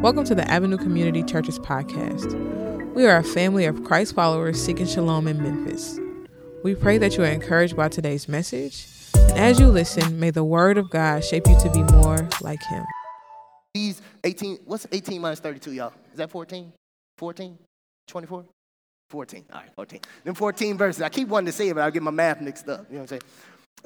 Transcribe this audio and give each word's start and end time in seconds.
Welcome 0.00 0.24
to 0.24 0.34
the 0.34 0.50
Avenue 0.50 0.78
Community 0.78 1.22
Churches 1.22 1.58
podcast. 1.58 2.34
We 2.94 3.04
are 3.04 3.18
a 3.18 3.22
family 3.22 3.66
of 3.66 3.84
Christ 3.84 4.14
followers 4.14 4.58
seeking 4.58 4.86
shalom 4.86 5.28
in 5.28 5.42
Memphis. 5.42 6.00
We 6.64 6.74
pray 6.74 6.96
that 6.96 7.18
you 7.18 7.24
are 7.24 7.26
encouraged 7.26 7.76
by 7.76 7.88
today's 7.88 8.26
message, 8.26 8.86
and 9.14 9.38
as 9.38 9.60
you 9.60 9.66
listen, 9.66 10.18
may 10.18 10.30
the 10.30 10.42
word 10.42 10.78
of 10.78 10.88
God 10.88 11.22
shape 11.22 11.46
you 11.46 11.60
to 11.60 11.70
be 11.70 11.82
more 11.82 12.26
like 12.40 12.62
Him. 12.62 12.82
These 13.74 14.00
18, 14.24 14.60
what's 14.64 14.86
18 14.90 15.20
minus 15.20 15.40
32, 15.40 15.72
y'all? 15.72 15.92
Is 16.12 16.16
that 16.16 16.30
14? 16.30 16.72
14? 17.18 17.58
24? 18.08 18.44
14. 19.10 19.44
All 19.52 19.60
right, 19.60 19.70
14. 19.76 20.00
Then 20.24 20.34
14 20.34 20.78
verses. 20.78 21.02
I 21.02 21.10
keep 21.10 21.28
wanting 21.28 21.46
to 21.46 21.52
say 21.52 21.68
it, 21.68 21.74
but 21.74 21.82
I 21.82 21.90
get 21.90 22.02
my 22.02 22.10
math 22.10 22.40
mixed 22.40 22.70
up. 22.70 22.86
You 22.88 22.94
know 22.94 23.02
what 23.02 23.12
I'm 23.12 23.18
saying? 23.18 23.22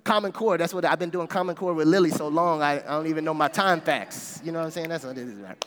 Common 0.04 0.30
Core, 0.30 0.58
that's 0.58 0.72
what 0.72 0.84
I've 0.84 1.00
been 1.00 1.10
doing 1.10 1.26
Common 1.26 1.56
Core 1.56 1.74
with 1.74 1.88
Lily 1.88 2.10
so 2.10 2.28
long, 2.28 2.62
I, 2.62 2.74
I 2.74 2.90
don't 2.90 3.08
even 3.08 3.24
know 3.24 3.34
my 3.34 3.48
time 3.48 3.80
facts. 3.80 4.40
You 4.44 4.52
know 4.52 4.60
what 4.60 4.66
I'm 4.66 4.70
saying? 4.70 4.90
That's 4.90 5.04
what 5.04 5.18
it 5.18 5.26
is, 5.26 5.34
right? 5.40 5.64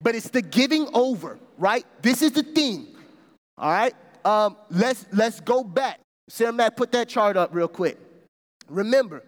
But 0.00 0.14
it's 0.14 0.28
the 0.28 0.42
giving 0.42 0.88
over, 0.92 1.38
right? 1.58 1.84
This 2.02 2.22
is 2.22 2.32
the 2.32 2.42
theme, 2.42 2.88
all 3.56 3.70
right? 3.70 3.94
Um, 4.24 4.56
let's, 4.70 5.06
let's 5.12 5.40
go 5.40 5.64
back. 5.64 6.00
Sarah 6.28 6.52
Matt, 6.52 6.76
put 6.76 6.92
that 6.92 7.08
chart 7.08 7.36
up 7.36 7.54
real 7.54 7.68
quick. 7.68 7.98
Remember, 8.68 9.22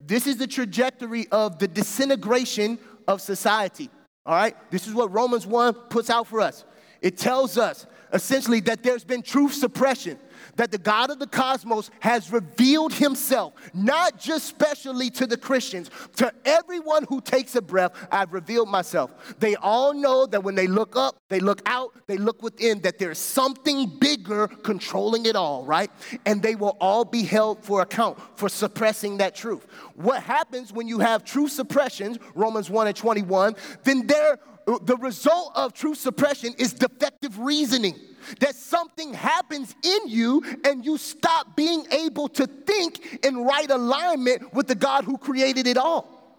this 0.00 0.26
is 0.26 0.36
the 0.36 0.46
trajectory 0.46 1.28
of 1.28 1.58
the 1.58 1.68
disintegration 1.68 2.78
of 3.06 3.20
society, 3.20 3.88
all 4.26 4.34
right? 4.34 4.56
This 4.70 4.86
is 4.86 4.94
what 4.94 5.12
Romans 5.12 5.46
1 5.46 5.74
puts 5.88 6.10
out 6.10 6.26
for 6.26 6.40
us. 6.40 6.64
It 7.00 7.16
tells 7.16 7.56
us 7.56 7.86
essentially 8.12 8.60
that 8.60 8.82
there's 8.82 9.04
been 9.04 9.22
truth 9.22 9.54
suppression 9.54 10.18
that 10.60 10.70
the 10.70 10.76
God 10.76 11.08
of 11.08 11.18
the 11.18 11.26
cosmos 11.26 11.90
has 12.00 12.30
revealed 12.30 12.92
himself, 12.92 13.54
not 13.72 14.18
just 14.18 14.44
specially 14.44 15.08
to 15.08 15.26
the 15.26 15.38
Christians, 15.38 15.88
to 16.16 16.30
everyone 16.44 17.06
who 17.08 17.22
takes 17.22 17.56
a 17.56 17.62
breath, 17.62 17.92
I've 18.12 18.34
revealed 18.34 18.68
myself. 18.68 19.38
They 19.38 19.56
all 19.56 19.94
know 19.94 20.26
that 20.26 20.44
when 20.44 20.56
they 20.56 20.66
look 20.66 20.96
up, 20.96 21.16
they 21.30 21.40
look 21.40 21.62
out, 21.64 21.94
they 22.08 22.18
look 22.18 22.42
within, 22.42 22.82
that 22.82 22.98
there's 22.98 23.16
something 23.16 23.86
bigger 24.00 24.48
controlling 24.48 25.24
it 25.24 25.34
all, 25.34 25.64
right? 25.64 25.90
And 26.26 26.42
they 26.42 26.56
will 26.56 26.76
all 26.78 27.06
be 27.06 27.22
held 27.22 27.64
for 27.64 27.80
account 27.80 28.18
for 28.36 28.50
suppressing 28.50 29.16
that 29.16 29.34
truth. 29.34 29.66
What 29.94 30.22
happens 30.22 30.74
when 30.74 30.86
you 30.86 30.98
have 30.98 31.24
true 31.24 31.48
suppressions, 31.48 32.18
Romans 32.34 32.68
1 32.68 32.86
and 32.86 32.96
21, 32.96 33.56
then 33.84 34.06
there 34.06 34.38
the 34.82 34.98
result 34.98 35.52
of 35.56 35.72
true 35.72 35.94
suppression 35.94 36.52
is 36.58 36.74
defective 36.74 37.38
reasoning 37.38 37.98
that 38.40 38.54
something 38.54 39.14
happens 39.14 39.74
in 39.82 40.08
you 40.08 40.42
and 40.64 40.84
you 40.84 40.98
stop 40.98 41.56
being 41.56 41.86
able 41.90 42.28
to 42.28 42.46
think 42.46 43.24
in 43.24 43.44
right 43.44 43.70
alignment 43.70 44.52
with 44.54 44.66
the 44.66 44.74
God 44.74 45.04
who 45.04 45.18
created 45.18 45.66
it 45.66 45.76
all. 45.76 46.38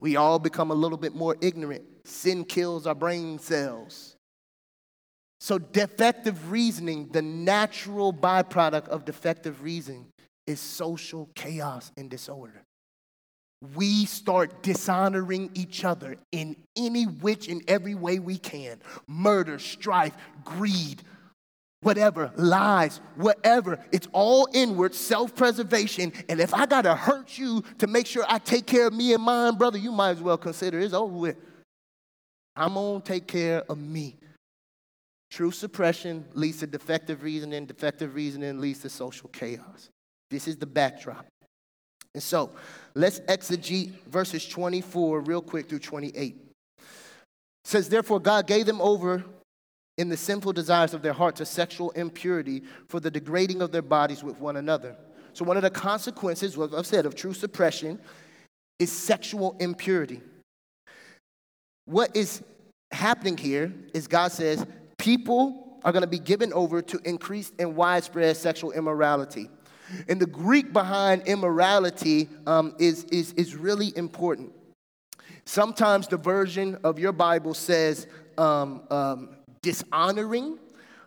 We 0.00 0.16
all 0.16 0.38
become 0.38 0.70
a 0.70 0.74
little 0.74 0.98
bit 0.98 1.14
more 1.14 1.36
ignorant. 1.40 1.84
Sin 2.04 2.44
kills 2.44 2.86
our 2.86 2.94
brain 2.94 3.38
cells. 3.38 4.16
So, 5.38 5.58
defective 5.58 6.52
reasoning, 6.52 7.08
the 7.08 7.22
natural 7.22 8.12
byproduct 8.12 8.88
of 8.88 9.04
defective 9.04 9.62
reasoning, 9.62 10.06
is 10.46 10.60
social 10.60 11.28
chaos 11.34 11.90
and 11.96 12.08
disorder 12.10 12.64
we 13.76 14.06
start 14.06 14.62
dishonoring 14.62 15.50
each 15.54 15.84
other 15.84 16.16
in 16.32 16.56
any 16.76 17.04
which 17.04 17.48
and 17.48 17.62
every 17.68 17.94
way 17.94 18.18
we 18.18 18.36
can 18.36 18.80
murder, 19.06 19.58
strife, 19.58 20.14
greed, 20.44 21.02
whatever, 21.82 22.32
lies, 22.36 23.00
whatever. 23.16 23.78
It's 23.92 24.08
all 24.12 24.48
inward, 24.52 24.94
self 24.94 25.34
preservation. 25.36 26.12
And 26.28 26.40
if 26.40 26.52
I 26.52 26.66
got 26.66 26.82
to 26.82 26.94
hurt 26.94 27.38
you 27.38 27.62
to 27.78 27.86
make 27.86 28.06
sure 28.06 28.24
I 28.28 28.38
take 28.38 28.66
care 28.66 28.88
of 28.88 28.92
me 28.92 29.14
and 29.14 29.22
mine, 29.22 29.56
brother, 29.56 29.78
you 29.78 29.92
might 29.92 30.10
as 30.10 30.20
well 30.20 30.38
consider 30.38 30.80
it's 30.80 30.94
over 30.94 31.16
with. 31.16 31.36
I'm 32.56 32.74
going 32.74 33.00
to 33.00 33.06
take 33.06 33.26
care 33.26 33.62
of 33.68 33.78
me. 33.78 34.16
True 35.30 35.50
suppression 35.50 36.26
leads 36.34 36.58
to 36.58 36.66
defective 36.66 37.22
reasoning, 37.22 37.64
defective 37.64 38.14
reasoning 38.14 38.60
leads 38.60 38.80
to 38.80 38.90
social 38.90 39.30
chaos. 39.30 39.88
This 40.30 40.46
is 40.46 40.56
the 40.56 40.66
backdrop. 40.66 41.26
And 42.14 42.22
so 42.22 42.50
let's 42.94 43.20
exegete 43.20 43.92
verses 44.08 44.46
24 44.46 45.20
real 45.20 45.42
quick 45.42 45.68
through 45.68 45.80
28. 45.80 46.36
It 46.36 46.84
says, 47.64 47.88
Therefore, 47.88 48.20
God 48.20 48.46
gave 48.46 48.66
them 48.66 48.80
over 48.80 49.24
in 49.98 50.08
the 50.08 50.16
sinful 50.16 50.52
desires 50.52 50.94
of 50.94 51.02
their 51.02 51.12
heart 51.12 51.36
to 51.36 51.46
sexual 51.46 51.90
impurity 51.92 52.62
for 52.88 53.00
the 53.00 53.10
degrading 53.10 53.62
of 53.62 53.72
their 53.72 53.82
bodies 53.82 54.22
with 54.22 54.38
one 54.40 54.56
another. 54.56 54.96
So, 55.32 55.44
one 55.44 55.56
of 55.56 55.62
the 55.62 55.70
consequences, 55.70 56.56
what 56.56 56.74
I've 56.74 56.86
said, 56.86 57.06
of 57.06 57.14
true 57.14 57.32
suppression 57.32 57.98
is 58.78 58.90
sexual 58.90 59.56
impurity. 59.60 60.20
What 61.86 62.14
is 62.16 62.42
happening 62.90 63.36
here 63.36 63.72
is 63.94 64.06
God 64.06 64.32
says 64.32 64.66
people 64.98 65.80
are 65.84 65.92
going 65.92 66.02
to 66.02 66.08
be 66.08 66.18
given 66.18 66.52
over 66.52 66.82
to 66.82 67.00
increased 67.04 67.54
and 67.58 67.74
widespread 67.74 68.36
sexual 68.36 68.72
immorality. 68.72 69.48
And 70.08 70.20
the 70.20 70.26
Greek 70.26 70.72
behind 70.72 71.22
immorality 71.26 72.28
um, 72.46 72.74
is, 72.78 73.04
is, 73.04 73.32
is 73.32 73.54
really 73.54 73.96
important. 73.96 74.52
Sometimes 75.44 76.08
the 76.08 76.16
version 76.16 76.78
of 76.84 76.98
your 76.98 77.12
Bible 77.12 77.54
says 77.54 78.06
um, 78.38 78.82
um, 78.90 79.30
dishonoring. 79.60 80.58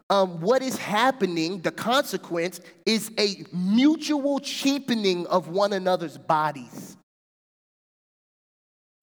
Um, 0.10 0.40
what 0.40 0.62
is 0.62 0.78
happening, 0.78 1.62
the 1.62 1.72
consequence, 1.72 2.62
is 2.86 3.12
a 3.18 3.44
mutual 3.52 4.40
cheapening 4.40 5.26
of 5.28 5.48
one 5.48 5.74
another's 5.74 6.18
bodies. 6.18 6.85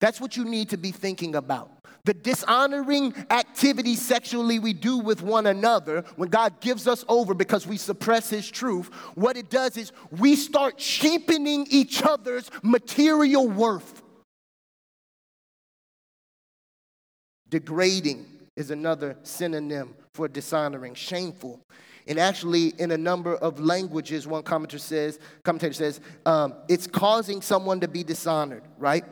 That's 0.03 0.19
what 0.19 0.35
you 0.35 0.43
need 0.43 0.71
to 0.71 0.77
be 0.77 0.91
thinking 0.91 1.33
about. 1.33 1.71
The 2.03 2.13
dishonoring 2.13 3.13
activity 3.29 3.95
sexually 3.95 4.59
we 4.59 4.73
do 4.73 4.97
with 4.97 5.21
one 5.21 5.47
another, 5.47 6.03
when 6.17 6.27
God 6.27 6.59
gives 6.59 6.89
us 6.89 7.05
over 7.07 7.33
because 7.33 7.65
we 7.65 7.77
suppress 7.77 8.29
His 8.29 8.51
truth, 8.51 8.93
what 9.15 9.37
it 9.37 9.49
does 9.49 9.77
is 9.77 9.93
we 10.19 10.35
start 10.35 10.77
cheapening 10.77 11.67
each 11.69 12.03
other's 12.03 12.51
material 12.63 13.47
worth. 13.47 14.01
Degrading 17.47 18.25
is 18.57 18.71
another 18.71 19.15
synonym 19.23 19.95
for 20.13 20.27
dishonoring, 20.27 20.95
shameful. 20.95 21.61
And 22.07 22.19
actually, 22.19 22.73
in 22.77 22.91
a 22.91 22.97
number 22.97 23.37
of 23.37 23.61
languages, 23.61 24.27
one 24.27 24.43
commentator 24.43 24.79
says, 24.79 25.17
commentator 25.43 25.73
says, 25.73 26.01
um, 26.25 26.55
it's 26.67 26.87
causing 26.87 27.41
someone 27.41 27.79
to 27.79 27.87
be 27.87 28.03
dishonored, 28.03 28.63
right? 28.77 29.05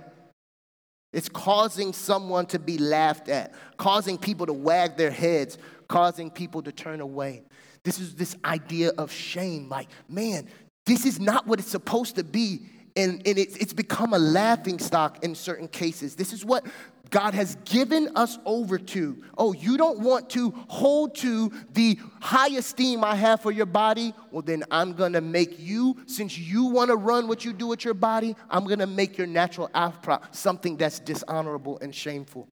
It's 1.14 1.28
causing 1.28 1.92
someone 1.94 2.46
to 2.48 2.60
be 2.60 2.78
laughed 2.78 3.28
at, 3.28 3.54
causing 3.78 4.18
people 4.18 4.46
to 4.46 4.54
wag 4.54 4.96
their 4.96 5.12
heads, 5.12 5.58
causing 5.88 6.32
people 6.32 6.62
to 6.64 6.72
turn 6.72 7.02
away. 7.02 7.44
This 7.84 8.00
is 8.00 8.16
this 8.16 8.36
idea 8.46 8.92
of 8.98 9.12
shame 9.12 9.68
like, 9.68 9.90
man, 10.08 10.48
this 10.86 11.06
is 11.06 11.20
not 11.20 11.48
what 11.48 11.60
it's 11.60 11.70
supposed 11.70 12.16
to 12.16 12.24
be. 12.24 12.70
And, 12.96 13.25
and 13.25 13.38
it's, 13.38 13.56
it's 13.56 13.74
become 13.74 14.13
a 14.13 14.19
laughing 14.19 14.79
stock 14.79 15.24
in 15.24 15.35
certain 15.35 15.68
cases. 15.68 16.16
This 16.16 16.34
is 16.34 16.44
what 16.44 16.66
God 17.12 17.34
has 17.34 17.56
given 17.66 18.09
us 18.16 18.40
over 18.46 18.78
to. 18.78 19.22
Oh, 19.38 19.53
you 19.53 19.78
don't 19.78 20.00
want 20.00 20.29
to 20.31 20.52
hold 20.68 21.16
to 21.16 21.51
the 21.74 22.00
high 22.22 22.50
esteem 22.50 23.03
I 23.03 23.16
have 23.16 23.41
for 23.41 23.51
your 23.51 23.66
body? 23.66 24.13
Well, 24.31 24.41
then 24.41 24.63
I'm 24.72 24.94
gonna 24.94 25.22
make 25.22 25.59
you, 25.59 25.97
since 26.06 26.38
you 26.38 26.66
wanna 26.66 26.96
run 26.96 27.28
what 27.28 27.44
you 27.44 27.51
do 27.51 27.68
with 27.68 27.84
your 27.84 27.94
body, 27.94 28.35
I'm 28.50 28.66
gonna 28.66 28.88
make 28.88 29.18
your 29.18 29.28
natural 29.28 29.69
afro 29.74 30.22
something 30.31 30.78
that's 30.78 31.00
dishonorable 31.00 31.80
and 31.80 31.94
shameful. 31.94 32.47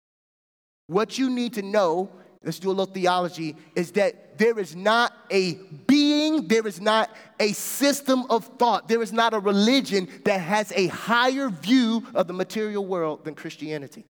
What 0.86 1.18
you 1.18 1.28
need 1.28 1.52
to 1.54 1.62
know, 1.62 2.10
let's 2.46 2.60
do 2.60 2.68
a 2.68 2.70
little 2.70 2.86
theology, 2.86 3.56
is 3.74 3.90
that 3.92 4.38
there 4.38 4.58
is 4.58 4.76
not 4.76 5.12
a 5.30 5.54
being, 5.86 6.46
there 6.46 6.64
is 6.66 6.80
not 6.80 7.10
a 7.40 7.52
system 7.52 8.24
of 8.30 8.44
thought, 8.56 8.86
there 8.86 9.02
is 9.02 9.12
not 9.12 9.34
a 9.34 9.38
religion 9.38 10.08
that 10.24 10.40
has 10.40 10.72
a 10.76 10.86
higher 10.86 11.50
view 11.50 12.06
of 12.14 12.28
the 12.28 12.32
material 12.32 12.86
world 12.86 13.24
than 13.24 13.34
Christianity. 13.34 14.04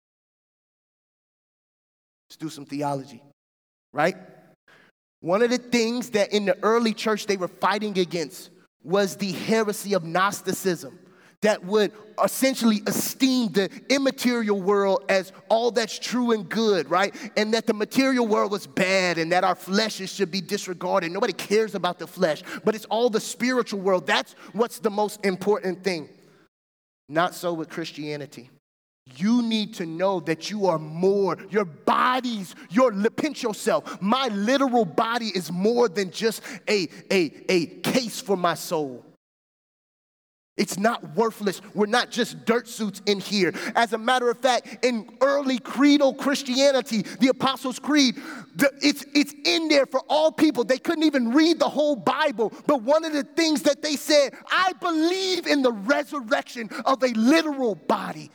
Let's 2.28 2.38
do 2.38 2.50
some 2.50 2.66
theology, 2.66 3.22
right? 3.94 4.16
One 5.22 5.44
of 5.44 5.52
the 5.52 5.60
things 5.60 6.10
that 6.10 6.34
in 6.34 6.46
the 6.46 6.58
early 6.64 6.94
church 6.94 7.28
they 7.28 7.38
were 7.38 7.48
fighting 7.48 8.00
against 8.00 8.50
was 8.84 9.16
the 9.16 9.32
heresy 9.32 9.94
of 9.94 10.04
Gnosticism 10.04 10.98
that 11.44 11.64
would 11.64 11.92
essentially 12.24 12.82
esteem 12.88 13.52
the 13.52 13.70
immaterial 13.90 14.62
world 14.62 15.06
as 15.10 15.32
all 15.50 15.72
that's 15.72 15.98
true 15.98 16.32
and 16.32 16.50
good, 16.50 16.90
right? 16.90 17.16
And 17.38 17.54
that 17.54 17.68
the 17.68 17.74
material 17.74 18.28
world 18.28 18.52
was 18.52 18.68
bad 18.68 19.18
and 19.18 19.32
that 19.32 19.44
our 19.44 19.56
fleshes 19.56 20.14
should 20.14 20.32
be 20.32 20.42
disregarded. 20.42 21.12
Nobody 21.12 21.34
cares 21.34 21.76
about 21.76 22.00
the 22.00 22.08
flesh, 22.08 22.44
but 22.64 22.76
it's 22.76 22.86
all 22.86 23.10
the 23.10 23.20
spiritual 23.20 23.80
world. 23.80 24.08
That's 24.08 24.34
what's 24.54 24.80
the 24.80 24.90
most 24.90 25.26
important 25.26 25.84
thing. 25.84 26.10
Not 27.10 27.36
so 27.36 27.54
with 27.54 27.70
Christianity. 27.70 28.50
You 29.18 29.42
need 29.42 29.74
to 29.76 29.86
know 29.86 30.22
that 30.22 30.50
you 30.50 30.68
are 30.68 30.80
more. 30.80 31.38
Your 31.50 31.66
bodies, 31.66 32.56
your 32.70 32.94
pinch 33.10 33.44
yourself. 33.44 34.02
My 34.02 34.30
literal 34.30 34.86
body 34.86 35.28
is 35.28 35.52
more 35.52 35.90
than 35.90 36.10
just 36.10 36.42
a, 36.70 36.88
a, 37.12 37.32
a 37.50 37.66
case 37.66 38.22
for 38.22 38.38
my 38.38 38.54
soul. 38.54 39.06
It's 40.56 40.78
not 40.78 41.16
worthless. 41.16 41.62
We're 41.74 41.88
not 41.88 42.12
just 42.12 42.46
dirt 42.46 42.68
suits 42.68 43.02
in 43.08 43.20
here. 43.20 43.54
As 43.76 43.94
a 43.94 43.98
matter 43.98 44.30
of 44.30 44.38
fact, 44.38 44.86
in 44.86 45.10
early 45.20 45.58
creedal 45.58 46.14
Christianity, 46.14 47.02
the 47.20 47.30
Apostles' 47.30 47.80
Creed, 47.80 48.16
the, 48.56 48.72
it's, 48.80 49.04
it's 49.16 49.34
in 49.46 49.68
there 49.68 49.88
for 49.88 50.02
all 50.08 50.32
people. 50.32 50.64
They 50.64 50.78
couldn't 50.78 51.06
even 51.06 51.32
read 51.32 51.58
the 51.58 51.70
whole 51.70 51.96
Bible, 51.96 52.54
but 52.68 52.84
one 52.84 53.04
of 53.04 53.14
the 53.14 53.24
things 53.24 53.64
that 53.64 53.82
they 53.82 53.96
said, 53.96 54.36
I 54.52 54.74
believe 54.80 55.48
in 55.48 55.64
the 55.64 55.72
resurrection 55.72 56.70
of 56.86 57.02
a 57.02 57.08
literal 57.08 57.74
body. 57.74 58.30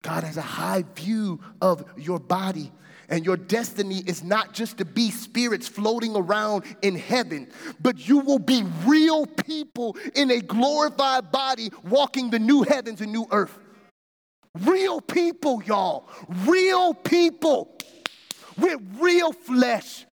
God 0.00 0.24
has 0.24 0.38
a 0.38 0.42
high 0.42 0.84
view 0.94 1.38
of 1.60 1.84
your 1.98 2.18
body. 2.18 2.72
And 3.12 3.26
your 3.26 3.36
destiny 3.36 4.02
is 4.06 4.24
not 4.24 4.54
just 4.54 4.78
to 4.78 4.86
be 4.86 5.10
spirits 5.10 5.68
floating 5.68 6.16
around 6.16 6.64
in 6.80 6.96
heaven, 6.96 7.46
but 7.78 8.08
you 8.08 8.20
will 8.20 8.38
be 8.38 8.64
real 8.86 9.26
people 9.26 9.98
in 10.14 10.30
a 10.30 10.40
glorified 10.40 11.30
body 11.30 11.70
walking 11.84 12.30
the 12.30 12.38
new 12.38 12.62
heavens 12.62 13.02
and 13.02 13.12
new 13.12 13.26
earth. 13.30 13.58
Real 14.60 15.02
people, 15.02 15.62
y'all. 15.62 16.08
Real 16.46 16.94
people 16.94 17.76
with 18.56 18.80
real 18.98 19.34
flesh. 19.34 20.06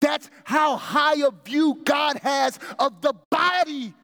That's 0.00 0.30
how 0.44 0.76
high 0.76 1.26
a 1.26 1.32
view 1.44 1.80
God 1.82 2.18
has 2.18 2.60
of 2.78 3.02
the 3.02 3.14
body. 3.32 3.94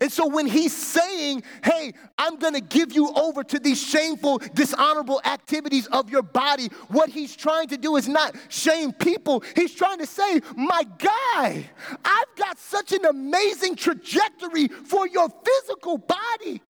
And 0.00 0.10
so 0.12 0.28
when 0.28 0.46
he's 0.46 0.76
saying, 0.76 1.42
hey, 1.64 1.92
I'm 2.18 2.36
gonna 2.36 2.60
give 2.60 2.92
you 2.92 3.10
over 3.14 3.42
to 3.44 3.58
these 3.58 3.80
shameful, 3.80 4.38
dishonorable 4.54 5.20
activities 5.24 5.86
of 5.88 6.10
your 6.10 6.22
body, 6.22 6.68
what 6.88 7.08
he's 7.08 7.34
trying 7.34 7.68
to 7.68 7.78
do 7.78 7.96
is 7.96 8.08
not 8.08 8.34
shame 8.48 8.92
people. 8.92 9.42
He's 9.56 9.74
trying 9.74 9.98
to 9.98 10.06
say, 10.06 10.40
my 10.56 10.82
guy, 10.98 11.70
I've 12.04 12.36
got 12.36 12.58
such 12.58 12.92
an 12.92 13.04
amazing 13.04 13.76
trajectory 13.76 14.68
for 14.68 15.06
your 15.08 15.28
physical 15.44 15.98
body. 15.98 16.62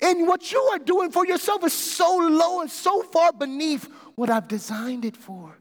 And 0.00 0.28
what 0.28 0.52
you 0.52 0.60
are 0.72 0.78
doing 0.78 1.10
for 1.10 1.26
yourself 1.26 1.64
is 1.64 1.72
so 1.72 2.16
low 2.16 2.60
and 2.60 2.70
so 2.70 3.02
far 3.02 3.32
beneath 3.32 3.88
what 4.14 4.30
I've 4.30 4.46
designed 4.46 5.04
it 5.04 5.16
for. 5.16 5.58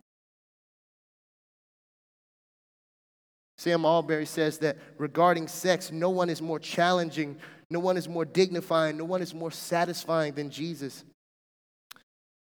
Sam 3.58 3.82
Allberry 3.86 4.28
says 4.28 4.60
that 4.60 4.78
regarding 4.98 5.48
sex, 5.48 5.92
no 5.92 6.10
one 6.10 6.30
is 6.30 6.42
more 6.42 6.60
challenging, 6.60 7.38
no 7.70 7.80
one 7.80 7.98
is 7.98 8.08
more 8.08 8.26
dignifying, 8.26 8.98
no 8.98 9.06
one 9.06 9.22
is 9.22 9.34
more 9.34 9.52
satisfying 9.52 10.34
than 10.34 10.50
Jesus. 10.50 11.04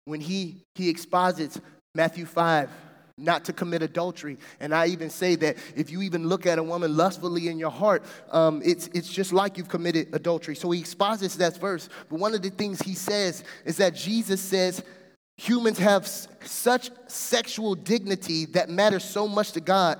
When 0.06 0.20
he, 0.20 0.66
he 0.76 0.90
exposits 0.90 1.60
Matthew 1.96 2.26
5, 2.26 2.70
not 3.18 3.46
to 3.46 3.54
commit 3.54 3.82
adultery. 3.82 4.38
And 4.60 4.74
I 4.74 4.88
even 4.88 5.10
say 5.10 5.36
that 5.36 5.58
if 5.76 5.92
you 5.92 6.02
even 6.02 6.28
look 6.28 6.46
at 6.46 6.58
a 6.58 6.64
woman 6.64 6.96
lustfully 6.96 7.50
in 7.50 7.60
your 7.60 7.72
heart, 7.72 8.04
um, 8.32 8.62
it's, 8.64 8.88
it's 8.94 9.12
just 9.12 9.34
like 9.34 9.58
you've 9.58 9.68
committed 9.68 10.14
adultery. 10.14 10.56
So 10.56 10.72
he 10.72 10.80
exposits 10.80 11.36
that 11.36 11.58
verse. 11.58 11.90
But 12.10 12.20
one 12.20 12.34
of 12.34 12.42
the 12.42 12.50
things 12.50 12.82
he 12.82 12.96
says 12.96 13.44
is 13.66 13.78
that 13.78 13.94
Jesus 13.94 14.40
says 14.42 14.84
humans 15.38 15.80
have 15.80 16.08
such 16.08 16.92
sexual 17.08 17.76
dignity 17.76 18.46
that 18.46 18.70
matters 18.70 19.04
so 19.04 19.28
much 19.28 19.52
to 19.54 19.62
God 19.62 20.00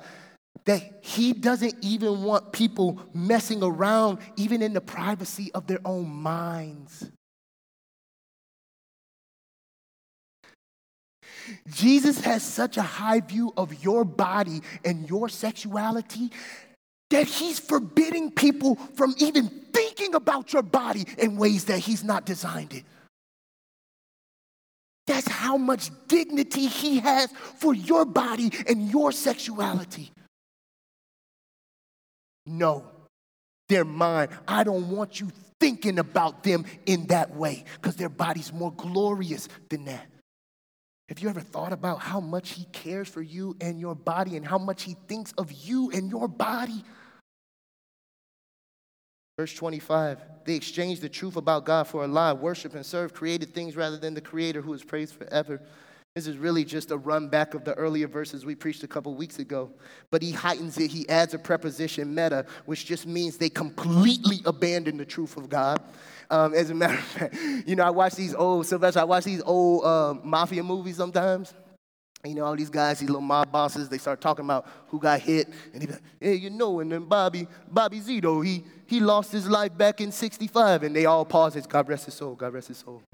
that 0.70 1.00
he 1.02 1.34
doesn't 1.34 1.74
even 1.82 2.22
want 2.22 2.52
people 2.52 3.02
messing 3.12 3.64
around, 3.64 4.20
even 4.38 4.62
in 4.62 4.72
the 4.72 4.80
privacy 4.80 5.52
of 5.56 5.66
their 5.66 5.80
own 5.84 6.08
minds. 6.08 7.10
Jesus 11.72 12.22
has 12.22 12.44
such 12.44 12.78
a 12.78 12.84
high 12.84 13.20
view 13.20 13.52
of 13.58 13.84
your 13.84 14.06
body 14.06 14.62
and 14.86 15.10
your 15.10 15.28
sexuality 15.28 16.30
that 17.10 17.26
he's 17.26 17.58
forbidding 17.58 18.30
people 18.30 18.76
from 18.94 19.16
even 19.18 19.48
thinking 19.74 20.14
about 20.14 20.54
your 20.54 20.62
body 20.62 21.04
in 21.18 21.36
ways 21.36 21.66
that 21.66 21.80
he's 21.80 22.04
not 22.04 22.28
designed 22.28 22.76
it. 22.76 22.84
That's 25.08 25.28
how 25.28 25.58
much 25.58 25.90
dignity 26.08 26.68
he 26.68 27.00
has 27.00 27.32
for 27.58 27.74
your 27.74 28.06
body 28.06 28.52
and 28.68 28.92
your 28.92 29.12
sexuality. 29.12 30.12
No, 32.50 32.84
they're 33.68 33.86
mine. 33.86 34.30
I 34.48 34.64
don't 34.64 34.90
want 34.90 35.20
you 35.20 35.30
thinking 35.60 36.00
about 36.00 36.44
them 36.44 36.66
in 36.88 37.06
that 37.08 37.36
way 37.36 37.64
because 37.76 37.96
their 37.96 38.10
body's 38.10 38.52
more 38.52 38.74
glorious 38.74 39.48
than 39.70 39.86
that. 39.86 40.08
Have 41.10 41.20
you 41.20 41.30
ever 41.30 41.42
thought 41.42 41.74
about 41.74 42.00
how 42.00 42.20
much 42.20 42.52
he 42.52 42.66
cares 42.66 43.08
for 43.08 43.22
you 43.22 43.56
and 43.62 43.80
your 43.80 43.94
body 43.94 44.36
and 44.36 44.46
how 44.46 44.58
much 44.58 44.84
he 44.84 44.96
thinks 45.08 45.32
of 45.34 45.52
you 45.52 45.92
and 45.92 46.10
your 46.10 46.28
body? 46.28 46.84
Verse 49.38 49.54
25, 49.54 50.20
they 50.46 50.56
exchanged 50.56 51.02
the 51.02 51.10
truth 51.10 51.36
about 51.36 51.66
God 51.66 51.88
for 51.88 52.04
a 52.04 52.08
lie, 52.08 52.34
worship 52.34 52.74
and 52.74 52.86
serve 52.86 53.14
created 53.14 53.54
things 53.54 53.76
rather 53.76 53.98
than 53.98 54.14
the 54.14 54.22
creator 54.22 54.62
who 54.62 54.74
is 54.74 54.84
praised 54.84 55.14
forever. 55.14 55.62
This 56.16 56.26
is 56.26 56.38
really 56.38 56.66
just 56.66 56.92
a 56.92 56.98
run 56.98 57.30
back 57.30 57.54
of 57.54 57.64
the 57.64 57.74
earlier 57.76 58.08
verses 58.08 58.44
we 58.46 58.56
preached 58.56 58.84
a 58.84 58.88
couple 58.88 59.14
weeks 59.14 59.40
ago. 59.40 59.72
But 60.10 60.22
he 60.22 60.32
heightens 60.32 60.78
it. 60.78 60.90
He 60.90 61.08
adds 61.08 61.34
a 61.34 61.40
preposition, 61.40 62.14
meta, 62.14 62.46
which 62.66 62.86
just 62.86 63.06
means 63.06 63.38
they 63.38 63.50
completely 63.50 64.42
abandon 64.46 64.98
the 64.98 65.06
truth 65.06 65.38
of 65.38 65.50
God. 65.50 65.80
Um, 66.32 66.54
as 66.54 66.72
a 66.72 66.74
matter 66.74 66.96
of 66.96 67.04
fact, 67.04 67.38
you 67.66 67.76
know, 67.76 67.84
I 67.84 67.92
watch 67.92 68.16
these 68.16 68.34
old, 68.34 68.66
Sylvester, 68.66 69.00
I 69.00 69.04
watch 69.04 69.24
these 69.24 69.42
old 69.46 69.86
uh, 69.86 70.16
mafia 70.24 70.64
movies 70.64 70.98
sometimes. 70.98 71.54
You 72.26 72.36
know, 72.36 72.44
all 72.44 72.56
these 72.56 72.70
guys, 72.70 73.00
these 73.00 73.08
little 73.08 73.22
mob 73.22 73.50
bosses, 73.50 73.88
they 73.88 73.98
start 73.98 74.20
talking 74.20 74.44
about 74.44 74.68
who 74.88 75.00
got 75.00 75.22
hit. 75.22 75.48
And 75.74 75.82
he 75.82 75.88
be 75.88 75.94
like, 75.94 76.02
hey, 76.20 76.36
you 76.36 76.50
know, 76.50 76.82
and 76.82 76.92
then 76.92 77.06
Bobby, 77.06 77.48
Bobby 77.72 78.02
Zito, 78.02 78.46
he, 78.46 78.66
he 78.88 79.00
lost 79.00 79.32
his 79.32 79.48
life 79.48 79.78
back 79.78 80.02
in 80.02 80.12
65. 80.12 80.84
And 80.84 80.94
they 80.94 81.06
all 81.06 81.24
pause, 81.24 81.56
It's 81.56 81.66
God 81.66 81.88
rest 81.88 82.06
his 82.06 82.16
soul, 82.16 82.36
God 82.36 82.52
rest 82.52 82.68
his 82.68 82.80
soul. 82.80 83.04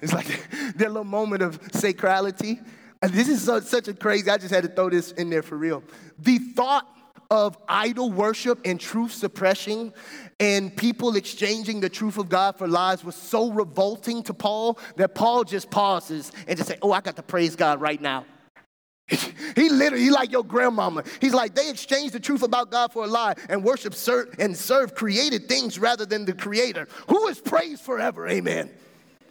It's 0.00 0.12
like 0.12 0.26
their 0.76 0.88
little 0.88 1.04
moment 1.04 1.42
of 1.42 1.60
sacrality. 1.72 2.64
And 3.00 3.12
this 3.12 3.28
is 3.28 3.42
so, 3.42 3.60
such 3.60 3.88
a 3.88 3.94
crazy, 3.94 4.30
I 4.30 4.38
just 4.38 4.52
had 4.52 4.64
to 4.64 4.68
throw 4.68 4.90
this 4.90 5.12
in 5.12 5.30
there 5.30 5.42
for 5.42 5.56
real. 5.56 5.82
The 6.18 6.38
thought 6.38 6.86
of 7.30 7.58
idol 7.68 8.10
worship 8.10 8.60
and 8.64 8.80
truth 8.80 9.12
suppression 9.12 9.92
and 10.40 10.74
people 10.74 11.14
exchanging 11.16 11.80
the 11.80 11.88
truth 11.88 12.16
of 12.16 12.28
God 12.28 12.56
for 12.56 12.66
lies 12.66 13.04
was 13.04 13.14
so 13.14 13.50
revolting 13.50 14.22
to 14.24 14.34
Paul 14.34 14.78
that 14.96 15.14
Paul 15.14 15.44
just 15.44 15.70
pauses 15.70 16.32
and 16.46 16.56
just 16.56 16.68
say, 16.68 16.78
Oh, 16.80 16.92
I 16.92 17.00
got 17.00 17.16
to 17.16 17.22
praise 17.22 17.54
God 17.54 17.80
right 17.80 18.00
now. 18.00 18.24
he 19.08 19.68
literally, 19.70 20.04
he 20.04 20.10
like 20.10 20.30
your 20.30 20.44
grandmama. 20.44 21.02
He's 21.20 21.34
like, 21.34 21.54
they 21.54 21.70
exchanged 21.70 22.14
the 22.14 22.20
truth 22.20 22.42
about 22.42 22.70
God 22.70 22.92
for 22.92 23.04
a 23.04 23.06
lie 23.06 23.34
and 23.48 23.64
worship 23.64 23.94
serve, 23.94 24.34
and 24.38 24.56
serve 24.56 24.94
created 24.94 25.48
things 25.48 25.78
rather 25.78 26.04
than 26.04 26.24
the 26.24 26.34
creator. 26.34 26.88
Who 27.08 27.26
is 27.28 27.40
praised 27.40 27.82
forever? 27.82 28.28
Amen. 28.28 28.70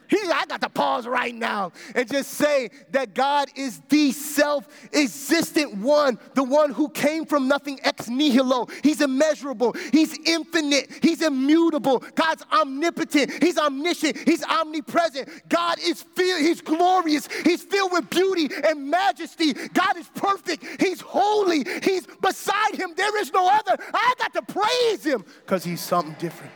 He, 0.09 0.17
I 0.17 0.45
got 0.45 0.61
to 0.61 0.69
pause 0.69 1.05
right 1.07 1.35
now 1.35 1.71
and 1.95 2.09
just 2.09 2.31
say 2.31 2.69
that 2.91 3.13
God 3.13 3.49
is 3.55 3.81
the 3.89 4.11
self 4.11 4.67
existent 4.93 5.75
one, 5.77 6.17
the 6.33 6.43
one 6.43 6.71
who 6.71 6.89
came 6.89 7.25
from 7.25 7.47
nothing 7.47 7.79
ex 7.83 8.07
nihilo. 8.07 8.67
He's 8.83 9.01
immeasurable, 9.01 9.75
He's 9.91 10.17
infinite, 10.25 10.99
He's 11.01 11.21
immutable. 11.21 12.03
God's 12.15 12.43
omnipotent, 12.51 13.43
He's 13.43 13.57
omniscient, 13.57 14.17
He's 14.17 14.43
omnipresent. 14.43 15.29
God 15.49 15.77
is 15.79 16.03
filled, 16.03 16.41
He's 16.41 16.61
glorious, 16.61 17.27
He's 17.43 17.63
filled 17.63 17.91
with 17.91 18.09
beauty 18.09 18.49
and 18.65 18.89
majesty. 18.89 19.53
God 19.53 19.97
is 19.97 20.09
perfect, 20.15 20.63
He's 20.81 21.01
holy, 21.01 21.65
He's 21.83 22.07
beside 22.21 22.75
Him. 22.75 22.93
There 22.95 23.19
is 23.21 23.31
no 23.33 23.49
other. 23.49 23.75
I 23.93 24.13
got 24.17 24.33
to 24.33 24.41
praise 24.41 25.03
Him 25.03 25.25
because 25.45 25.63
He's 25.63 25.81
something 25.81 26.15
different. 26.19 26.53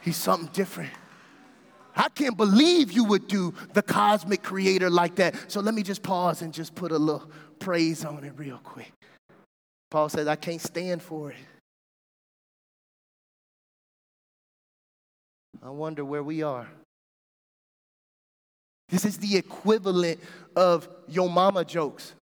He's 0.00 0.16
something 0.16 0.50
different. 0.52 0.90
I 1.96 2.08
can't 2.08 2.36
believe 2.36 2.92
you 2.92 3.04
would 3.04 3.28
do 3.28 3.54
the 3.72 3.82
cosmic 3.82 4.42
creator 4.42 4.90
like 4.90 5.16
that. 5.16 5.50
So 5.50 5.60
let 5.60 5.74
me 5.74 5.82
just 5.82 6.02
pause 6.02 6.42
and 6.42 6.52
just 6.52 6.74
put 6.74 6.92
a 6.92 6.98
little 6.98 7.30
praise 7.58 8.04
on 8.04 8.24
it 8.24 8.32
real 8.36 8.58
quick. 8.58 8.92
Paul 9.90 10.08
says, 10.08 10.28
I 10.28 10.36
can't 10.36 10.60
stand 10.60 11.02
for 11.02 11.30
it. 11.30 11.36
I 15.62 15.70
wonder 15.70 16.04
where 16.04 16.22
we 16.22 16.42
are. 16.42 16.68
This 18.88 19.04
is 19.04 19.18
the 19.18 19.36
equivalent 19.36 20.20
of 20.56 20.88
your 21.08 21.28
mama 21.28 21.64
jokes. 21.64 22.14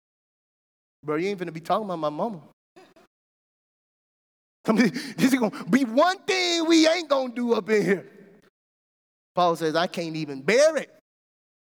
Bro, 1.03 1.17
you 1.17 1.29
ain't 1.29 1.39
gonna 1.39 1.51
be 1.51 1.59
talking 1.59 1.85
about 1.85 1.99
my 1.99 2.09
mama. 2.09 2.39
This 5.17 5.33
is 5.33 5.39
gonna 5.39 5.63
be 5.69 5.85
one 5.85 6.17
thing 6.19 6.65
we 6.67 6.87
ain't 6.87 7.07
gonna 7.07 7.33
do 7.33 7.53
up 7.53 7.69
in 7.69 7.85
here. 7.85 8.16
Paul 9.37 9.55
says, 9.55 9.75
I 9.75 9.85
can't 9.85 10.15
even 10.15 10.41
bear 10.41 10.77
it. 10.77 10.89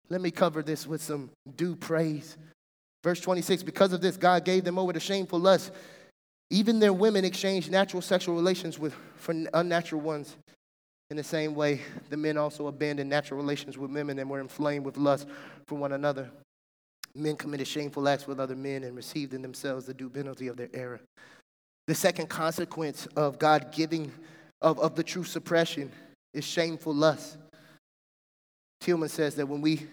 Let 0.08 0.20
me 0.20 0.30
cover 0.30 0.62
this 0.62 0.86
with 0.86 1.02
some 1.02 1.28
due 1.56 1.74
praise. 1.74 2.38
Verse 3.02 3.20
26 3.20 3.64
Because 3.64 3.92
of 3.92 4.00
this, 4.00 4.16
God 4.16 4.44
gave 4.44 4.62
them 4.62 4.78
over 4.78 4.92
to 4.92 5.00
shameful 5.00 5.40
lust. 5.40 5.72
Even 6.50 6.78
their 6.78 6.92
women 6.92 7.24
exchanged 7.24 7.68
natural 7.68 8.00
sexual 8.00 8.36
relations 8.36 8.78
with, 8.78 8.94
for 9.16 9.34
unnatural 9.54 10.00
ones. 10.00 10.36
In 11.10 11.16
the 11.16 11.24
same 11.24 11.56
way, 11.56 11.80
the 12.10 12.16
men 12.16 12.36
also 12.36 12.68
abandoned 12.68 13.10
natural 13.10 13.40
relations 13.40 13.76
with 13.76 13.90
women 13.90 14.20
and 14.20 14.30
were 14.30 14.38
inflamed 14.38 14.86
with 14.86 14.96
lust 14.96 15.26
for 15.66 15.74
one 15.74 15.90
another. 15.90 16.30
Men 17.16 17.34
committed 17.34 17.66
shameful 17.66 18.08
acts 18.08 18.28
with 18.28 18.38
other 18.38 18.54
men 18.54 18.84
and 18.84 18.94
received 18.94 19.34
in 19.34 19.42
themselves 19.42 19.84
the 19.84 19.94
due 19.94 20.10
penalty 20.10 20.46
of 20.46 20.56
their 20.56 20.70
error. 20.72 21.00
The 21.88 21.96
second 21.96 22.28
consequence 22.28 23.06
of 23.16 23.40
God 23.40 23.72
giving 23.72 24.12
of, 24.62 24.78
of 24.78 24.94
the 24.94 25.02
true 25.02 25.24
suppression 25.24 25.90
is 26.32 26.44
shameful 26.44 26.94
lust. 26.94 27.38
Tillman 28.80 29.08
says 29.08 29.34
that 29.36 29.46
when 29.46 29.60
we 29.60 29.86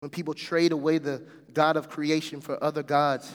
when 0.00 0.10
people 0.10 0.34
trade 0.34 0.72
away 0.72 0.98
the 0.98 1.22
God 1.52 1.76
of 1.76 1.88
creation 1.88 2.40
for 2.40 2.62
other 2.62 2.82
gods, 2.82 3.34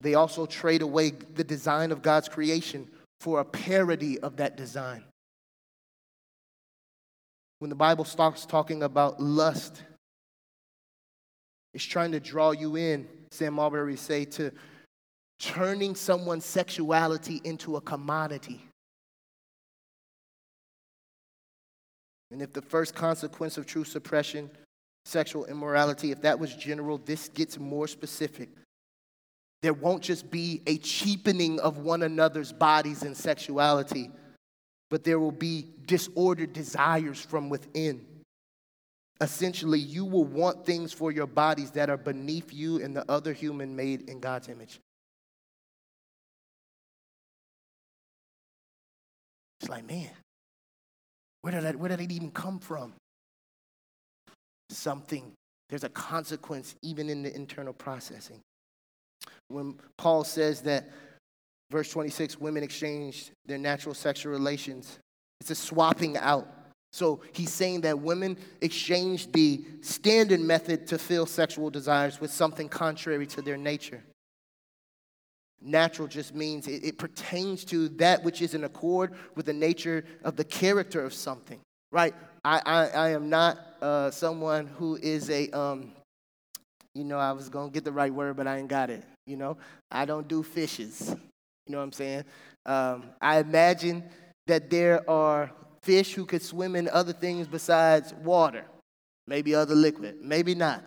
they 0.00 0.14
also 0.14 0.46
trade 0.46 0.82
away 0.82 1.10
the 1.10 1.44
design 1.44 1.92
of 1.92 2.02
God's 2.02 2.28
creation 2.28 2.88
for 3.20 3.40
a 3.40 3.44
parody 3.44 4.18
of 4.18 4.36
that 4.38 4.56
design. 4.56 5.04
When 7.60 7.68
the 7.68 7.76
Bible 7.76 8.04
starts 8.04 8.44
talking 8.44 8.82
about 8.82 9.20
lust, 9.20 9.80
it's 11.74 11.84
trying 11.84 12.12
to 12.12 12.20
draw 12.20 12.50
you 12.50 12.76
in, 12.76 13.06
Sam 13.30 13.58
Allberry 13.58 13.96
say, 13.96 14.24
to 14.24 14.50
turning 15.38 15.94
someone's 15.94 16.44
sexuality 16.44 17.40
into 17.44 17.76
a 17.76 17.80
commodity. 17.80 18.60
And 22.32 22.40
if 22.40 22.52
the 22.52 22.62
first 22.62 22.94
consequence 22.94 23.58
of 23.58 23.66
true 23.66 23.84
suppression, 23.84 24.50
sexual 25.04 25.44
immorality, 25.44 26.10
if 26.10 26.22
that 26.22 26.38
was 26.38 26.54
general, 26.54 26.98
this 26.98 27.28
gets 27.28 27.58
more 27.58 27.86
specific. 27.86 28.48
There 29.60 29.74
won't 29.74 30.02
just 30.02 30.30
be 30.30 30.62
a 30.66 30.78
cheapening 30.78 31.60
of 31.60 31.78
one 31.78 32.02
another's 32.02 32.52
bodies 32.52 33.02
and 33.02 33.16
sexuality, 33.16 34.10
but 34.90 35.04
there 35.04 35.20
will 35.20 35.30
be 35.30 35.68
disordered 35.86 36.52
desires 36.52 37.20
from 37.20 37.48
within. 37.48 38.04
Essentially, 39.20 39.78
you 39.78 40.04
will 40.04 40.24
want 40.24 40.66
things 40.66 40.92
for 40.92 41.12
your 41.12 41.28
bodies 41.28 41.70
that 41.72 41.90
are 41.90 41.96
beneath 41.96 42.52
you 42.52 42.82
and 42.82 42.96
the 42.96 43.08
other 43.10 43.32
human 43.32 43.76
made 43.76 44.08
in 44.08 44.18
God's 44.18 44.48
image. 44.48 44.80
It's 49.60 49.68
like, 49.68 49.86
man, 49.86 50.10
where 51.42 51.52
did 51.52 51.64
that, 51.64 51.76
where 51.76 51.88
did 51.88 52.00
it 52.00 52.12
even 52.12 52.30
come 52.30 52.58
from? 52.58 52.94
Something. 54.70 55.32
There's 55.68 55.84
a 55.84 55.88
consequence 55.88 56.74
even 56.82 57.08
in 57.10 57.22
the 57.22 57.34
internal 57.34 57.72
processing. 57.72 58.40
When 59.48 59.78
Paul 59.98 60.24
says 60.24 60.62
that, 60.62 60.88
verse 61.70 61.90
26, 61.90 62.40
women 62.40 62.62
exchanged 62.62 63.30
their 63.46 63.58
natural 63.58 63.94
sexual 63.94 64.32
relations, 64.32 64.98
it's 65.40 65.50
a 65.50 65.54
swapping 65.54 66.16
out. 66.16 66.48
So 66.92 67.22
he's 67.32 67.52
saying 67.52 67.80
that 67.82 67.98
women 67.98 68.36
exchange 68.60 69.32
the 69.32 69.64
standard 69.80 70.40
method 70.40 70.86
to 70.88 70.98
fill 70.98 71.26
sexual 71.26 71.70
desires 71.70 72.20
with 72.20 72.30
something 72.30 72.68
contrary 72.68 73.26
to 73.28 73.42
their 73.42 73.56
nature. 73.56 74.02
Natural 75.64 76.08
just 76.08 76.34
means 76.34 76.66
it, 76.66 76.84
it, 76.84 76.98
pertains 76.98 77.64
to 77.66 77.88
that 77.90 78.24
which 78.24 78.42
is 78.42 78.54
in 78.54 78.64
accord 78.64 79.12
with 79.36 79.46
the 79.46 79.52
nature 79.52 80.04
of 80.24 80.36
the 80.36 80.44
character 80.44 81.04
of 81.04 81.14
something, 81.14 81.60
right? 81.92 82.14
I, 82.44 82.60
I, 82.66 82.86
I 82.88 83.08
am 83.10 83.30
not 83.30 83.58
uh, 83.80 84.10
someone 84.10 84.66
who 84.66 84.96
is 84.96 85.30
a, 85.30 85.48
um, 85.50 85.92
you 86.94 87.04
know, 87.04 87.18
I 87.18 87.32
was 87.32 87.48
going 87.48 87.70
to 87.70 87.72
get 87.72 87.84
the 87.84 87.92
right 87.92 88.12
word, 88.12 88.36
but 88.36 88.48
I 88.48 88.58
ain't 88.58 88.68
got 88.68 88.90
it. 88.90 89.04
You 89.26 89.36
know, 89.36 89.56
I 89.90 90.04
don't 90.04 90.26
do 90.26 90.42
fishes. 90.42 91.14
You 91.66 91.72
know 91.72 91.78
what 91.78 91.84
I'm 91.84 91.92
saying? 91.92 92.24
Um, 92.66 93.04
I 93.20 93.38
imagine 93.38 94.02
that 94.48 94.68
there 94.68 95.08
are 95.08 95.52
fish 95.82 96.14
who 96.14 96.24
could 96.24 96.42
swim 96.42 96.74
in 96.76 96.88
other 96.88 97.12
things 97.12 97.46
besides 97.46 98.12
water, 98.14 98.64
maybe 99.26 99.54
other 99.54 99.74
liquid, 99.74 100.18
maybe 100.20 100.54
not. 100.54 100.82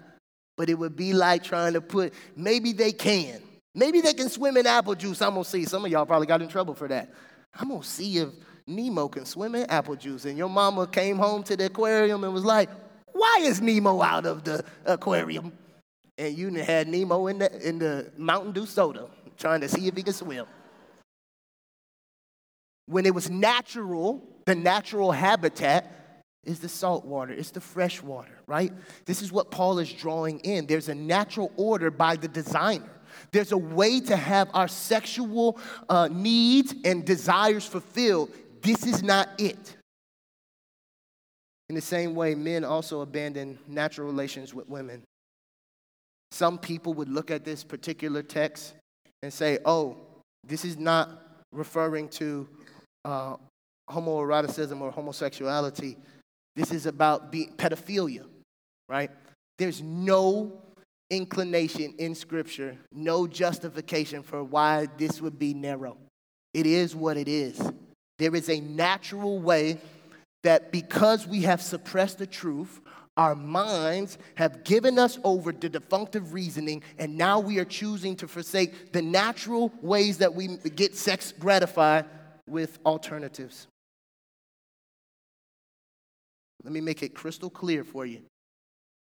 But 0.57 0.69
it 0.69 0.77
would 0.77 0.95
be 0.95 1.13
like 1.13 1.43
trying 1.43 1.73
to 1.73 1.81
put, 1.81 2.13
maybe 2.35 2.73
they 2.73 2.91
can, 2.91 3.41
Maybe 3.75 3.99
they 3.99 4.13
can 4.13 4.29
swim 4.29 4.55
in 4.55 4.65
apple 4.65 4.95
juice. 4.95 5.21
I'm 5.21 5.33
gonna 5.33 5.43
see. 5.43 5.65
Some 5.65 5.83
of 5.85 5.91
y'all 5.91 6.05
probably 6.05 6.27
got 6.27 6.41
in 6.41 6.47
trouble 6.47 6.73
for 6.73 6.87
that. 6.87 7.13
I'm 7.53 7.69
gonna 7.69 7.83
see 7.83 8.17
if 8.17 8.29
Nemo 8.65 9.09
can 9.09 9.25
swim 9.25 9.53
in 9.53 9.69
apple 9.69 9.95
juice. 9.95 10.23
And 10.25 10.37
your 10.37 10.49
mama 10.49 10.87
came 10.87 11.17
home 11.17 11.43
to 11.43 11.57
the 11.57 11.65
aquarium 11.65 12.23
and 12.23 12.33
was 12.33 12.45
like, 12.45 12.69
Why 13.11 13.39
is 13.41 13.61
Nemo 13.61 14.01
out 14.01 14.25
of 14.25 14.45
the 14.45 14.63
aquarium? 14.85 15.51
And 16.17 16.37
you 16.37 16.49
had 16.53 16.87
Nemo 16.87 17.27
in 17.27 17.39
the, 17.39 17.67
in 17.67 17.77
the 17.77 18.11
Mountain 18.17 18.53
Dew 18.53 18.65
soda 18.65 19.07
trying 19.37 19.59
to 19.59 19.67
see 19.67 19.87
if 19.87 19.97
he 19.97 20.03
could 20.03 20.15
swim. 20.15 20.45
When 22.85 23.05
it 23.05 23.13
was 23.13 23.29
natural, 23.29 24.23
the 24.45 24.55
natural 24.55 25.11
habitat 25.11 26.23
is 26.45 26.59
the 26.59 26.69
salt 26.69 27.03
water, 27.03 27.33
it's 27.33 27.51
the 27.51 27.59
fresh 27.59 28.01
water, 28.01 28.39
right? 28.45 28.71
This 29.05 29.21
is 29.21 29.31
what 29.31 29.49
Paul 29.51 29.79
is 29.79 29.91
drawing 29.91 30.39
in. 30.41 30.67
There's 30.67 30.89
a 30.89 30.95
natural 30.95 31.51
order 31.57 31.89
by 31.89 32.15
the 32.15 32.27
designer. 32.27 32.89
There's 33.35 33.51
a 33.51 33.57
way 33.57 33.99
to 33.99 34.15
have 34.15 34.49
our 34.53 34.69
sexual 34.69 35.59
uh, 35.89 36.07
needs 36.09 36.73
and 36.85 37.03
desires 37.03 37.65
fulfilled. 37.65 38.31
This 38.61 38.85
is 38.87 39.03
not 39.03 39.27
it. 39.37 39.75
In 41.67 41.75
the 41.75 41.81
same 41.81 42.15
way, 42.15 42.33
men 42.33 42.63
also 42.63 43.01
abandon 43.01 43.59
natural 43.67 44.07
relations 44.07 44.53
with 44.53 44.69
women. 44.69 45.03
Some 46.31 46.57
people 46.57 46.93
would 46.93 47.09
look 47.09 47.29
at 47.29 47.43
this 47.43 47.61
particular 47.61 48.23
text 48.23 48.73
and 49.21 49.33
say, 49.33 49.59
oh, 49.65 49.97
this 50.45 50.63
is 50.63 50.77
not 50.77 51.09
referring 51.51 52.07
to 52.11 52.47
uh, 53.03 53.35
homoeroticism 53.89 54.79
or 54.79 54.91
homosexuality. 54.91 55.97
This 56.55 56.71
is 56.71 56.85
about 56.85 57.33
pedophilia, 57.33 58.23
right? 58.87 59.11
There's 59.57 59.81
no 59.81 60.61
inclination 61.09 61.93
in 61.97 62.15
Scripture, 62.15 62.77
no 62.91 63.27
justification 63.27 64.23
for 64.23 64.43
why 64.43 64.87
this 64.97 65.21
would 65.21 65.37
be 65.37 65.53
narrow. 65.53 65.97
It 66.53 66.65
is 66.65 66.95
what 66.95 67.17
it 67.17 67.27
is. 67.27 67.61
There 68.17 68.35
is 68.35 68.49
a 68.49 68.59
natural 68.59 69.39
way 69.39 69.79
that 70.43 70.71
because 70.71 71.27
we 71.27 71.41
have 71.41 71.61
suppressed 71.61 72.17
the 72.17 72.27
truth, 72.27 72.79
our 73.17 73.35
minds 73.35 74.17
have 74.35 74.63
given 74.63 74.99
us 74.99 75.17
over 75.23 75.53
to 75.53 75.69
defunctive 75.69 76.33
reasoning, 76.33 76.83
and 76.97 77.17
now 77.17 77.39
we 77.39 77.59
are 77.59 77.65
choosing 77.65 78.15
to 78.17 78.27
forsake 78.27 78.91
the 78.91 79.01
natural 79.01 79.71
ways 79.81 80.17
that 80.17 80.33
we 80.33 80.47
get 80.75 80.95
sex 80.95 81.33
gratified 81.37 82.05
with 82.47 82.77
alternatives. 82.85 83.67
Let 86.63 86.73
me 86.73 86.81
make 86.81 87.03
it 87.03 87.13
crystal 87.13 87.49
clear 87.49 87.83
for 87.83 88.05
you. 88.05 88.21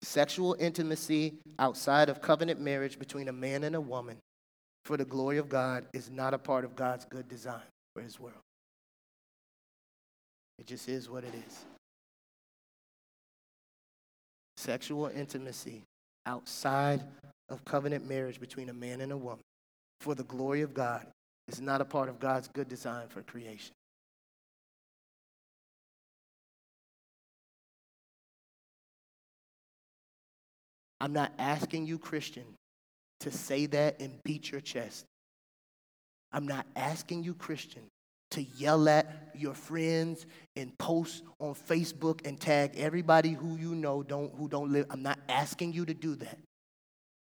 Sexual 0.03 0.57
intimacy 0.59 1.35
outside 1.59 2.09
of 2.09 2.21
covenant 2.21 2.61
marriage 2.61 2.99
between 2.99 3.29
a 3.29 3.33
man 3.33 3.65
and 3.65 3.75
a 3.75 3.81
woman 3.81 4.17
for 4.85 4.97
the 4.97 5.05
glory 5.05 5.39
of 5.39 5.49
God 5.49 5.87
is 5.93 6.11
not 6.11 6.35
a 6.35 6.39
part 6.39 6.65
of 6.65 6.77
God's 6.77 7.05
good 7.05 7.29
design 7.29 7.61
for 7.95 8.03
his 8.03 8.19
world. 8.19 8.39
It 10.59 10.67
just 10.67 10.89
is 10.89 11.11
what 11.11 11.25
it 11.25 11.35
is. 11.35 11.65
Sexual 14.57 15.07
intimacy 15.15 15.83
outside 16.27 17.03
of 17.49 17.65
covenant 17.65 18.09
marriage 18.09 18.41
between 18.41 18.69
a 18.69 18.75
man 18.75 19.01
and 19.01 19.13
a 19.13 19.17
woman 19.17 19.45
for 20.01 20.15
the 20.15 20.25
glory 20.25 20.63
of 20.63 20.75
God 20.75 21.07
is 21.49 21.61
not 21.61 21.81
a 21.81 21.85
part 21.85 22.09
of 22.09 22.21
God's 22.21 22.49
good 22.49 22.69
design 22.69 23.09
for 23.09 23.23
creation. 23.23 23.75
I'm 31.01 31.13
not 31.13 31.33
asking 31.39 31.87
you, 31.87 31.99
Christian, 31.99 32.45
to 33.21 33.31
say 33.31 33.67
that 33.67 34.01
and 34.01 34.19
beat 34.25 34.51
your 34.51 34.61
chest. 34.61 35.05
I'm 36.33 36.47
not 36.47 36.67
asking 36.77 37.25
you, 37.25 37.35
Christian, 37.35 37.83
to 38.33 38.43
yell 38.43 38.89
at 38.89 39.31
your 39.35 39.55
friends 39.55 40.27
and 40.57 40.77
post 40.79 41.23
on 41.41 41.55
Facebook 41.55 42.27
and 42.27 42.39
tag 42.39 42.73
everybody 42.77 43.33
who 43.33 43.57
you 43.57 43.75
know 43.75 44.03
don't, 44.03 44.35
who 44.35 44.49
don't 44.49 44.71
live. 44.71 44.87
I'm 44.91 45.03
not 45.03 45.19
asking 45.29 45.73
you 45.73 45.87
to 45.87 45.95
do 45.95 46.17
that. 46.17 46.39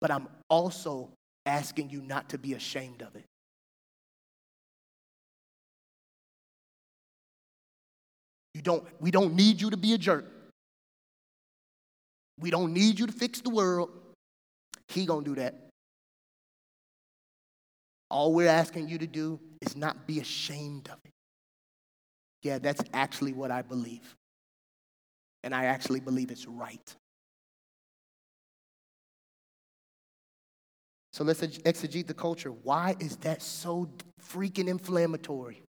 But 0.02 0.12
I'm 0.12 0.28
also 0.50 1.10
asking 1.46 1.90
you 1.90 2.02
not 2.02 2.30
to 2.30 2.38
be 2.38 2.54
ashamed 2.54 3.02
of 3.02 3.16
it. 3.16 3.26
You 8.54 8.62
don't, 8.62 8.84
we 9.00 9.12
don't 9.12 9.36
need 9.36 9.62
you 9.62 9.70
to 9.70 9.78
be 9.78 9.94
a 9.94 9.98
jerk. 9.98 10.26
We 12.40 12.52
don't 12.52 12.74
need 12.74 13.00
you 13.00 13.08
to 13.08 13.14
fix 13.14 13.42
the 13.42 13.50
world. 13.50 13.90
He 14.88 15.06
going 15.06 15.24
to 15.24 15.36
do 15.36 15.42
that. 15.42 15.56
All 18.10 18.34
we're 18.34 18.50
asking 18.50 18.90
you 18.90 18.98
to 18.98 19.08
do 19.08 19.40
is 19.62 19.76
not 19.76 20.08
be 20.08 20.20
ashamed 20.20 20.88
of 20.88 20.98
it. 21.06 21.12
Yeah, 22.42 22.58
that's 22.58 22.82
actually 22.94 23.34
what 23.34 23.52
I 23.52 23.62
believe. 23.62 24.16
And 25.44 25.54
I 25.54 25.66
actually 25.66 26.00
believe 26.00 26.32
it's 26.32 26.48
right. 26.48 26.96
So 31.14 31.24
let's 31.24 31.42
exegete 31.42 32.08
the 32.08 32.14
culture. 32.14 32.52
Why 32.52 32.96
is 33.00 33.18
that 33.18 33.42
so 33.42 33.90
freaking 34.32 34.68
inflammatory? 34.68 35.64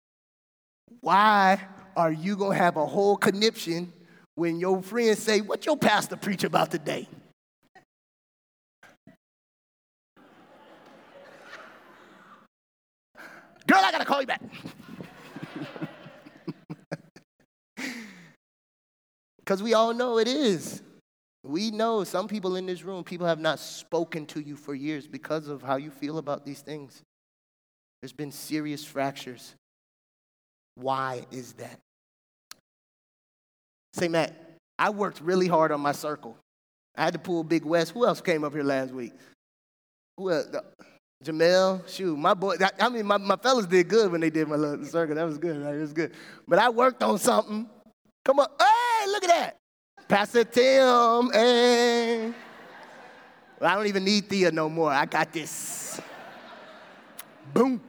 Why 1.00 1.60
are 1.96 2.12
you 2.12 2.36
going 2.36 2.56
to 2.56 2.62
have 2.62 2.76
a 2.76 2.86
whole 2.86 3.16
conniption 3.16 3.92
when 4.38 4.60
your 4.60 4.80
friends 4.80 5.18
say, 5.18 5.40
What 5.40 5.66
your 5.66 5.76
pastor 5.76 6.16
preach 6.16 6.44
about 6.44 6.70
today? 6.70 7.08
Girl, 13.66 13.80
I 13.82 13.90
gotta 13.90 14.04
call 14.04 14.20
you 14.20 14.28
back. 14.28 14.40
Because 19.38 19.62
we 19.62 19.72
all 19.72 19.94
know 19.94 20.18
it 20.18 20.28
is. 20.28 20.82
We 21.42 21.70
know 21.70 22.04
some 22.04 22.28
people 22.28 22.56
in 22.56 22.66
this 22.66 22.82
room, 22.82 23.02
people 23.02 23.26
have 23.26 23.40
not 23.40 23.58
spoken 23.58 24.26
to 24.26 24.40
you 24.40 24.56
for 24.56 24.74
years 24.74 25.08
because 25.08 25.48
of 25.48 25.62
how 25.62 25.76
you 25.76 25.90
feel 25.90 26.18
about 26.18 26.44
these 26.44 26.60
things. 26.60 27.02
There's 28.02 28.12
been 28.12 28.30
serious 28.30 28.84
fractures. 28.84 29.54
Why 30.74 31.24
is 31.30 31.54
that? 31.54 31.80
Say, 33.92 34.08
Matt, 34.08 34.34
I 34.78 34.90
worked 34.90 35.20
really 35.20 35.48
hard 35.48 35.72
on 35.72 35.80
my 35.80 35.92
circle. 35.92 36.36
I 36.96 37.04
had 37.04 37.12
to 37.14 37.18
pull 37.18 37.44
Big 37.44 37.64
West. 37.64 37.92
Who 37.92 38.06
else 38.06 38.20
came 38.20 38.44
up 38.44 38.52
here 38.52 38.62
last 38.62 38.92
week? 38.92 39.12
Who 40.16 40.30
else? 40.30 40.46
Jamel, 41.24 41.88
shoot, 41.88 42.16
my 42.16 42.32
boy, 42.32 42.54
I 42.78 42.88
mean, 42.88 43.04
my, 43.04 43.16
my 43.16 43.34
fellas 43.34 43.66
did 43.66 43.88
good 43.88 44.12
when 44.12 44.20
they 44.20 44.30
did 44.30 44.46
my 44.46 44.54
little 44.54 44.84
circle. 44.84 45.16
That 45.16 45.24
was 45.24 45.36
good, 45.36 45.60
right? 45.64 45.74
It 45.74 45.80
was 45.80 45.92
good. 45.92 46.12
But 46.46 46.60
I 46.60 46.68
worked 46.68 47.02
on 47.02 47.18
something. 47.18 47.68
Come 48.24 48.38
on. 48.38 48.46
Hey, 48.58 49.10
look 49.10 49.24
at 49.24 49.30
that. 49.30 49.56
Pastor 50.06 50.44
Tim, 50.44 51.30
hey. 51.32 52.32
Well, 53.60 53.70
I 53.70 53.74
don't 53.74 53.88
even 53.88 54.04
need 54.04 54.28
Thea 54.28 54.52
no 54.52 54.68
more. 54.68 54.90
I 54.92 55.06
got 55.06 55.32
this. 55.32 56.00
Boom. 57.52 57.80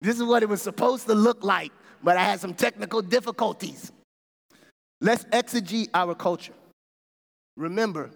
This 0.00 0.16
is 0.16 0.22
what 0.22 0.44
it 0.44 0.48
was 0.48 0.62
supposed 0.62 1.06
to 1.08 1.14
look 1.14 1.42
like, 1.42 1.72
but 2.06 2.16
I 2.16 2.22
had 2.22 2.38
some 2.38 2.54
technical 2.54 3.02
difficulties. 3.02 3.90
Let's 5.00 5.24
exegete 5.24 5.88
our 5.92 6.14
culture. 6.14 6.52
Remember, 7.56 8.10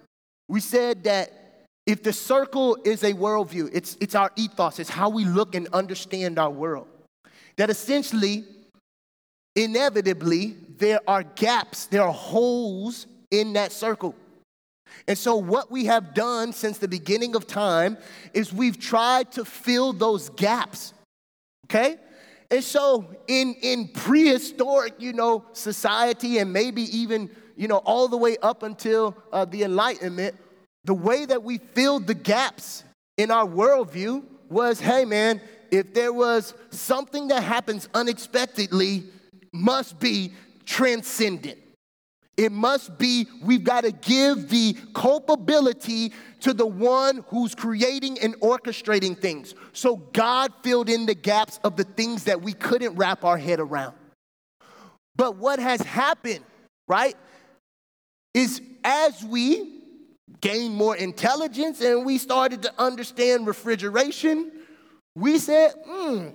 we 0.49 0.61
said 0.61 1.03
that 1.05 1.33
if 1.89 2.01
the 2.01 2.13
circle 2.13 2.79
is 2.85 3.03
a 3.03 3.13
worldview, 3.13 3.69
it's, 3.73 3.97
it's 4.01 4.15
our 4.15 4.31
ethos, 4.37 4.79
it's 4.79 4.89
how 4.89 5.09
we 5.09 5.25
look 5.25 5.57
and 5.57 5.67
understand 5.73 6.39
our 6.39 6.51
world. 6.51 6.87
That 7.57 7.69
essentially, 7.69 8.45
inevitably, 9.57 10.55
there 10.79 11.01
are 11.09 11.25
gaps, 11.25 11.87
there 11.87 12.03
are 12.03 12.13
holes 12.13 13.09
in 13.33 13.55
that 13.55 13.73
circle. 13.73 14.15
And 15.09 15.19
so, 15.19 15.35
what 15.35 15.69
we 15.69 15.87
have 15.87 16.15
done 16.15 16.53
since 16.53 16.79
the 16.79 16.87
beginning 16.87 17.35
of 17.35 17.49
time 17.49 17.99
is 18.35 18.53
we've 18.53 18.79
tried 18.79 19.33
to 19.33 19.45
fill 19.45 19.93
those 19.93 20.29
gaps. 20.29 20.95
Okay? 21.67 21.97
And 22.51 22.65
so, 22.65 23.15
in, 23.29 23.55
in 23.63 23.89
prehistoric, 23.89 24.95
you 24.99 25.13
know, 25.13 25.45
society, 25.53 26.39
and 26.39 26.53
maybe 26.53 26.83
even, 26.97 27.31
you 27.57 27.69
know, 27.69 27.79
all 27.79 28.09
the 28.09 28.17
way 28.17 28.37
up 28.43 28.65
until 28.65 29.17
uh, 29.33 29.45
the 29.45 29.63
Enlightenment, 29.63 30.35
the 30.85 30.95
way 30.95 31.25
that 31.27 31.43
we 31.45 31.59
filled 31.59 32.07
the 32.07 32.15
gaps 32.15 32.83
in 33.17 33.31
our 33.31 33.47
worldview 33.47 34.25
was 34.49 34.81
hey, 34.81 35.05
man, 35.05 35.41
if 35.71 35.95
there 35.95 36.13
was 36.13 36.55
something 36.71 37.29
that 37.29 37.43
happens 37.43 37.89
unexpectedly, 37.95 39.05
must 39.53 40.01
be 40.01 40.33
transcendent. 40.65 41.59
It 42.41 42.53
must 42.53 42.97
be, 42.97 43.27
we've 43.43 43.65
got 43.65 43.83
to 43.83 43.93
give 43.93 44.49
the 44.49 44.75
culpability 44.95 46.15
to 46.41 46.55
the 46.55 46.65
one 46.65 47.23
who's 47.29 47.55
creating 47.55 48.19
and 48.19 48.35
orchestrating 48.41 49.15
things. 49.15 49.55
So 49.75 49.97
God 49.97 50.51
filled 50.63 50.89
in 50.89 51.05
the 51.05 51.15
gaps 51.15 51.61
of 51.63 51.77
the 51.77 51.85
things 51.85 52.25
that 52.25 52.41
we 52.41 52.55
couldn't 52.55 52.97
wrap 52.97 53.25
our 53.27 53.37
head 53.37 53.61
around. 53.61 53.95
But 55.17 55.37
what 55.37 55.59
has 55.59 55.83
happened, 55.83 56.43
right, 56.89 57.15
is 58.33 58.63
as 58.85 59.23
we 59.23 59.83
gained 60.41 60.75
more 60.75 60.97
intelligence 60.97 61.83
and 61.83 62.07
we 62.07 62.17
started 62.17 62.63
to 62.63 62.73
understand 62.81 63.47
refrigeration, 63.47 64.51
we 65.15 65.37
said, 65.37 65.75
hmm, 65.87 66.29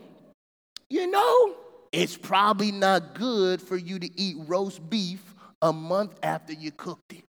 you 0.87 1.09
know, 1.09 1.55
it's 1.91 2.15
probably 2.15 2.71
not 2.71 3.15
good 3.15 3.59
for 3.59 3.75
you 3.75 3.97
to 3.97 4.21
eat 4.21 4.35
roast 4.47 4.87
beef 4.87 5.31
a 5.65 5.73
month 5.73 6.19
after 6.21 6.53
you 6.53 6.71
cooked 6.71 7.11
it. 7.11 7.23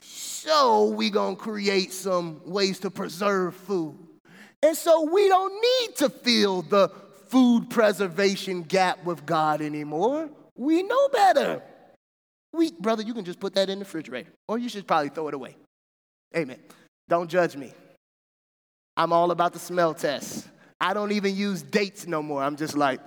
So 0.00 0.86
we 0.86 1.10
gonna 1.10 1.36
create 1.36 1.92
some 1.92 2.40
ways 2.44 2.80
to 2.80 2.90
preserve 2.90 3.54
food. 3.54 3.96
And 4.64 4.76
so 4.76 5.02
we 5.02 5.28
don't 5.28 5.54
need 5.54 5.96
to 5.98 6.08
fill 6.10 6.62
the 6.62 6.88
food 7.28 7.70
preservation 7.70 8.62
gap 8.62 9.04
with 9.04 9.24
God 9.24 9.62
anymore. 9.62 10.28
We 10.56 10.82
know 10.82 11.08
better. 11.08 11.62
We, 12.52 12.72
brother, 12.72 13.04
you 13.04 13.14
can 13.14 13.24
just 13.24 13.38
put 13.38 13.54
that 13.54 13.70
in 13.70 13.78
the 13.78 13.84
refrigerator, 13.84 14.30
or 14.48 14.58
you 14.58 14.68
should 14.68 14.86
probably 14.86 15.10
throw 15.10 15.28
it 15.28 15.34
away. 15.34 15.56
Amen. 16.36 16.58
Don't 17.08 17.30
judge 17.30 17.56
me. 17.56 17.72
I'm 18.96 19.12
all 19.12 19.30
about 19.30 19.52
the 19.52 19.60
smell 19.60 19.94
test. 19.94 20.48
I 20.80 20.94
don't 20.94 21.12
even 21.12 21.36
use 21.36 21.62
dates 21.62 22.08
no 22.08 22.22
more. 22.24 22.42
I'm 22.42 22.56
just 22.56 22.76
like, 22.76 23.00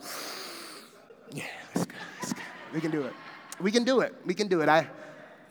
yeah, 1.34 1.44
that's 1.74 1.86
good, 1.86 1.96
that's 2.22 2.32
good. 2.32 2.44
We 2.74 2.80
can 2.80 2.92
do 2.92 3.04
it. 3.04 3.14
We 3.60 3.72
can 3.72 3.84
do 3.84 4.02
it. 4.02 4.14
We 4.26 4.34
can 4.34 4.48
do 4.48 4.62
it. 4.62 4.70
I, 4.70 4.88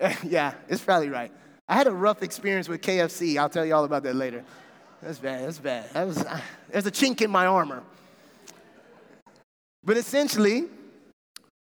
yeah, 0.23 0.55
it's 0.69 0.83
probably 0.83 1.09
right. 1.09 1.33
I 1.69 1.75
had 1.75 1.87
a 1.87 1.93
rough 1.93 2.23
experience 2.23 2.69
with 2.69 2.83
KFC. 2.83 3.39
I'll 3.39 3.49
tell 3.49 3.65
you 3.65 3.75
all 3.75 3.85
about 3.85 4.03
that 4.03 4.15
later. 4.15 4.45
That's 5.03 5.19
bad. 5.19 5.47
That's 5.47 5.59
bad. 5.59 5.91
That 5.93 6.07
was, 6.07 6.19
uh, 6.19 6.41
there's 6.71 6.87
a 6.87 6.91
chink 6.91 7.23
in 7.23 7.31
my 7.31 7.47
armor. 7.47 7.83
But 9.83 9.97
essentially, 9.97 10.65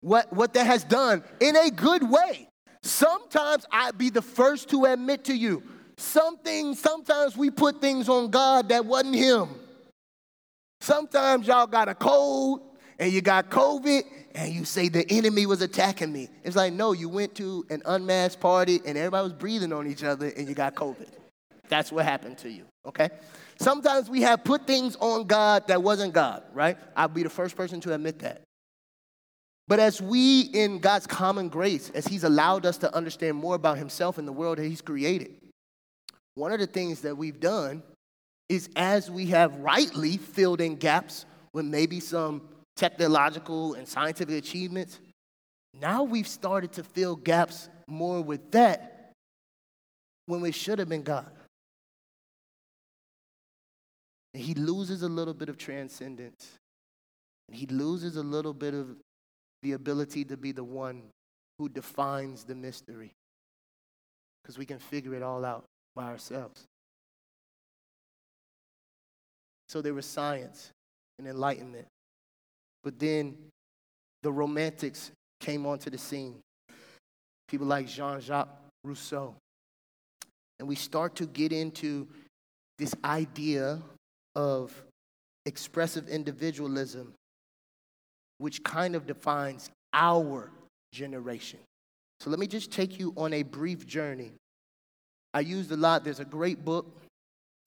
what, 0.01 0.33
what 0.33 0.55
that 0.55 0.67
has 0.67 0.85
done 0.85 1.25
in 1.41 1.57
a 1.57 1.71
good 1.71 2.09
way. 2.09 2.49
Sometimes 2.83 3.65
I'd 3.73 3.97
be 3.97 4.11
the 4.11 4.23
first 4.23 4.69
to 4.71 4.85
admit 4.85 5.25
to 5.25 5.35
you, 5.35 5.63
something, 5.97 6.75
sometimes 6.75 7.37
we 7.37 7.51
put 7.51 7.81
things 7.81 8.09
on 8.09 8.31
God 8.31 8.69
that 8.69 8.85
wasn't 8.85 9.15
Him. 9.15 9.49
Sometimes 10.81 11.47
y'all 11.47 11.67
got 11.67 11.89
a 11.89 11.95
cold 11.95 12.61
and 12.99 13.11
you 13.11 13.23
got 13.23 13.51
COVID 13.51 14.03
and 14.35 14.53
you 14.53 14.65
say 14.65 14.89
the 14.89 15.09
enemy 15.11 15.47
was 15.47 15.63
attacking 15.63 16.13
me. 16.13 16.29
It's 16.43 16.57
like, 16.57 16.73
no, 16.73 16.93
you 16.93 17.09
went 17.09 17.37
to 17.37 17.65
an 17.71 17.83
unmasked 17.85 18.41
party 18.41 18.81
and 18.85 18.99
everybody 18.99 19.23
was 19.23 19.33
breathing 19.33 19.73
on 19.73 19.87
each 19.87 20.03
other 20.03 20.27
and 20.37 20.49
you 20.49 20.55
got 20.55 20.75
COVID. 20.75 21.09
That's 21.69 21.93
what 21.93 22.05
happened 22.05 22.39
to 22.39 22.51
you, 22.51 22.65
okay? 22.87 23.11
Sometimes 23.59 24.11
we 24.11 24.23
have 24.23 24.45
put 24.45 24.67
things 24.67 24.97
on 24.97 25.27
God 25.27 25.69
that 25.69 25.83
wasn't 25.83 26.13
God, 26.13 26.43
right? 26.53 26.77
I'll 26.97 27.09
be 27.09 27.23
the 27.23 27.31
first 27.31 27.57
person 27.57 27.81
to 27.83 27.95
admit 27.95 28.19
that. 28.21 28.43
But 29.67 29.81
as 29.81 30.03
we, 30.03 30.43
in 30.43 30.79
God's 30.79 31.07
common 31.07 31.49
grace, 31.49 31.91
as 31.95 32.07
He's 32.07 32.25
allowed 32.25 32.67
us 32.67 32.77
to 32.79 32.95
understand 32.95 33.37
more 33.39 33.55
about 33.55 33.79
Himself 33.79 34.19
and 34.19 34.29
the 34.29 34.33
world 34.33 34.59
that 34.59 34.67
He's 34.67 34.83
created, 34.83 35.35
one 36.35 36.53
of 36.53 36.59
the 36.59 36.67
things 36.67 37.01
that 37.01 37.17
we've 37.17 37.41
done 37.41 37.83
is 38.51 38.69
as 38.77 39.11
we 39.11 39.27
have 39.27 39.57
rightly 39.57 40.19
filled 40.19 40.61
in 40.61 40.77
gaps 40.77 41.25
with 41.55 41.65
maybe 41.65 41.99
some 41.99 42.43
technological 42.77 43.75
and 43.75 43.87
scientific 43.87 44.37
achievements, 44.37 44.99
now 45.81 46.03
we've 46.03 46.29
started 46.29 46.73
to 46.73 46.85
fill 46.85 47.17
gaps 47.17 47.69
more 47.87 48.21
with 48.21 48.51
that 48.53 49.13
when 50.27 50.41
we 50.41 50.53
should 50.53 50.79
have 50.79 50.89
been 50.89 51.03
God. 51.03 51.31
And 54.33 54.43
he 54.43 54.55
loses 54.55 55.03
a 55.03 55.09
little 55.09 55.35
bit 55.35 55.49
of 55.49 55.57
transcendence. 55.57 56.53
And 57.49 57.57
he 57.57 57.67
loses 57.67 58.17
a 58.17 58.23
little 58.23 58.55
bit 58.55 58.75
of 58.75 58.97
the 59.63 59.73
ability 59.73 60.25
to 60.27 60.37
be 60.37 60.53
the 60.53 60.65
one 60.65 61.03
who 61.59 61.69
defines 61.69 62.45
the 62.45 62.55
mystery. 62.55 63.13
Because 64.43 64.59
we 64.59 64.67
can 64.67 64.79
figure 64.79 65.15
it 65.15 65.23
all 65.23 65.45
out 65.45 65.65
by 65.95 66.05
ourselves. 66.05 66.65
So 69.69 69.81
there 69.81 69.95
was 69.95 70.07
science 70.07 70.71
and 71.19 71.29
enlightenment. 71.29 71.87
But 72.85 72.99
then 72.99 73.37
the 74.23 74.31
romantics 74.31 75.11
came 75.41 75.67
onto 75.67 75.91
the 75.91 75.99
scene. 75.99 76.37
People 77.49 77.67
like 77.67 77.89
Jean 77.89 78.21
Jacques 78.21 78.49
Rousseau. 78.85 79.35
And 80.59 80.69
we 80.69 80.77
start 80.77 81.17
to 81.17 81.27
get 81.27 81.53
into 81.53 82.07
this 82.79 82.95
idea 83.05 83.81
of 84.37 84.73
expressive 85.47 86.09
individualism 86.09 87.15
which 88.39 88.63
kind 88.65 88.95
of 88.95 89.07
defines 89.07 89.71
our 89.93 90.51
generation. 90.93 91.61
So 92.21 92.31
let 92.31 92.39
me 92.39 92.47
just 92.47 92.73
take 92.73 92.99
you 92.99 93.13
on 93.17 93.33
a 93.33 93.43
brief 93.43 93.87
journey. 93.87 94.33
I 95.33 95.41
used 95.41 95.71
a 95.73 95.77
lot, 95.77 96.05
there's 96.05 96.21
a 96.21 96.25
great 96.25 96.65
book 96.65 96.97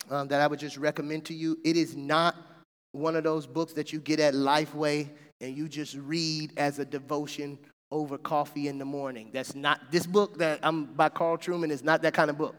um, 0.09 0.27
that 0.29 0.41
I 0.41 0.47
would 0.47 0.59
just 0.59 0.77
recommend 0.77 1.25
to 1.25 1.33
you. 1.33 1.57
It 1.63 1.77
is 1.77 1.95
not 1.95 2.35
one 2.97 3.15
of 3.15 3.23
those 3.23 3.45
books 3.45 3.73
that 3.73 3.93
you 3.93 3.99
get 3.99 4.19
at 4.19 4.33
Lifeway 4.33 5.09
and 5.39 5.55
you 5.55 5.69
just 5.69 5.95
read 5.95 6.53
as 6.57 6.79
a 6.79 6.85
devotion 6.85 7.57
over 7.91 8.17
coffee 8.17 8.67
in 8.67 8.77
the 8.77 8.85
morning. 8.85 9.29
That's 9.31 9.55
not 9.55 9.79
this 9.91 10.05
book 10.05 10.37
that 10.39 10.59
I'm 10.63 10.85
by 10.85 11.09
Carl 11.09 11.37
Trueman 11.37 11.69
is 11.69 11.83
not 11.83 12.01
that 12.01 12.13
kind 12.13 12.29
of 12.29 12.37
book. 12.37 12.55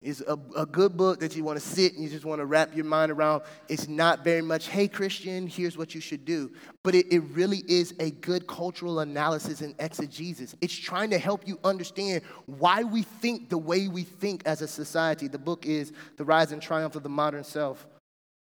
It's 0.00 0.20
a, 0.22 0.36
a 0.56 0.66
good 0.66 0.96
book 0.96 1.20
that 1.20 1.36
you 1.36 1.44
want 1.44 1.60
to 1.60 1.64
sit 1.64 1.94
and 1.94 2.02
you 2.02 2.10
just 2.10 2.24
want 2.24 2.40
to 2.40 2.44
wrap 2.44 2.74
your 2.74 2.84
mind 2.84 3.12
around. 3.12 3.42
It's 3.68 3.86
not 3.86 4.24
very 4.24 4.42
much, 4.42 4.66
hey, 4.66 4.88
Christian, 4.88 5.46
here's 5.46 5.78
what 5.78 5.94
you 5.94 6.00
should 6.00 6.24
do. 6.24 6.50
But 6.82 6.96
it, 6.96 7.12
it 7.12 7.20
really 7.20 7.62
is 7.68 7.94
a 8.00 8.10
good 8.10 8.48
cultural 8.48 8.98
analysis 8.98 9.60
and 9.60 9.76
exegesis. 9.78 10.56
It's 10.60 10.74
trying 10.74 11.10
to 11.10 11.18
help 11.18 11.46
you 11.46 11.60
understand 11.62 12.22
why 12.46 12.82
we 12.82 13.02
think 13.02 13.48
the 13.48 13.58
way 13.58 13.86
we 13.86 14.02
think 14.02 14.42
as 14.44 14.60
a 14.60 14.66
society. 14.66 15.28
The 15.28 15.38
book 15.38 15.66
is 15.66 15.92
The 16.16 16.24
Rise 16.24 16.50
and 16.50 16.60
Triumph 16.60 16.96
of 16.96 17.04
the 17.04 17.08
Modern 17.08 17.44
Self 17.44 17.86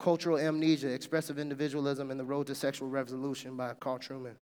Cultural 0.04 0.38
Amnesia, 0.38 0.90
Expressive 0.90 1.40
Individualism, 1.40 2.12
and 2.12 2.20
the 2.20 2.26
Road 2.26 2.48
to 2.48 2.56
Sexual 2.56 2.90
Revolution 2.90 3.56
by 3.56 3.74
Carl 3.80 4.00
Trueman. 4.00 4.36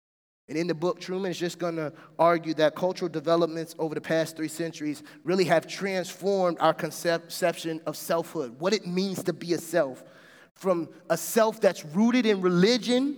And 0.47 0.57
in 0.57 0.67
the 0.67 0.73
book, 0.73 1.01
Trueman 1.01 1.31
is 1.31 1.37
just 1.37 1.59
going 1.59 1.75
to 1.75 1.91
argue 2.17 2.53
that 2.53 2.75
cultural 2.75 3.09
developments 3.09 3.75
over 3.77 3.93
the 3.93 3.99
past 3.99 4.37
three 4.37 4.47
centuries 4.47 5.03
really 5.25 5.43
have 5.43 5.67
transformed 5.67 6.55
our 6.61 6.73
conception 6.73 7.81
of 7.85 7.97
selfhood, 7.97 8.57
what 8.61 8.71
it 8.71 8.87
means 8.87 9.21
to 9.23 9.33
be 9.33 9.51
a 9.51 9.57
self, 9.57 10.01
from 10.55 10.87
a 11.09 11.17
self 11.17 11.59
that's 11.59 11.83
rooted 11.83 12.25
in 12.25 12.39
religion, 12.39 13.17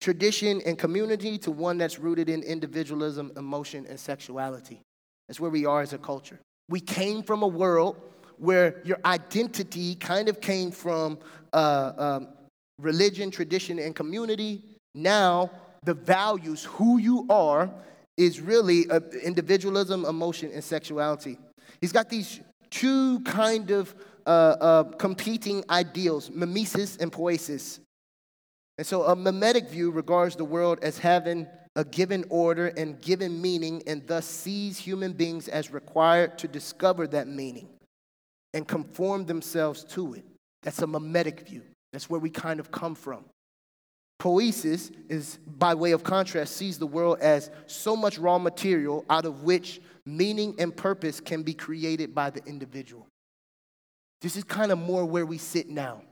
tradition, 0.00 0.62
and 0.64 0.78
community 0.78 1.38
to 1.38 1.50
one 1.50 1.76
that's 1.76 1.98
rooted 1.98 2.28
in 2.28 2.44
individualism, 2.44 3.32
emotion, 3.36 3.84
and 3.88 3.98
sexuality. 3.98 4.80
That's 5.26 5.40
where 5.40 5.50
we 5.50 5.66
are 5.66 5.82
as 5.82 5.92
a 5.92 5.98
culture. 5.98 6.38
We 6.68 6.78
came 6.78 7.24
from 7.24 7.42
a 7.42 7.48
world 7.48 7.96
where 8.38 8.80
your 8.84 8.98
identity 9.04 9.94
kind 9.94 10.28
of 10.28 10.40
came 10.40 10.70
from 10.70 11.18
uh, 11.52 11.92
um, 11.96 12.28
religion, 12.78 13.30
tradition, 13.30 13.78
and 13.78 13.94
community. 13.94 14.62
Now, 14.94 15.50
the 15.84 15.94
values, 15.94 16.64
who 16.64 16.98
you 16.98 17.26
are, 17.30 17.70
is 18.16 18.40
really 18.40 18.88
uh, 18.90 19.00
individualism, 19.22 20.04
emotion, 20.04 20.50
and 20.52 20.62
sexuality. 20.62 21.38
He's 21.80 21.92
got 21.92 22.08
these 22.08 22.40
two 22.70 23.20
kind 23.20 23.70
of 23.70 23.94
uh, 24.26 24.56
uh, 24.60 24.82
competing 24.96 25.64
ideals, 25.70 26.30
mimesis 26.30 26.96
and 26.96 27.12
poesis. 27.12 27.80
And 28.78 28.86
so 28.86 29.04
a 29.04 29.16
mimetic 29.16 29.68
view 29.68 29.90
regards 29.90 30.36
the 30.36 30.44
world 30.44 30.80
as 30.82 30.98
having 30.98 31.46
a 31.76 31.84
given 31.84 32.24
order 32.30 32.68
and 32.68 33.00
given 33.00 33.40
meaning, 33.40 33.82
and 33.86 34.06
thus 34.06 34.26
sees 34.26 34.78
human 34.78 35.12
beings 35.12 35.48
as 35.48 35.70
required 35.70 36.38
to 36.38 36.48
discover 36.48 37.06
that 37.06 37.28
meaning 37.28 37.68
and 38.54 38.66
conform 38.66 39.26
themselves 39.26 39.84
to 39.84 40.14
it. 40.14 40.24
That's 40.62 40.82
a 40.82 40.86
mimetic 40.86 41.40
view. 41.40 41.62
That's 41.92 42.10
where 42.10 42.20
we 42.20 42.30
kind 42.30 42.60
of 42.60 42.70
come 42.70 42.94
from. 42.94 43.24
Poesis 44.18 44.90
is, 45.08 45.38
by 45.46 45.74
way 45.74 45.92
of 45.92 46.02
contrast, 46.02 46.56
sees 46.56 46.78
the 46.78 46.86
world 46.86 47.18
as 47.20 47.50
so 47.66 47.94
much 47.94 48.18
raw 48.18 48.38
material 48.38 49.04
out 49.10 49.26
of 49.26 49.42
which 49.42 49.80
meaning 50.06 50.54
and 50.58 50.74
purpose 50.74 51.20
can 51.20 51.42
be 51.42 51.52
created 51.52 52.14
by 52.14 52.30
the 52.30 52.42
individual. 52.46 53.06
This 54.22 54.36
is 54.36 54.44
kind 54.44 54.72
of 54.72 54.78
more 54.78 55.04
where 55.04 55.26
we 55.26 55.38
sit 55.38 55.68
now. 55.68 56.02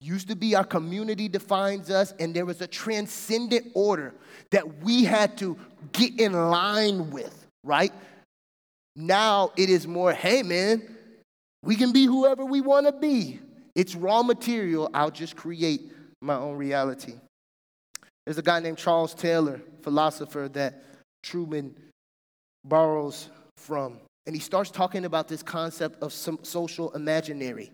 Used 0.00 0.28
to 0.28 0.36
be 0.36 0.54
our 0.54 0.64
community 0.64 1.28
defines 1.28 1.88
us, 1.88 2.12
and 2.18 2.34
there 2.34 2.44
was 2.44 2.60
a 2.60 2.66
transcendent 2.66 3.68
order 3.74 4.12
that 4.50 4.82
we 4.82 5.04
had 5.04 5.38
to 5.38 5.56
get 5.92 6.20
in 6.20 6.32
line 6.32 7.10
with, 7.10 7.46
right? 7.62 7.92
Now 8.94 9.52
it 9.56 9.70
is 9.70 9.86
more, 9.86 10.12
hey 10.12 10.42
man, 10.42 10.93
we 11.64 11.76
can 11.76 11.92
be 11.92 12.04
whoever 12.04 12.44
we 12.44 12.60
want 12.60 12.86
to 12.86 12.92
be. 12.92 13.40
It's 13.74 13.94
raw 13.94 14.22
material. 14.22 14.90
I'll 14.94 15.10
just 15.10 15.34
create 15.34 15.92
my 16.20 16.36
own 16.36 16.56
reality. 16.56 17.14
There's 18.24 18.38
a 18.38 18.42
guy 18.42 18.60
named 18.60 18.78
Charles 18.78 19.14
Taylor, 19.14 19.60
philosopher 19.82 20.48
that 20.52 20.82
Trueman 21.24 21.72
borrows 22.64 23.28
from. 23.56 23.98
And 24.26 24.34
he 24.34 24.40
starts 24.40 24.70
talking 24.70 25.04
about 25.04 25.28
this 25.28 25.42
concept 25.42 26.02
of 26.02 26.12
social 26.12 26.92
imaginary. 26.92 27.72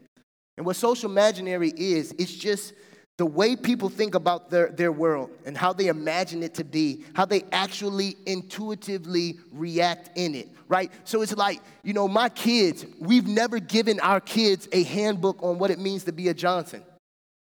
And 0.56 0.66
what 0.66 0.76
social 0.76 1.10
imaginary 1.10 1.72
is, 1.76 2.14
it's 2.18 2.34
just 2.34 2.74
the 3.20 3.26
way 3.26 3.54
people 3.54 3.90
think 3.90 4.14
about 4.14 4.48
their, 4.48 4.70
their 4.70 4.90
world 4.90 5.28
and 5.44 5.54
how 5.54 5.74
they 5.74 5.88
imagine 5.88 6.42
it 6.42 6.54
to 6.54 6.64
be, 6.64 7.04
how 7.12 7.26
they 7.26 7.44
actually 7.52 8.16
intuitively 8.24 9.38
react 9.52 10.08
in 10.16 10.34
it, 10.34 10.48
right? 10.68 10.90
So 11.04 11.20
it's 11.20 11.36
like, 11.36 11.60
you 11.82 11.92
know, 11.92 12.08
my 12.08 12.30
kids, 12.30 12.86
we've 12.98 13.26
never 13.26 13.58
given 13.58 14.00
our 14.00 14.22
kids 14.22 14.70
a 14.72 14.84
handbook 14.84 15.42
on 15.42 15.58
what 15.58 15.70
it 15.70 15.78
means 15.78 16.04
to 16.04 16.12
be 16.12 16.28
a 16.28 16.34
Johnson. 16.34 16.82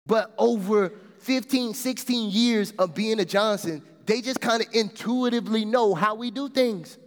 But 0.07 0.33
over 0.39 0.93
15, 1.19 1.75
16 1.75 2.31
years 2.31 2.71
of 2.79 2.95
being 2.95 3.19
a 3.19 3.25
Johnson, 3.25 3.83
they 4.07 4.21
just 4.21 4.41
kind 4.41 4.63
of 4.63 4.67
intuitively 4.73 5.63
know 5.63 5.93
how 5.93 6.15
we 6.15 6.31
do 6.31 6.49
things. 6.49 6.97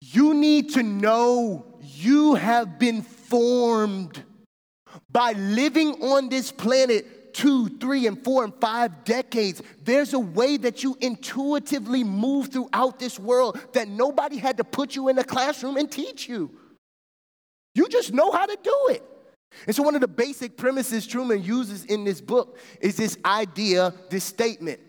You 0.00 0.32
need 0.32 0.70
to 0.72 0.82
know 0.82 1.66
you 1.82 2.36
have 2.36 2.78
been 2.78 3.02
formed 3.02 4.24
by 5.10 5.32
living 5.32 6.02
on 6.02 6.28
this 6.28 6.52
planet 6.52 7.34
two, 7.34 7.68
three, 7.78 8.06
and 8.06 8.22
four, 8.22 8.44
and 8.44 8.54
five 8.60 9.04
decades. 9.04 9.60
There's 9.82 10.14
a 10.14 10.18
way 10.18 10.56
that 10.58 10.82
you 10.82 10.96
intuitively 11.00 12.04
move 12.04 12.48
throughout 12.48 12.98
this 12.98 13.18
world 13.18 13.58
that 13.72 13.88
nobody 13.88 14.38
had 14.38 14.56
to 14.58 14.64
put 14.64 14.94
you 14.94 15.08
in 15.08 15.18
a 15.18 15.24
classroom 15.24 15.76
and 15.76 15.90
teach 15.90 16.28
you. 16.28 16.50
You 17.74 17.88
just 17.88 18.12
know 18.12 18.30
how 18.30 18.46
to 18.46 18.56
do 18.62 18.88
it. 18.90 19.02
And 19.66 19.74
so, 19.74 19.82
one 19.82 19.94
of 19.94 20.00
the 20.00 20.08
basic 20.08 20.56
premises 20.56 21.06
Trueman 21.06 21.44
uses 21.44 21.84
in 21.84 22.04
this 22.04 22.20
book 22.20 22.58
is 22.80 22.96
this 22.96 23.18
idea, 23.24 23.92
this 24.10 24.24
statement 24.24 24.80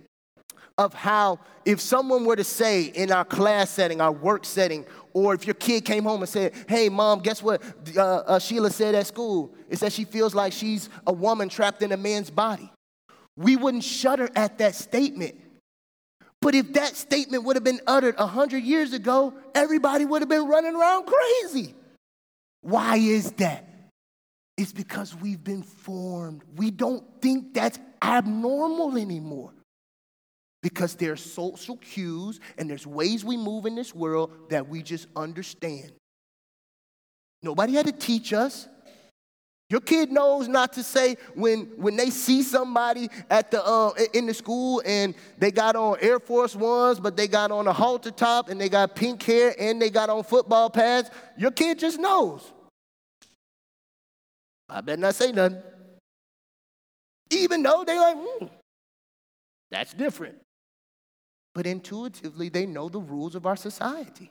of 0.77 0.93
how 0.93 1.39
if 1.63 1.79
someone 1.79 2.25
were 2.25 2.35
to 2.35 2.43
say 2.43 2.83
in 2.83 3.11
our 3.11 3.25
class 3.25 3.69
setting, 3.69 4.01
our 4.01 4.11
work 4.11 4.45
setting, 4.45 4.85
or 5.13 5.33
if 5.33 5.47
your 5.47 5.53
kid 5.53 5.85
came 5.85 6.03
home 6.03 6.21
and 6.21 6.29
said, 6.29 6.53
Hey, 6.67 6.89
mom, 6.89 7.19
guess 7.19 7.41
what 7.41 7.61
uh, 7.95 8.01
uh, 8.01 8.39
Sheila 8.39 8.69
said 8.69 8.95
at 8.95 9.07
school? 9.07 9.55
It 9.69 9.79
that 9.79 9.93
she 9.93 10.05
feels 10.05 10.35
like 10.35 10.53
she's 10.53 10.89
a 11.07 11.13
woman 11.13 11.49
trapped 11.49 11.81
in 11.81 11.91
a 11.91 11.97
man's 11.97 12.29
body. 12.29 12.69
We 13.37 13.55
wouldn't 13.55 13.83
shudder 13.83 14.29
at 14.35 14.57
that 14.59 14.75
statement. 14.75 15.35
But 16.41 16.53
if 16.53 16.73
that 16.73 16.95
statement 16.95 17.43
would 17.45 17.55
have 17.55 17.63
been 17.63 17.79
uttered 17.87 18.17
100 18.17 18.63
years 18.63 18.93
ago, 18.93 19.33
everybody 19.55 20.05
would 20.05 20.21
have 20.21 20.29
been 20.29 20.47
running 20.47 20.75
around 20.75 21.07
crazy. 21.07 21.73
Why 22.61 22.97
is 22.97 23.31
that? 23.33 23.67
It's 24.57 24.71
because 24.71 25.15
we've 25.15 25.43
been 25.43 25.63
formed. 25.63 26.43
We 26.55 26.69
don't 26.69 27.03
think 27.19 27.53
that's 27.53 27.79
abnormal 28.01 28.97
anymore. 28.97 29.54
Because 30.65 30.95
there's 30.95 31.23
social 31.23 31.77
cues 31.77 32.39
and 32.57 32.67
there's 32.67 32.87
ways 32.87 33.23
we 33.23 33.37
move 33.37 33.67
in 33.67 33.75
this 33.75 33.93
world 33.93 34.31
that 34.49 34.67
we 34.67 34.81
just 34.81 35.05
understand. 35.15 35.91
Nobody 37.43 37.73
had 37.73 37.85
to 37.85 37.91
teach 37.91 38.33
us. 38.33 38.67
Your 39.69 39.81
kid 39.81 40.11
knows 40.11 40.47
not 40.47 40.73
to 40.73 40.81
say 40.81 41.17
when, 41.35 41.65
when 41.77 41.95
they 41.95 42.09
see 42.09 42.41
somebody 42.41 43.09
at 43.29 43.51
the, 43.51 43.63
uh, 43.63 43.91
in 44.15 44.25
the 44.25 44.33
school 44.33 44.81
and 44.83 45.13
they 45.37 45.51
got 45.51 45.75
on 45.75 45.97
Air 46.01 46.19
Force 46.19 46.55
Ones, 46.55 46.99
but 46.99 47.15
they 47.15 47.27
got 47.27 47.51
on 47.51 47.67
a 47.67 47.73
halter 47.73 48.09
top 48.09 48.49
and 48.49 48.59
they 48.59 48.67
got 48.67 48.95
pink 48.95 49.21
hair 49.21 49.53
and 49.59 49.79
they 49.79 49.91
got 49.91 50.09
on 50.09 50.23
football 50.23 50.71
pads. 50.71 51.11
Your 51.37 51.51
kid 51.51 51.77
just 51.77 51.99
knows. 51.99 52.51
I 54.67 54.81
better 54.81 54.99
not 54.99 55.13
say 55.13 55.31
nothing. 55.31 55.61
Even 57.29 57.61
though 57.61 57.83
they 57.85 57.99
like, 57.99 58.17
hmm, 58.17 58.45
that's 59.69 59.93
different. 59.93 60.39
But 61.55 61.65
intuitively, 61.65 62.49
they 62.49 62.65
know 62.65 62.89
the 62.89 62.99
rules 62.99 63.33
of 63.33 63.45
our 63.45 63.55
society. 63.55 64.29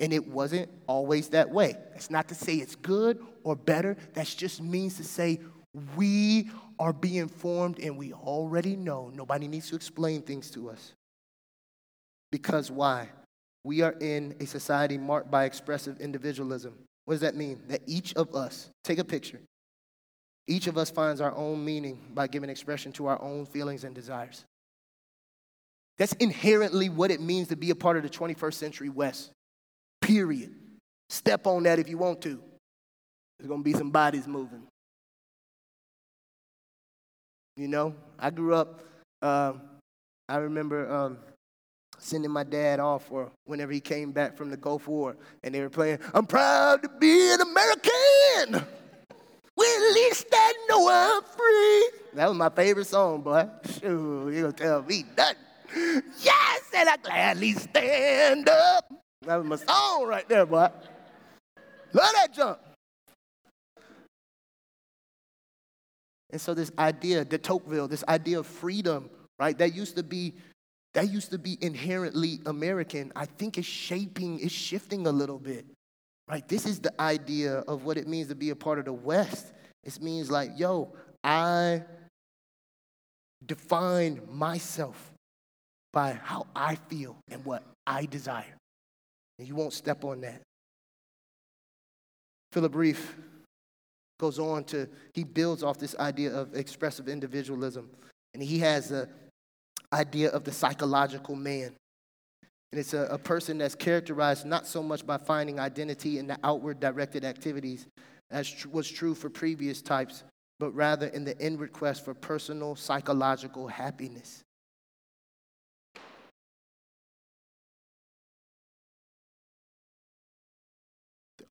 And 0.00 0.12
it 0.12 0.28
wasn't 0.28 0.68
always 0.86 1.28
that 1.30 1.50
way. 1.50 1.76
That's 1.92 2.10
not 2.10 2.28
to 2.28 2.34
say 2.34 2.56
it's 2.56 2.74
good 2.74 3.24
or 3.44 3.56
better. 3.56 3.96
That 4.14 4.26
just 4.26 4.60
means 4.60 4.96
to 4.96 5.04
say 5.04 5.40
we 5.96 6.50
are 6.78 6.92
being 6.92 7.28
formed 7.28 7.78
and 7.78 7.96
we 7.96 8.12
already 8.12 8.76
know. 8.76 9.10
Nobody 9.14 9.48
needs 9.48 9.70
to 9.70 9.76
explain 9.76 10.22
things 10.22 10.50
to 10.50 10.70
us. 10.70 10.92
Because 12.30 12.70
why? 12.70 13.08
We 13.64 13.82
are 13.82 13.94
in 14.00 14.36
a 14.40 14.46
society 14.46 14.98
marked 14.98 15.30
by 15.30 15.44
expressive 15.44 16.00
individualism. 16.00 16.74
What 17.04 17.14
does 17.14 17.20
that 17.22 17.36
mean? 17.36 17.62
That 17.68 17.82
each 17.86 18.14
of 18.14 18.34
us, 18.34 18.70
take 18.84 18.98
a 18.98 19.04
picture, 19.04 19.40
each 20.46 20.66
of 20.66 20.78
us 20.78 20.90
finds 20.90 21.20
our 21.20 21.34
own 21.34 21.64
meaning 21.64 22.00
by 22.14 22.26
giving 22.26 22.50
expression 22.50 22.92
to 22.92 23.06
our 23.06 23.20
own 23.20 23.46
feelings 23.46 23.84
and 23.84 23.94
desires. 23.94 24.44
That's 25.98 26.12
inherently 26.14 26.88
what 26.88 27.10
it 27.10 27.20
means 27.20 27.48
to 27.48 27.56
be 27.56 27.70
a 27.70 27.74
part 27.74 27.96
of 27.96 28.04
the 28.04 28.08
21st 28.08 28.54
century 28.54 28.88
West. 28.88 29.32
Period. 30.00 30.54
Step 31.10 31.46
on 31.46 31.64
that 31.64 31.78
if 31.78 31.88
you 31.88 31.98
want 31.98 32.20
to. 32.22 32.40
There's 33.38 33.48
gonna 33.48 33.62
be 33.62 33.72
some 33.72 33.90
bodies 33.90 34.26
moving. 34.26 34.62
You 37.56 37.68
know, 37.68 37.94
I 38.18 38.30
grew 38.30 38.54
up, 38.54 38.80
uh, 39.20 39.54
I 40.28 40.36
remember 40.36 40.88
um, 40.92 41.18
sending 41.98 42.30
my 42.30 42.44
dad 42.44 42.78
off 42.78 43.10
or 43.10 43.32
whenever 43.46 43.72
he 43.72 43.80
came 43.80 44.12
back 44.12 44.36
from 44.36 44.50
the 44.50 44.56
Gulf 44.56 44.86
War, 44.86 45.16
and 45.42 45.52
they 45.52 45.60
were 45.60 45.70
playing, 45.70 45.98
I'm 46.14 46.26
proud 46.26 46.82
to 46.82 46.88
be 46.88 47.32
an 47.32 47.40
American. 47.40 48.64
Well, 49.56 49.88
at 49.88 49.94
least 49.94 50.26
I 50.32 50.66
know 50.68 50.88
I'm 50.88 51.22
free. 51.22 52.00
That 52.14 52.28
was 52.28 52.38
my 52.38 52.48
favorite 52.50 52.86
song, 52.86 53.22
boy. 53.22 53.48
Sure, 53.80 54.32
you 54.32 54.42
gonna 54.42 54.52
tell 54.52 54.82
me 54.82 55.04
nothing. 55.16 55.47
Yes, 55.74 56.62
and 56.74 56.88
I 56.88 56.96
gladly 56.96 57.52
stand 57.52 58.48
up. 58.48 58.92
That 59.22 59.36
was 59.36 59.46
my 59.46 59.56
song 59.56 60.06
right 60.06 60.28
there, 60.28 60.46
boy. 60.46 60.68
Love 61.92 62.12
that 62.14 62.32
jump. 62.32 62.58
And 66.30 66.40
so 66.40 66.54
this 66.54 66.70
idea, 66.78 67.24
de 67.24 67.38
Tocqueville, 67.38 67.88
this 67.88 68.04
idea 68.08 68.38
of 68.38 68.46
freedom, 68.46 69.08
right? 69.38 69.56
That 69.56 69.74
used 69.74 69.96
to 69.96 70.02
be 70.02 70.34
that 70.94 71.10
used 71.10 71.30
to 71.30 71.38
be 71.38 71.58
inherently 71.60 72.40
American. 72.46 73.12
I 73.14 73.26
think 73.26 73.58
it's 73.58 73.66
shaping, 73.66 74.40
it's 74.40 74.52
shifting 74.52 75.06
a 75.06 75.12
little 75.12 75.38
bit. 75.38 75.66
Right? 76.28 76.46
This 76.48 76.66
is 76.66 76.80
the 76.80 76.92
idea 77.00 77.58
of 77.60 77.84
what 77.84 77.96
it 77.96 78.08
means 78.08 78.28
to 78.28 78.34
be 78.34 78.50
a 78.50 78.56
part 78.56 78.78
of 78.78 78.84
the 78.84 78.92
West. 78.92 79.52
It 79.84 80.00
means 80.02 80.30
like, 80.30 80.50
yo, 80.56 80.92
I 81.22 81.84
define 83.46 84.20
myself 84.30 85.12
by 85.92 86.18
how 86.22 86.46
I 86.54 86.74
feel 86.74 87.16
and 87.30 87.44
what 87.44 87.62
I 87.86 88.06
desire. 88.06 88.56
And 89.38 89.46
you 89.48 89.54
won't 89.54 89.72
step 89.72 90.04
on 90.04 90.20
that. 90.22 90.42
Philip 92.52 92.74
Rieff 92.74 93.14
goes 94.18 94.38
on 94.38 94.64
to, 94.64 94.88
he 95.14 95.24
builds 95.24 95.62
off 95.62 95.78
this 95.78 95.94
idea 95.96 96.32
of 96.32 96.54
expressive 96.54 97.08
individualism. 97.08 97.88
And 98.34 98.42
he 98.42 98.58
has 98.60 98.88
the 98.88 99.08
idea 99.92 100.30
of 100.30 100.44
the 100.44 100.52
psychological 100.52 101.36
man. 101.36 101.74
And 102.72 102.78
it's 102.78 102.94
a, 102.94 103.04
a 103.04 103.18
person 103.18 103.58
that's 103.58 103.74
characterized 103.74 104.44
not 104.44 104.66
so 104.66 104.82
much 104.82 105.06
by 105.06 105.16
finding 105.16 105.58
identity 105.58 106.18
in 106.18 106.26
the 106.26 106.38
outward 106.44 106.80
directed 106.80 107.24
activities, 107.24 107.86
as 108.30 108.50
tr- 108.50 108.68
was 108.68 108.90
true 108.90 109.14
for 109.14 109.30
previous 109.30 109.80
types, 109.80 110.24
but 110.58 110.70
rather 110.72 111.06
in 111.06 111.24
the 111.24 111.38
inward 111.38 111.72
quest 111.72 112.04
for 112.04 112.12
personal 112.12 112.76
psychological 112.76 113.68
happiness. 113.68 114.42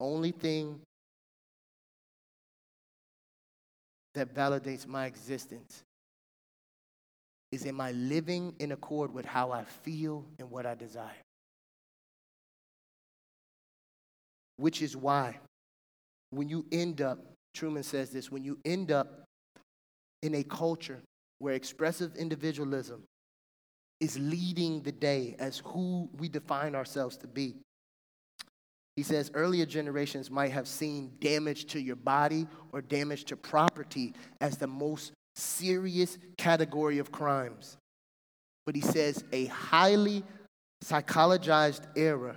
Only 0.02 0.32
thing 0.32 0.80
that 4.14 4.34
validates 4.34 4.84
my 4.84 5.06
existence 5.06 5.84
is 7.52 7.64
am 7.66 7.80
I 7.80 7.92
living 7.92 8.52
in 8.58 8.72
accord 8.72 9.14
with 9.14 9.24
how 9.24 9.52
I 9.52 9.62
feel 9.62 10.24
and 10.40 10.50
what 10.50 10.66
I 10.66 10.74
desire? 10.74 11.22
Which 14.56 14.82
is 14.82 14.96
why 14.96 15.38
when 16.30 16.48
you 16.48 16.66
end 16.72 17.00
up, 17.00 17.20
Trueman 17.56 17.84
says 17.84 18.10
this, 18.10 18.28
when 18.28 18.42
you 18.42 18.58
end 18.64 18.90
up 18.90 19.22
in 20.22 20.34
a 20.34 20.42
culture 20.42 21.00
where 21.38 21.54
expressive 21.54 22.16
individualism 22.16 23.04
is 24.00 24.18
leading 24.18 24.82
the 24.82 24.90
day 24.90 25.36
as 25.38 25.62
who 25.64 26.10
we 26.18 26.28
define 26.28 26.74
ourselves 26.74 27.16
to 27.18 27.28
be. 27.28 27.54
He 28.96 29.02
says 29.02 29.30
earlier 29.34 29.64
generations 29.64 30.30
might 30.30 30.52
have 30.52 30.68
seen 30.68 31.12
damage 31.20 31.66
to 31.66 31.80
your 31.80 31.96
body 31.96 32.46
or 32.72 32.82
damage 32.82 33.24
to 33.26 33.36
property 33.36 34.12
as 34.40 34.58
the 34.58 34.66
most 34.66 35.12
serious 35.34 36.18
category 36.36 36.98
of 36.98 37.10
crimes. 37.10 37.78
But 38.66 38.74
he 38.74 38.82
says 38.82 39.24
a 39.32 39.46
highly 39.46 40.22
psychologized 40.84 41.86
era 41.96 42.36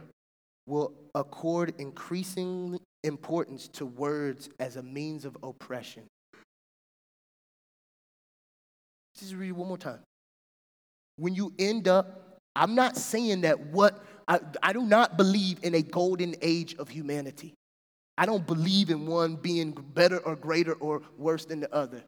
will 0.65 0.93
accord 1.13 1.73
increasing 1.77 2.79
importance 3.03 3.67
to 3.67 3.85
words 3.85 4.49
as 4.59 4.77
a 4.77 4.83
means 4.83 5.25
of 5.25 5.37
oppression. 5.43 6.03
Just 9.19 9.33
read 9.33 9.49
it 9.49 9.55
one 9.55 9.67
more 9.67 9.77
time. 9.77 9.99
When 11.17 11.35
you 11.35 11.53
end 11.59 11.87
up, 11.87 12.39
I'm 12.55 12.75
not 12.75 12.97
saying 12.97 13.41
that 13.41 13.59
what, 13.59 14.03
I, 14.27 14.39
I 14.61 14.73
do 14.73 14.81
not 14.81 15.17
believe 15.17 15.59
in 15.63 15.75
a 15.75 15.81
golden 15.81 16.35
age 16.41 16.75
of 16.75 16.89
humanity. 16.89 17.53
I 18.17 18.25
don't 18.25 18.45
believe 18.45 18.89
in 18.89 19.05
one 19.05 19.35
being 19.35 19.71
better 19.71 20.19
or 20.19 20.35
greater 20.35 20.73
or 20.73 21.01
worse 21.17 21.45
than 21.45 21.59
the 21.59 21.73
other. 21.73 22.03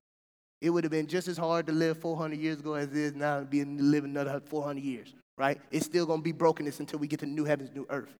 It 0.62 0.70
would 0.70 0.84
have 0.84 0.92
been 0.92 1.08
just 1.08 1.28
as 1.28 1.38
hard 1.38 1.68
to 1.68 1.74
live 1.74 2.00
400 2.00 2.40
years 2.40 2.60
ago 2.60 2.74
as 2.74 2.88
it 2.88 2.96
is 2.96 3.14
now 3.14 3.40
to 3.40 3.46
be 3.46 3.64
living 3.64 4.12
another 4.12 4.42
400 4.46 4.84
years, 4.84 5.14
right? 5.38 5.60
It's 5.70 5.86
still 5.86 6.06
going 6.06 6.20
to 6.20 6.24
be 6.24 6.32
brokenness 6.32 6.80
until 6.80 7.00
we 7.00 7.08
get 7.08 7.20
to 7.20 7.26
new 7.26 7.46
heavens, 7.46 7.70
new 7.76 7.86
earth. 7.90 8.14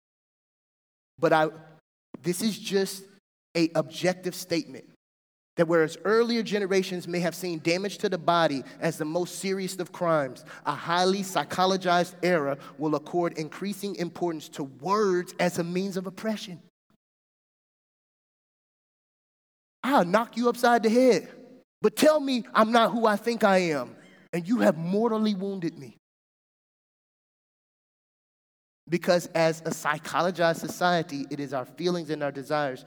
But 1.18 1.34
I, 1.34 1.50
this 2.22 2.42
is 2.42 2.60
just 2.60 3.04
a 3.56 3.72
objective 3.74 4.36
statement 4.36 4.86
that 5.58 5.68
whereas 5.68 5.98
earlier 6.06 6.42
generations 6.42 7.08
may 7.08 7.20
have 7.20 7.36
seen 7.36 7.60
damage 7.60 7.98
to 7.98 8.10
the 8.10 8.18
body 8.18 8.64
as 8.80 8.98
the 8.98 9.06
most 9.06 9.40
serious 9.40 9.76
of 9.78 9.92
crimes, 9.92 10.46
a 10.66 10.72
highly 10.72 11.22
psychologized 11.22 12.14
era 12.24 12.58
will 12.78 12.96
accord 12.96 13.38
increasing 13.38 13.96
importance 13.96 14.48
to 14.50 14.64
words 14.64 15.34
as 15.40 15.60
a 15.60 15.64
means 15.64 15.98
of 15.98 16.08
oppression. 16.08 16.62
I'll 19.84 20.06
knock 20.06 20.38
you 20.38 20.48
upside 20.48 20.84
the 20.84 20.90
head. 20.90 21.28
But 21.82 21.96
tell 21.96 22.20
me 22.20 22.44
I'm 22.54 22.72
not 22.72 22.92
who 22.92 23.06
I 23.06 23.16
think 23.16 23.44
I 23.44 23.58
am, 23.58 23.96
and 24.34 24.48
you 24.48 24.60
have 24.60 24.78
mortally 24.78 25.36
wounded 25.36 25.78
me. 25.78 25.98
Because 28.90 29.28
as 29.28 29.62
a 29.62 29.70
psychologized 29.70 30.58
society, 30.58 31.26
it 31.30 31.40
is 31.40 31.54
our 31.54 31.66
feelings 31.66 32.10
and 32.10 32.24
our 32.24 32.32
desires 32.32 32.86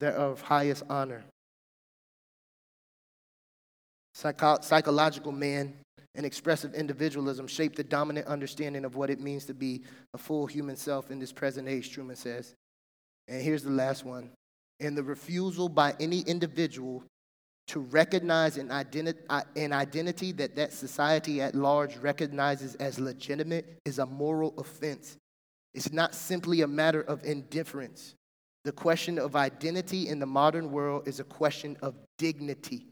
that 0.00 0.14
are 0.14 0.30
of 0.30 0.40
highest 0.40 0.82
honor. 0.90 1.22
Psycho- 4.14 4.60
psychological 4.60 5.32
man 5.32 5.74
and 6.14 6.26
expressive 6.26 6.74
individualism 6.74 7.46
shape 7.46 7.76
the 7.76 7.84
dominant 7.84 8.26
understanding 8.26 8.84
of 8.84 8.96
what 8.96 9.10
it 9.10 9.20
means 9.20 9.44
to 9.46 9.54
be 9.54 9.82
a 10.12 10.18
full 10.18 10.46
human 10.46 10.76
self 10.76 11.10
in 11.10 11.18
this 11.18 11.32
present 11.32 11.68
age, 11.68 11.94
Trueman 11.94 12.16
says. 12.16 12.54
And 13.28 13.40
here's 13.42 13.62
the 13.62 13.70
last 13.70 14.04
one 14.04 14.30
and 14.80 14.96
the 14.96 15.02
refusal 15.02 15.68
by 15.68 15.94
any 16.00 16.20
individual 16.20 17.04
to 17.68 17.80
recognize 17.80 18.56
an, 18.56 18.68
identi- 18.68 19.14
uh, 19.28 19.42
an 19.54 19.72
identity 19.72 20.32
that 20.32 20.56
that 20.56 20.72
society 20.72 21.40
at 21.40 21.54
large 21.54 21.96
recognizes 21.98 22.74
as 22.76 22.98
legitimate 22.98 23.78
is 23.84 23.98
a 23.98 24.06
moral 24.06 24.54
offense. 24.58 25.16
It's 25.74 25.92
not 25.92 26.14
simply 26.14 26.62
a 26.62 26.66
matter 26.66 27.02
of 27.02 27.22
indifference. 27.24 28.14
The 28.64 28.72
question 28.72 29.18
of 29.18 29.36
identity 29.36 30.08
in 30.08 30.18
the 30.18 30.26
modern 30.26 30.70
world 30.70 31.08
is 31.08 31.18
a 31.18 31.24
question 31.24 31.76
of 31.80 31.94
dignity. 32.18 32.86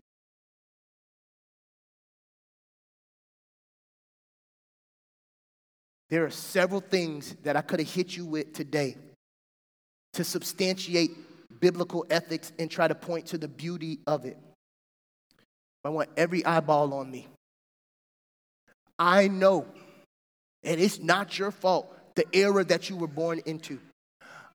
There 6.10 6.24
are 6.24 6.30
several 6.30 6.80
things 6.80 7.36
that 7.42 7.56
I 7.56 7.60
could 7.60 7.80
have 7.80 7.90
hit 7.90 8.16
you 8.16 8.24
with 8.24 8.54
today 8.54 8.96
to 10.14 10.24
substantiate 10.24 11.10
biblical 11.60 12.06
ethics 12.08 12.50
and 12.58 12.70
try 12.70 12.88
to 12.88 12.94
point 12.94 13.26
to 13.26 13.38
the 13.38 13.48
beauty 13.48 13.98
of 14.06 14.24
it. 14.24 14.38
I 15.84 15.90
want 15.90 16.08
every 16.16 16.44
eyeball 16.44 16.94
on 16.94 17.10
me. 17.10 17.28
I 18.98 19.28
know, 19.28 19.66
and 20.64 20.80
it's 20.80 20.98
not 20.98 21.38
your 21.38 21.50
fault, 21.50 21.94
the 22.14 22.24
era 22.32 22.64
that 22.64 22.90
you 22.90 22.96
were 22.96 23.06
born 23.06 23.40
into. 23.44 23.78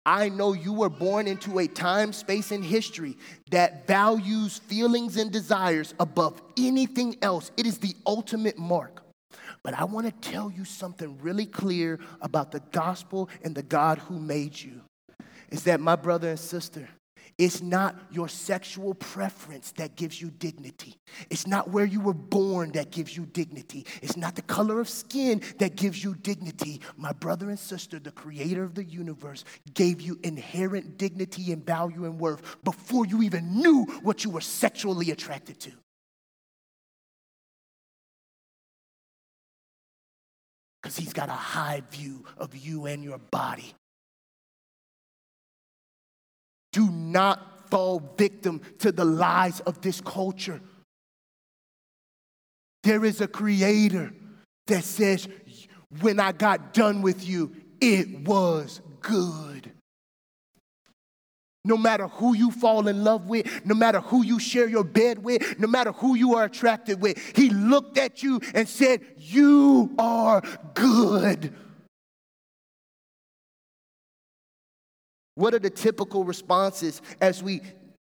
I 0.06 0.30
know 0.30 0.54
you 0.54 0.74
were 0.74 0.90
born 0.90 1.28
into 1.28 1.60
a 1.60 1.68
time, 1.68 2.12
space, 2.12 2.52
and 2.52 2.64
history 2.64 3.18
that 3.52 3.88
values 3.88 4.60
feelings 4.60 5.16
and 5.16 5.32
desires 5.32 5.94
above 6.00 6.42
anything 6.58 7.16
else. 7.22 7.52
It 7.56 7.66
is 7.66 7.78
the 7.78 7.96
ultimate 8.06 8.58
mark. 8.58 9.02
But 9.64 9.74
I 9.80 9.86
want 9.86 10.06
to 10.08 10.30
tell 10.30 10.52
you 10.52 10.66
something 10.66 11.18
really 11.22 11.46
clear 11.46 12.00
about 12.22 12.52
the 12.52 12.60
gospel 12.72 13.30
and 13.44 13.56
the 13.56 13.64
God 13.64 13.98
who 14.00 14.20
made 14.20 14.60
you. 14.60 14.82
Is 15.50 15.64
that 15.64 15.80
my 15.80 15.96
brother 15.96 16.32
and 16.32 16.40
sister, 16.40 16.90
it's 17.38 17.62
not 17.62 17.96
your 18.12 18.28
sexual 18.28 18.94
preference 18.94 19.72
that 19.74 19.96
gives 19.96 20.22
you 20.22 20.30
dignity. 20.30 20.96
It's 21.30 21.48
not 21.48 21.72
where 21.72 21.86
you 21.86 22.00
were 22.00 22.14
born 22.14 22.72
that 22.74 22.92
gives 22.92 23.18
you 23.18 23.26
dignity. 23.26 23.86
It's 24.02 24.16
not 24.16 24.36
the 24.36 24.44
color 24.44 24.80
of 24.80 24.88
skin 24.88 25.42
that 25.58 25.76
gives 25.76 26.04
you 26.04 26.16
dignity. 26.16 26.82
My 26.96 27.12
brother 27.12 27.50
and 27.50 27.58
sister, 27.58 27.98
the 27.98 28.12
creator 28.12 28.64
of 28.64 28.76
the 28.76 28.84
universe, 28.84 29.46
gave 29.74 30.00
you 30.00 30.20
inherent 30.24 30.98
dignity 30.98 31.52
and 31.52 31.66
value 31.66 32.06
and 32.06 32.20
worth 32.20 32.64
before 32.64 33.06
you 33.06 33.24
even 33.24 33.56
knew 33.56 33.86
what 34.04 34.24
you 34.24 34.30
were 34.30 34.42
sexually 34.42 35.10
attracted 35.10 35.60
to. 35.62 35.72
Because 40.82 40.98
he's 40.98 41.14
got 41.14 41.30
a 41.30 41.32
high 41.32 41.82
view 41.92 42.26
of 42.38 42.56
you 42.56 42.86
and 42.86 43.04
your 43.04 43.18
body. 43.18 43.74
Do 46.74 46.92
not 46.92 47.70
fall 47.70 48.14
victim 48.18 48.62
to 48.80 48.92
the 48.92 49.06
lies 49.06 49.62
of 49.62 49.82
this 49.82 50.02
culture. 50.02 50.60
There 52.84 53.06
is 53.06 53.22
a 53.22 53.28
creator 53.28 54.14
that 54.68 54.84
says, 54.84 55.28
when 56.02 56.20
I 56.20 56.34
got 56.34 56.74
done 56.74 57.02
with 57.02 57.26
you, 57.26 57.56
it 57.80 58.28
was 58.28 58.82
good. 59.00 59.72
No 61.66 61.78
matter 61.78 62.08
who 62.08 62.36
you 62.36 62.52
fall 62.52 62.90
in 62.90 63.06
love 63.06 63.28
with, 63.28 63.66
no 63.66 63.74
matter 63.74 64.02
who 64.02 64.24
you 64.24 64.38
share 64.38 64.68
your 64.68 64.84
bed 64.84 65.24
with, 65.24 65.60
no 65.60 65.68
matter 65.68 65.94
who 65.94 66.16
you 66.16 66.36
are 66.36 66.44
attracted 66.44 67.02
with, 67.02 67.18
he 67.38 67.50
looked 67.50 67.98
at 67.98 68.22
you 68.22 68.42
and 68.54 68.68
said, 68.68 69.02
You 69.18 69.94
are 69.98 70.42
good. 70.74 71.56
What 75.36 75.54
are 75.54 75.60
the 75.60 75.70
typical 75.70 76.24
responses 76.24 77.02
as 77.20 77.42
we 77.42 77.62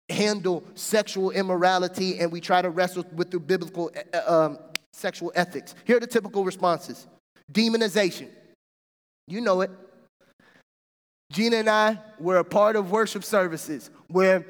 handle 0.09 0.63
sexual 0.75 1.31
immorality 1.31 2.19
and 2.19 2.31
we 2.31 2.39
try 2.39 2.61
to 2.61 2.69
wrestle 2.69 3.05
with 3.13 3.31
the 3.31 3.39
biblical 3.39 3.91
uh, 4.13 4.17
uh, 4.17 4.45
um, 4.45 4.59
sexual 4.93 5.31
ethics? 5.35 5.75
Here 5.85 5.97
are 5.97 6.01
the 6.01 6.07
typical 6.07 6.43
responses 6.43 7.07
demonization. 7.51 8.29
You 9.27 9.41
know 9.41 9.61
it. 9.61 9.71
Gina 11.31 11.57
and 11.57 11.69
I 11.69 11.99
were 12.19 12.37
a 12.37 12.43
part 12.43 12.75
of 12.77 12.91
worship 12.91 13.23
services 13.23 13.89
where 14.07 14.45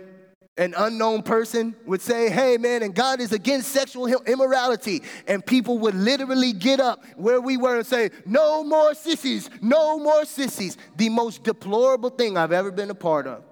an 0.58 0.74
unknown 0.76 1.22
person 1.22 1.76
would 1.86 2.02
say, 2.02 2.30
Hey, 2.30 2.58
man, 2.58 2.82
and 2.82 2.94
God 2.94 3.22
is 3.22 3.32
against 3.32 3.70
sexual 3.72 4.08
immorality. 4.08 5.04
And 5.28 5.46
people 5.46 5.78
would 5.80 5.96
literally 5.96 6.52
get 6.52 6.80
up 6.80 7.06
where 7.16 7.40
we 7.40 7.58
were 7.58 7.78
and 7.78 7.86
say, 7.86 8.10
No 8.26 8.64
more 8.64 8.94
sissies, 8.96 9.50
no 9.62 10.00
more 10.00 10.26
sissies. 10.26 10.78
The 10.96 11.10
most 11.10 11.44
deplorable 11.44 12.10
thing 12.10 12.38
I've 12.38 12.52
ever 12.52 12.72
been 12.72 12.90
a 12.90 12.96
part 12.96 13.28
of. 13.28 13.44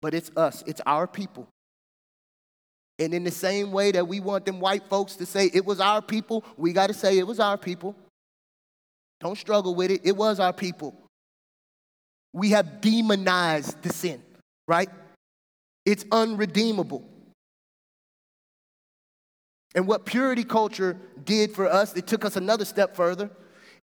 But 0.00 0.14
it's 0.14 0.30
us, 0.36 0.62
it's 0.66 0.80
our 0.86 1.08
people. 1.08 1.48
And 3.00 3.14
in 3.14 3.24
the 3.24 3.30
same 3.30 3.70
way 3.72 3.92
that 3.92 4.06
we 4.06 4.20
want 4.20 4.44
them 4.44 4.60
white 4.60 4.88
folks 4.88 5.16
to 5.16 5.26
say 5.26 5.50
it 5.52 5.64
was 5.64 5.80
our 5.80 6.02
people, 6.02 6.44
we 6.56 6.72
got 6.72 6.88
to 6.88 6.94
say 6.94 7.18
it 7.18 7.26
was 7.26 7.40
our 7.40 7.58
people. 7.58 7.96
Don't 9.20 9.38
struggle 9.38 9.74
with 9.74 9.90
it, 9.90 10.02
it 10.04 10.16
was 10.16 10.38
our 10.38 10.52
people 10.52 11.07
we 12.32 12.50
have 12.50 12.80
demonized 12.80 13.82
the 13.82 13.92
sin, 13.92 14.22
right? 14.66 14.88
It's 15.84 16.04
unredeemable. 16.12 17.04
And 19.74 19.86
what 19.86 20.06
purity 20.06 20.44
culture 20.44 20.96
did 21.24 21.54
for 21.54 21.66
us, 21.66 21.96
it 21.96 22.06
took 22.06 22.24
us 22.24 22.36
another 22.36 22.64
step 22.64 22.96
further. 22.96 23.30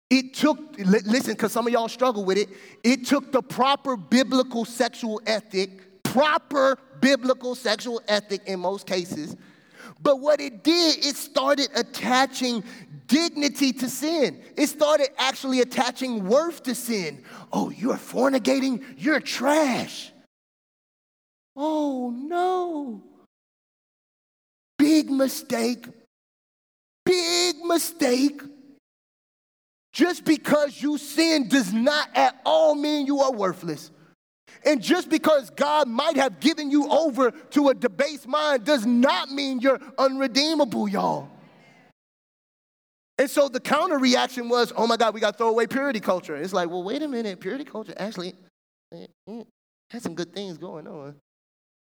It 0.09 0.33
took, 0.33 0.57
listen, 0.77 1.33
because 1.33 1.51
some 1.51 1.67
of 1.67 1.73
y'all 1.73 1.87
struggle 1.87 2.25
with 2.25 2.37
it, 2.37 2.49
it 2.83 3.05
took 3.05 3.31
the 3.31 3.41
proper 3.41 3.95
biblical 3.95 4.65
sexual 4.65 5.21
ethic, 5.25 6.03
proper 6.03 6.77
biblical 6.99 7.55
sexual 7.55 8.01
ethic 8.07 8.41
in 8.45 8.59
most 8.59 8.85
cases. 8.85 9.35
But 10.01 10.19
what 10.19 10.41
it 10.41 10.63
did, 10.63 11.05
it 11.05 11.15
started 11.15 11.69
attaching 11.75 12.63
dignity 13.11 13.73
to 13.73 13.89
sin. 13.89 14.41
It 14.55 14.67
started 14.67 15.09
actually 15.17 15.59
attaching 15.59 16.25
worth 16.25 16.63
to 16.63 16.73
sin. 16.73 17.23
Oh, 17.51 17.69
you're 17.69 17.97
fornicating, 17.97 18.83
you're 18.97 19.19
trash. 19.19 20.13
Oh, 21.55 22.11
no. 22.17 23.03
Big 24.77 25.11
mistake. 25.11 25.85
Big 27.05 27.57
mistake. 27.65 28.41
Just 29.91 30.23
because 30.23 30.81
you 30.81 30.97
sin 30.97 31.49
does 31.49 31.73
not 31.73 32.07
at 32.15 32.39
all 32.45 32.75
mean 32.75 33.05
you 33.05 33.19
are 33.19 33.33
worthless. 33.33 33.91
And 34.63 34.81
just 34.81 35.09
because 35.09 35.49
God 35.49 35.89
might 35.89 36.15
have 36.15 36.39
given 36.39 36.71
you 36.71 36.87
over 36.87 37.31
to 37.31 37.69
a 37.69 37.73
debased 37.73 38.27
mind 38.27 38.63
does 38.63 38.85
not 38.85 39.29
mean 39.29 39.59
you're 39.59 39.79
unredeemable, 39.97 40.87
y'all. 40.87 41.29
And 43.17 43.29
so 43.29 43.49
the 43.49 43.59
counter 43.59 43.97
reaction 43.97 44.49
was, 44.49 44.73
oh 44.75 44.87
my 44.87 44.97
God, 44.97 45.13
we 45.13 45.19
got 45.19 45.31
to 45.31 45.37
throw 45.37 45.49
away 45.49 45.67
purity 45.67 45.99
culture. 45.99 46.35
It's 46.35 46.53
like, 46.53 46.69
well, 46.69 46.83
wait 46.83 47.01
a 47.03 47.07
minute, 47.07 47.39
purity 47.39 47.63
culture 47.63 47.93
actually 47.97 48.33
eh, 48.93 49.05
eh, 49.27 49.43
had 49.89 50.01
some 50.01 50.15
good 50.15 50.33
things 50.33 50.57
going 50.57 50.87
on. 50.87 51.15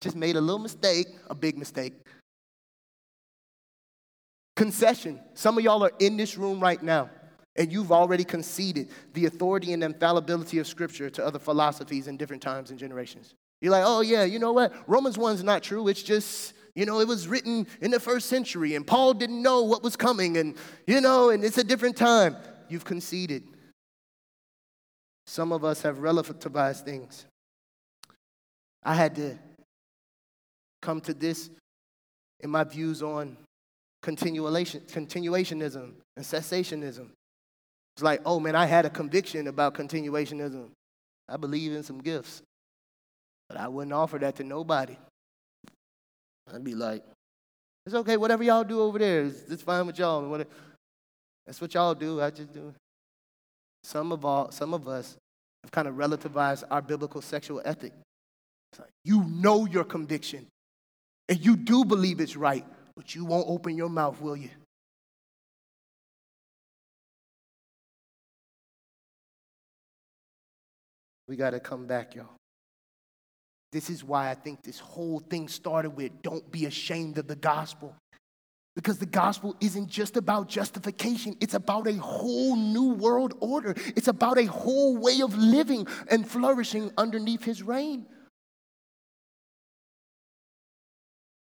Just 0.01 0.15
made 0.15 0.35
a 0.35 0.41
little 0.41 0.59
mistake, 0.59 1.07
a 1.29 1.35
big 1.35 1.57
mistake. 1.57 1.93
Concession. 4.55 5.21
Some 5.33 5.57
of 5.57 5.63
y'all 5.63 5.83
are 5.83 5.91
in 5.99 6.17
this 6.17 6.37
room 6.37 6.59
right 6.59 6.81
now, 6.81 7.09
and 7.55 7.71
you've 7.71 7.91
already 7.91 8.23
conceded 8.23 8.89
the 9.13 9.27
authority 9.27 9.73
and 9.73 9.83
infallibility 9.83 10.57
of 10.57 10.67
Scripture 10.67 11.09
to 11.11 11.25
other 11.25 11.39
philosophies 11.39 12.07
in 12.07 12.17
different 12.17 12.41
times 12.41 12.71
and 12.71 12.79
generations. 12.79 13.35
You're 13.61 13.71
like, 13.71 13.83
oh 13.85 14.01
yeah, 14.01 14.23
you 14.23 14.39
know 14.39 14.53
what? 14.53 14.73
Romans 14.87 15.17
1's 15.17 15.43
not 15.43 15.61
true. 15.61 15.87
It's 15.87 16.01
just 16.03 16.53
you 16.75 16.85
know, 16.85 16.99
it 16.99 17.07
was 17.07 17.27
written 17.27 17.67
in 17.81 17.91
the 17.91 17.99
first 17.99 18.27
century, 18.27 18.75
and 18.75 18.85
Paul 18.85 19.13
didn't 19.13 19.41
know 19.41 19.63
what 19.63 19.83
was 19.83 19.95
coming, 19.95 20.37
and, 20.37 20.55
you 20.87 21.01
know, 21.01 21.29
and 21.29 21.43
it's 21.43 21.57
a 21.57 21.63
different 21.63 21.97
time. 21.97 22.37
You've 22.69 22.85
conceded. 22.85 23.43
Some 25.27 25.51
of 25.51 25.63
us 25.63 25.81
have 25.81 25.97
relativized 25.97 26.83
things. 26.83 27.25
I 28.83 28.95
had 28.95 29.15
to 29.15 29.37
come 30.81 31.01
to 31.01 31.13
this 31.13 31.49
in 32.39 32.49
my 32.49 32.63
views 32.63 33.03
on 33.03 33.37
continuation, 34.01 34.81
continuationism 34.81 35.93
and 36.15 36.25
cessationism. 36.25 37.09
It's 37.95 38.03
like, 38.03 38.21
oh 38.25 38.39
man, 38.39 38.55
I 38.55 38.65
had 38.65 38.85
a 38.85 38.89
conviction 38.89 39.47
about 39.47 39.75
continuationism. 39.75 40.69
I 41.29 41.37
believe 41.37 41.71
in 41.73 41.83
some 41.83 41.99
gifts, 41.99 42.41
but 43.47 43.57
I 43.57 43.67
wouldn't 43.67 43.93
offer 43.93 44.17
that 44.19 44.37
to 44.37 44.43
nobody. 44.43 44.97
I'd 46.53 46.63
be 46.63 46.75
like, 46.75 47.03
it's 47.85 47.95
okay, 47.95 48.17
whatever 48.17 48.43
y'all 48.43 48.63
do 48.63 48.81
over 48.81 48.99
there, 48.99 49.23
it's, 49.23 49.43
it's 49.49 49.63
fine 49.63 49.85
with 49.87 49.97
y'all. 49.97 50.27
Whatever. 50.27 50.49
That's 51.45 51.59
what 51.59 51.73
y'all 51.73 51.95
do. 51.95 52.21
I 52.21 52.29
just 52.29 52.53
do. 52.53 52.73
Some 53.83 54.11
of 54.11 54.23
all, 54.23 54.51
some 54.51 54.73
of 54.73 54.87
us 54.87 55.17
have 55.63 55.71
kind 55.71 55.87
of 55.87 55.95
relativized 55.95 56.63
our 56.69 56.81
biblical 56.81 57.21
sexual 57.21 57.61
ethic. 57.65 57.93
Like, 58.79 58.89
you 59.03 59.23
know 59.25 59.65
your 59.65 59.83
conviction, 59.83 60.47
and 61.27 61.43
you 61.43 61.55
do 61.55 61.83
believe 61.83 62.19
it's 62.19 62.35
right, 62.35 62.65
but 62.95 63.15
you 63.15 63.25
won't 63.25 63.47
open 63.49 63.75
your 63.75 63.89
mouth, 63.89 64.21
will 64.21 64.37
you? 64.37 64.49
We 71.27 71.35
got 71.35 71.51
to 71.51 71.59
come 71.59 71.85
back, 71.85 72.15
y'all. 72.15 72.40
This 73.71 73.89
is 73.89 74.03
why 74.03 74.29
I 74.29 74.35
think 74.35 74.63
this 74.63 74.79
whole 74.79 75.19
thing 75.19 75.47
started 75.47 75.91
with 75.91 76.21
don't 76.21 76.49
be 76.51 76.65
ashamed 76.65 77.17
of 77.17 77.27
the 77.27 77.35
gospel. 77.35 77.95
Because 78.75 78.99
the 78.99 79.05
gospel 79.05 79.55
isn't 79.59 79.89
just 79.89 80.15
about 80.15 80.47
justification, 80.47 81.35
it's 81.41 81.53
about 81.53 81.87
a 81.87 81.95
whole 81.95 82.55
new 82.55 82.93
world 82.93 83.33
order. 83.41 83.75
It's 83.95 84.07
about 84.07 84.37
a 84.37 84.45
whole 84.45 84.97
way 84.97 85.21
of 85.21 85.37
living 85.37 85.87
and 86.09 86.27
flourishing 86.27 86.91
underneath 86.97 87.43
his 87.43 87.61
reign. 87.61 88.05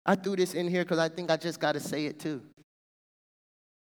I 0.06 0.16
threw 0.16 0.36
this 0.36 0.56
in 0.56 0.68
here 0.68 0.84
because 0.84 0.98
I 0.98 1.10
think 1.10 1.30
I 1.30 1.38
just 1.38 1.60
got 1.60 1.74
to 1.74 1.80
say 1.80 2.08
it 2.08 2.20
too. 2.20 2.42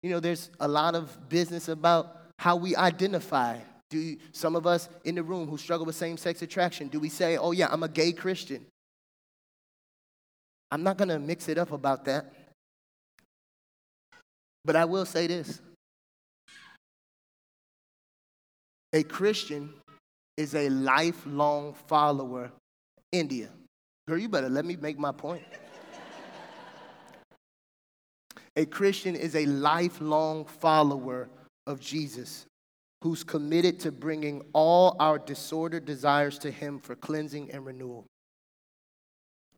You 0.02 0.10
know, 0.10 0.20
there's 0.20 0.50
a 0.60 0.68
lot 0.68 0.94
of 0.94 1.28
business 1.28 1.68
about 1.68 2.16
how 2.38 2.56
we 2.56 2.76
identify 2.76 3.58
do 3.90 3.98
you, 3.98 4.16
some 4.32 4.54
of 4.54 4.66
us 4.66 4.88
in 5.04 5.16
the 5.16 5.22
room 5.22 5.48
who 5.48 5.58
struggle 5.58 5.84
with 5.84 5.96
same 5.96 6.16
sex 6.16 6.40
attraction, 6.42 6.88
do 6.88 7.00
we 7.00 7.08
say, 7.08 7.36
oh, 7.36 7.50
yeah, 7.50 7.68
I'm 7.70 7.82
a 7.82 7.88
gay 7.88 8.12
Christian? 8.12 8.64
I'm 10.70 10.84
not 10.84 10.96
going 10.96 11.08
to 11.08 11.18
mix 11.18 11.48
it 11.48 11.58
up 11.58 11.72
about 11.72 12.04
that. 12.04 12.32
But 14.64 14.76
I 14.76 14.84
will 14.84 15.04
say 15.04 15.26
this 15.26 15.60
a 18.92 19.02
Christian 19.02 19.72
is 20.36 20.54
a 20.54 20.68
lifelong 20.68 21.74
follower. 21.86 22.52
India. 23.12 23.48
Girl, 24.06 24.18
you 24.18 24.28
better 24.28 24.48
let 24.48 24.64
me 24.64 24.76
make 24.76 24.98
my 24.98 25.10
point. 25.10 25.42
a 28.56 28.64
Christian 28.66 29.16
is 29.16 29.34
a 29.34 29.46
lifelong 29.46 30.44
follower 30.44 31.28
of 31.66 31.80
Jesus 31.80 32.46
who's 33.02 33.24
committed 33.24 33.80
to 33.80 33.92
bringing 33.92 34.42
all 34.52 34.96
our 35.00 35.18
disordered 35.18 35.84
desires 35.84 36.38
to 36.40 36.50
Him 36.50 36.78
for 36.78 36.94
cleansing 36.94 37.50
and 37.50 37.64
renewal. 37.64 38.04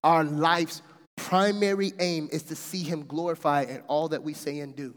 Our 0.04 0.24
life's 0.24 0.82
primary 1.16 1.92
aim 1.98 2.28
is 2.32 2.44
to 2.44 2.56
see 2.56 2.82
Him 2.82 3.06
glorified 3.06 3.68
in 3.68 3.80
all 3.88 4.08
that 4.08 4.22
we 4.22 4.32
say 4.32 4.60
and 4.60 4.74
do. 4.74 4.94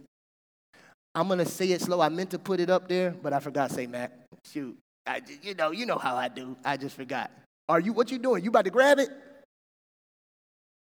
I'm 1.14 1.28
gonna 1.28 1.46
say 1.46 1.72
it 1.72 1.82
slow. 1.82 2.02
I 2.02 2.10
meant 2.10 2.32
to 2.32 2.40
put 2.40 2.60
it 2.60 2.70
up 2.70 2.88
there, 2.88 3.12
but 3.12 3.34
I 3.34 3.40
forgot 3.40 3.72
say 3.72 3.88
Mac. 3.88 4.12
Shoot, 4.52 4.78
I, 5.08 5.22
you 5.42 5.56
know, 5.56 5.72
you 5.72 5.86
know 5.86 5.98
how 5.98 6.16
I 6.16 6.28
do. 6.28 6.58
I 6.64 6.78
just 6.78 6.96
forgot. 6.96 7.32
Are 7.70 7.80
you? 7.80 7.94
What 7.94 8.12
you 8.12 8.20
doing? 8.20 8.44
You 8.44 8.50
about 8.50 8.66
to 8.66 8.72
grab 8.72 9.00
it? 9.00 9.10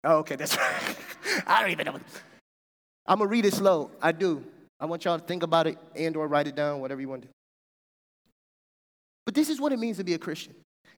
Oh, 0.05 0.19
okay, 0.19 0.37
that's 0.37 0.57
right. 0.59 0.97
I 1.47 1.63
don't 1.63 1.71
even 1.71 1.87
know. 1.87 2.01
I'm 3.07 3.19
gonna 3.19 3.31
read 3.31 3.45
it 3.45 3.55
slow. 3.55 3.93
I 4.03 4.13
do. 4.13 4.45
I 4.81 4.87
want 4.87 5.05
y'all 5.05 5.19
to 5.19 5.25
think 5.25 5.43
about 5.43 5.67
it 5.69 5.79
and/or 5.95 6.27
write 6.29 6.49
it 6.49 6.55
down, 6.55 6.81
whatever 6.81 7.01
you 7.01 7.09
want 7.09 7.23
to 7.23 7.29
do. 7.29 7.36
But 9.27 9.35
this 9.35 9.51
is 9.51 9.61
what 9.61 9.73
it 9.73 9.79
means 9.79 9.99
to 9.99 10.05
be 10.05 10.15
a 10.15 10.19
Christian 10.19 10.55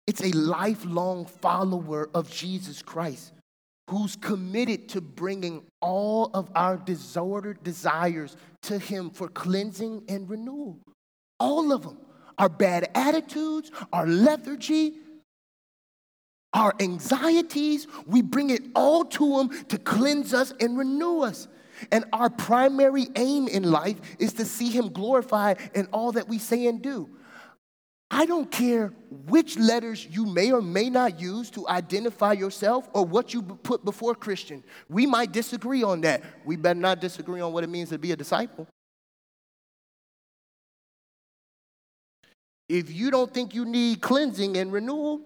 it's 0.06 0.22
a 0.22 0.30
lifelong 0.30 1.26
follower 1.26 2.08
of 2.14 2.30
Jesus 2.30 2.80
Christ 2.80 3.32
who's 3.90 4.16
committed 4.16 4.88
to 4.90 5.00
bringing 5.00 5.62
all 5.80 6.30
of 6.34 6.50
our 6.54 6.76
disordered 6.76 7.62
desires 7.62 8.36
to 8.62 8.78
Him 8.78 9.10
for 9.10 9.28
cleansing 9.28 10.04
and 10.08 10.28
renewal. 10.28 10.78
All 11.40 11.72
of 11.72 11.82
them. 11.82 11.98
Our 12.36 12.48
bad 12.48 12.90
attitudes, 12.94 13.70
our 13.92 14.06
lethargy, 14.06 14.94
our 16.52 16.74
anxieties, 16.80 17.86
we 18.06 18.22
bring 18.22 18.50
it 18.50 18.62
all 18.74 19.04
to 19.04 19.40
Him 19.40 19.64
to 19.64 19.78
cleanse 19.78 20.32
us 20.32 20.52
and 20.60 20.78
renew 20.78 21.20
us. 21.20 21.48
And 21.90 22.04
our 22.12 22.30
primary 22.30 23.08
aim 23.16 23.48
in 23.48 23.64
life 23.64 24.00
is 24.18 24.34
to 24.34 24.44
see 24.44 24.70
Him 24.70 24.88
glorified 24.90 25.58
in 25.74 25.86
all 25.92 26.12
that 26.12 26.28
we 26.28 26.38
say 26.38 26.66
and 26.66 26.80
do. 26.80 27.10
I 28.10 28.24
don't 28.24 28.50
care 28.50 28.92
which 29.26 29.58
letters 29.58 30.06
you 30.10 30.24
may 30.24 30.50
or 30.50 30.62
may 30.62 30.88
not 30.88 31.20
use 31.20 31.50
to 31.50 31.68
identify 31.68 32.32
yourself 32.32 32.88
or 32.94 33.04
what 33.04 33.34
you 33.34 33.42
put 33.42 33.84
before 33.84 34.14
Christian. 34.14 34.64
We 34.88 35.04
might 35.06 35.30
disagree 35.30 35.82
on 35.82 36.00
that. 36.02 36.22
We 36.44 36.56
better 36.56 36.80
not 36.80 37.00
disagree 37.00 37.40
on 37.40 37.52
what 37.52 37.64
it 37.64 37.68
means 37.68 37.90
to 37.90 37.98
be 37.98 38.12
a 38.12 38.16
disciple. 38.16 38.66
If 42.68 42.90
you 42.92 43.10
don't 43.10 43.32
think 43.32 43.54
you 43.54 43.64
need 43.64 44.00
cleansing 44.00 44.56
and 44.56 44.72
renewal, 44.72 45.20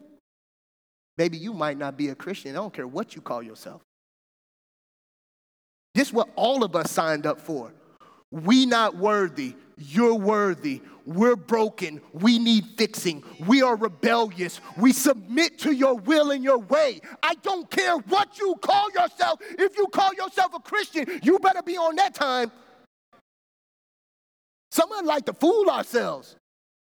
maybe 1.18 1.38
you 1.38 1.52
might 1.52 1.78
not 1.78 1.96
be 1.96 2.08
a 2.08 2.14
Christian. 2.14 2.52
I 2.52 2.54
don't 2.54 2.72
care 2.72 2.86
what 2.86 3.14
you 3.14 3.22
call 3.22 3.42
yourself. 3.42 3.82
This 5.94 6.08
is 6.08 6.14
what 6.14 6.30
all 6.34 6.64
of 6.64 6.74
us 6.74 6.90
signed 6.90 7.26
up 7.26 7.40
for. 7.40 7.72
We 8.32 8.66
not 8.66 8.96
worthy. 8.96 9.54
You're 9.76 10.14
worthy. 10.14 10.80
We're 11.04 11.36
broken. 11.36 12.00
We 12.12 12.38
need 12.38 12.64
fixing. 12.76 13.22
We 13.46 13.62
are 13.62 13.76
rebellious. 13.76 14.60
We 14.76 14.92
submit 14.92 15.58
to 15.60 15.72
your 15.72 15.96
will 15.96 16.30
and 16.30 16.42
your 16.42 16.58
way. 16.58 17.00
I 17.22 17.34
don't 17.36 17.70
care 17.70 17.96
what 17.96 18.38
you 18.38 18.54
call 18.62 18.90
yourself. 18.92 19.40
If 19.58 19.76
you 19.76 19.86
call 19.88 20.14
yourself 20.14 20.54
a 20.54 20.60
Christian, 20.60 21.06
you 21.22 21.38
better 21.38 21.62
be 21.62 21.76
on 21.76 21.96
that 21.96 22.14
time. 22.14 22.50
Someone 24.70 25.04
like 25.04 25.26
to 25.26 25.34
fool 25.34 25.68
ourselves. 25.68 26.36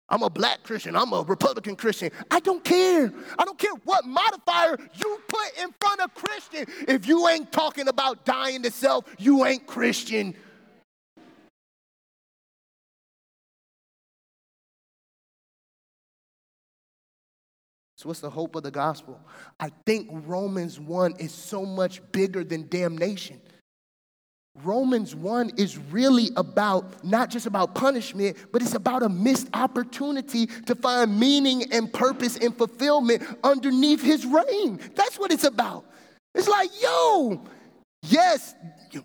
I'm 0.09 0.22
a 0.22 0.30
black 0.30 0.62
Christian. 0.62 0.97
I'm 0.97 1.12
a 1.12 1.22
Republican 1.22 1.76
Christian. 1.76 2.11
I 2.30 2.41
don't 2.41 2.64
care. 2.64 3.12
I 3.39 3.45
don't 3.45 3.59
care 3.59 3.74
what 3.84 4.07
modifier 4.07 4.78
you 4.95 5.20
put 5.28 5.62
in 5.62 5.68
front 5.78 6.01
of 6.01 6.14
Christian. 6.14 6.66
If 6.89 7.07
you 7.07 7.28
ain't 7.28 7.53
talking 7.53 7.89
about 7.89 8.24
dying 8.24 8.62
to 8.62 8.70
self, 8.70 9.05
you 9.18 9.45
ain't 9.45 9.66
Christian. 9.66 10.34
So, 17.99 18.09
what's 18.09 18.20
the 18.20 18.30
hope 18.30 18.55
of 18.55 18.62
the 18.62 18.70
gospel? 18.70 19.20
I 19.59 19.72
think 19.84 20.09
Romans 20.24 20.78
1 20.78 21.16
is 21.18 21.32
so 21.32 21.66
much 21.66 22.01
bigger 22.12 22.44
than 22.44 22.68
damnation. 22.68 23.40
Romans 24.62 25.16
1 25.16 25.51
is 25.57 25.76
really 25.76 26.30
about 26.36 27.03
not 27.05 27.28
just 27.28 27.46
about 27.46 27.74
punishment, 27.74 28.36
but 28.53 28.62
it's 28.62 28.76
about 28.76 29.03
a 29.03 29.09
missed 29.09 29.49
opportunity 29.53 30.46
to 30.46 30.76
find 30.76 31.18
meaning 31.18 31.72
and 31.72 31.92
purpose 31.92 32.36
and 32.36 32.57
fulfillment 32.57 33.24
underneath 33.42 34.01
his 34.01 34.24
reign. 34.24 34.78
That's 34.94 35.18
what 35.18 35.32
it's 35.32 35.44
about. 35.44 35.84
It's 36.36 36.46
like, 36.46 36.70
yo, 36.80 37.44
yes, 38.03 38.55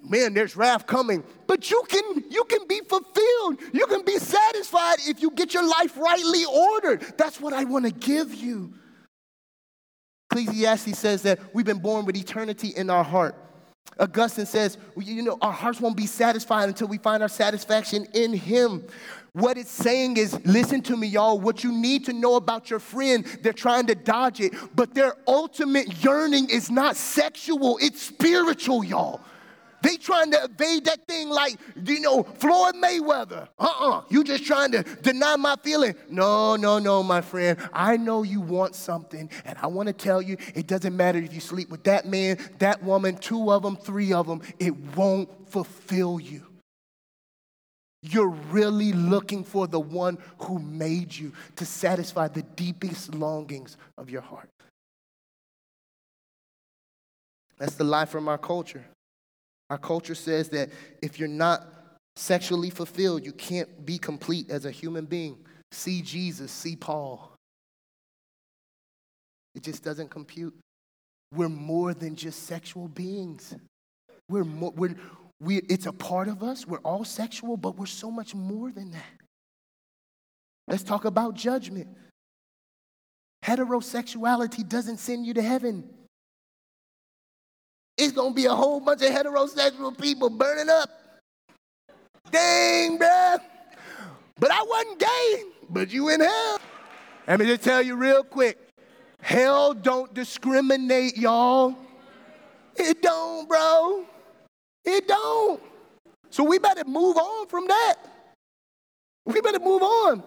man, 0.08 0.36
there's 0.36 0.56
wrath 0.56 0.86
coming, 0.86 1.24
but 1.48 1.72
you 1.72 1.82
can 1.90 2.24
you 2.30 2.44
can 2.44 2.68
be 2.68 2.80
fulfilled. 2.82 3.60
You 3.74 3.88
can 3.88 4.06
be 4.06 4.20
satisfied 4.20 4.98
if 5.08 5.20
you 5.20 5.32
get 5.32 5.56
your 5.56 5.68
life 5.68 5.98
rightly 5.98 6.46
ordered. 6.46 7.02
That's 7.18 7.42
what 7.42 7.54
I 7.54 7.64
want 7.64 7.86
to 7.86 7.92
give 7.92 8.36
you. 8.36 8.76
Ecclesiastes 10.34 10.98
says 10.98 11.22
that 11.22 11.40
we've 11.54 11.66
been 11.66 11.80
born 11.80 12.06
with 12.06 12.16
eternity 12.16 12.70
in 12.70 12.90
our 12.90 13.04
heart. 13.04 13.36
Augustine 14.00 14.48
says, 14.48 14.80
you 14.98 15.22
know, 15.22 15.38
our 15.42 15.52
hearts 15.52 15.80
won't 15.80 15.96
be 15.96 16.08
satisfied 16.08 16.68
until 16.68 16.88
we 16.88 16.98
find 16.98 17.22
our 17.22 17.30
satisfaction 17.30 18.08
in 18.14 18.34
Him. 18.34 18.84
What 19.34 19.58
it's 19.58 19.70
saying 19.70 20.18
is, 20.18 20.40
listen 20.46 20.82
to 20.84 20.98
me, 20.98 21.08
y'all. 21.08 21.40
What 21.40 21.64
you 21.64 21.72
need 21.72 22.06
to 22.06 22.14
know 22.14 22.36
about 22.36 22.72
your 22.72 22.80
friend, 22.80 23.24
they're 23.44 23.54
trying 23.54 23.86
to 23.88 23.96
dodge 23.96 24.40
it, 24.40 24.54
but 24.76 24.96
their 24.96 25.16
ultimate 25.28 26.04
yearning 26.04 26.50
is 26.50 26.72
not 26.72 26.96
sexual, 26.96 27.78
it's 27.80 28.02
spiritual, 28.02 28.84
y'all. 28.84 29.22
They 29.84 29.98
trying 29.98 30.32
to 30.32 30.46
evade 30.46 30.86
that 30.86 31.06
thing 31.10 31.30
like, 31.30 31.58
you 31.84 32.00
know, 32.00 32.24
Floyd 32.24 32.76
Mayweather. 32.76 33.50
Uh-uh. 33.60 34.04
You 34.10 34.24
just 34.24 34.46
trying 34.46 34.72
to 34.72 34.84
deny 34.84 35.36
my 35.36 35.58
feeling. 35.62 35.94
No, 36.10 36.56
no, 36.56 36.80
no, 36.80 37.04
my 37.04 37.20
friend. 37.20 37.60
I 37.74 37.98
know 37.98 38.24
you 38.24 38.40
want 38.40 38.76
something, 38.76 39.30
and 39.44 39.58
I 39.62 39.68
want 39.68 39.88
to 39.88 39.94
tell 39.94 40.22
you, 40.22 40.38
it 40.56 40.68
doesn't 40.68 40.96
matter 40.96 41.20
if 41.20 41.34
you 41.34 41.42
sleep 41.42 41.70
with 41.70 41.84
that 41.84 42.06
man, 42.06 42.38
that 42.60 42.82
woman, 42.82 43.18
two 43.18 43.52
of 43.52 43.64
them, 43.64 43.76
three 43.76 44.14
of 44.14 44.26
them, 44.26 44.42
it 44.58 44.74
won't 44.96 45.30
fulfill 45.50 46.18
you. 46.18 46.46
You're 48.02 48.30
really 48.30 48.94
looking 48.94 49.44
for 49.44 49.68
the 49.68 49.82
one 49.82 50.18
who 50.40 50.60
made 50.60 51.14
you 51.14 51.34
to 51.58 51.66
satisfy 51.66 52.30
the 52.30 52.44
deepest 52.44 53.14
longings 53.16 53.76
of 53.98 54.10
your 54.10 54.22
heart. 54.22 54.50
That's 57.58 57.76
the 57.76 57.84
lie 57.84 58.06
from 58.06 58.30
our 58.30 58.38
culture. 58.38 58.86
Our 59.74 59.80
culture 59.80 60.14
says 60.14 60.50
that 60.50 60.70
if 61.02 61.18
you're 61.18 61.28
not 61.28 61.64
sexually 62.16 62.70
fulfilled, 62.70 63.26
you 63.26 63.32
can't 63.32 63.84
be 63.84 63.98
complete 63.98 64.52
as 64.52 64.66
a 64.66 64.72
human 64.72 65.06
being. 65.06 65.36
See 65.72 66.04
Jesus, 66.04 66.52
see 66.52 66.76
Paul. 66.76 67.32
It 69.56 69.64
just 69.64 69.84
doesn't 69.84 70.12
compute. 70.12 70.54
We're 71.34 71.50
more 71.50 71.96
than 71.96 72.16
just 72.16 72.44
sexual 72.44 72.88
beings. 72.88 73.56
We're 74.30 74.44
more, 74.44 74.74
we're, 74.76 74.96
we, 75.42 75.58
it's 75.58 75.88
a 75.88 75.92
part 75.92 76.28
of 76.28 76.44
us. 76.44 76.68
We're 76.68 76.78
all 76.82 77.04
sexual, 77.04 77.58
but 77.58 77.76
we're 77.76 77.88
so 77.88 78.12
much 78.12 78.36
more 78.36 78.72
than 78.72 78.92
that. 78.92 79.14
Let's 80.68 80.84
talk 80.84 81.06
about 81.06 81.34
judgment. 81.34 81.88
Heterosexuality 83.44 84.70
doesn't 84.70 84.98
send 84.98 85.26
you 85.26 85.34
to 85.34 85.42
heaven 85.42 85.90
it's 87.98 88.14
gonna 88.14 88.34
be 88.34 88.46
a 88.46 88.56
whole 88.56 88.80
bunch 88.80 89.02
of 89.02 89.10
heterosexual 89.10 90.00
people 90.00 90.30
burning 90.30 90.70
up. 90.70 90.90
Dang, 92.32 92.98
bruh. 92.98 93.40
But 94.40 94.52
I 94.52 94.64
wasn't 94.64 95.00
gay, 95.00 95.44
but 95.70 95.92
you 95.92 96.10
in 96.10 96.20
hell. 96.20 96.60
Let 97.28 97.40
me 97.40 97.46
just 97.46 97.64
tell 97.64 97.82
you 97.82 97.96
real 97.96 98.24
quick. 98.24 98.58
Hell 99.22 99.74
don't 99.74 100.14
discriminate, 100.14 101.18
y'all. 101.18 101.76
It 102.76 103.02
don't, 103.02 103.48
bro. 103.48 104.06
It 104.84 105.08
don't. 105.08 105.62
So 106.30 106.44
we 106.44 106.58
better 106.58 106.84
move 106.86 107.16
on 107.16 107.48
from 107.48 107.68
that. 107.68 107.96
We 109.26 109.40
better 109.40 109.60
move 109.60 109.82
on. 109.82 110.24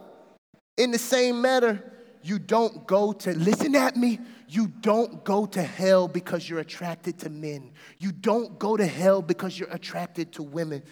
In 0.79 0.91
the 0.93 0.99
same 0.99 1.43
matter, 1.43 1.83
you 2.23 2.39
don't 2.39 2.87
go 2.87 3.13
to, 3.13 3.37
listen 3.37 3.75
at 3.75 3.97
me, 3.97 4.21
you 4.49 4.69
don't 4.69 5.25
go 5.25 5.47
to 5.47 5.63
hell 5.63 6.09
because 6.09 6.49
you're 6.49 6.61
attracted 6.61 7.19
to 7.21 7.31
men. 7.31 7.73
You 7.99 8.13
don't 8.13 8.59
go 8.59 8.77
to 8.77 8.87
hell 8.87 9.23
because 9.23 9.59
you're 9.59 9.73
attracted 9.73 10.33
to 10.35 10.43
women. 10.43 10.83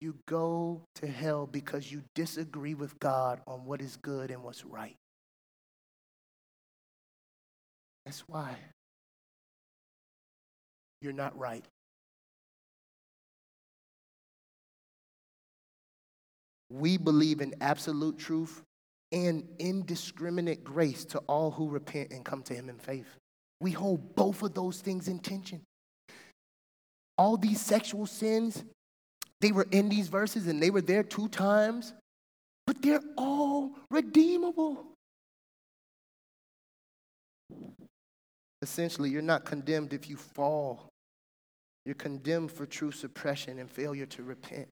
You 0.00 0.16
go 0.26 0.82
to 0.96 1.06
hell 1.06 1.46
because 1.46 1.90
you 1.90 2.02
disagree 2.14 2.74
with 2.74 2.98
God 3.00 3.40
on 3.46 3.64
what 3.64 3.80
is 3.80 3.96
good 3.96 4.30
and 4.30 4.42
what's 4.42 4.64
right. 4.64 4.96
That's 8.06 8.20
why 8.20 8.56
you're 11.02 11.12
not 11.12 11.36
right. 11.38 11.64
We 16.70 16.96
believe 16.96 17.40
in 17.40 17.54
absolute 17.60 18.18
truth 18.18 18.62
and 19.12 19.46
indiscriminate 19.58 20.64
grace 20.64 21.04
to 21.06 21.18
all 21.20 21.50
who 21.50 21.68
repent 21.68 22.12
and 22.12 22.24
come 22.24 22.42
to 22.42 22.54
him 22.54 22.68
in 22.68 22.78
faith. 22.78 23.06
We 23.60 23.70
hold 23.70 24.14
both 24.14 24.42
of 24.42 24.54
those 24.54 24.80
things 24.80 25.08
in 25.08 25.18
tension. 25.18 25.62
All 27.16 27.36
these 27.36 27.60
sexual 27.60 28.06
sins, 28.06 28.64
they 29.40 29.50
were 29.50 29.66
in 29.70 29.88
these 29.88 30.08
verses 30.08 30.46
and 30.46 30.62
they 30.62 30.70
were 30.70 30.82
there 30.82 31.02
two 31.02 31.28
times, 31.28 31.92
but 32.66 32.80
they're 32.82 33.02
all 33.16 33.72
redeemable. 33.90 34.84
Essentially, 38.60 39.10
you're 39.10 39.22
not 39.22 39.44
condemned 39.44 39.92
if 39.92 40.08
you 40.08 40.16
fall. 40.16 40.88
You're 41.86 41.94
condemned 41.94 42.52
for 42.52 42.66
true 42.66 42.92
suppression 42.92 43.58
and 43.58 43.70
failure 43.70 44.06
to 44.06 44.22
repent. 44.22 44.68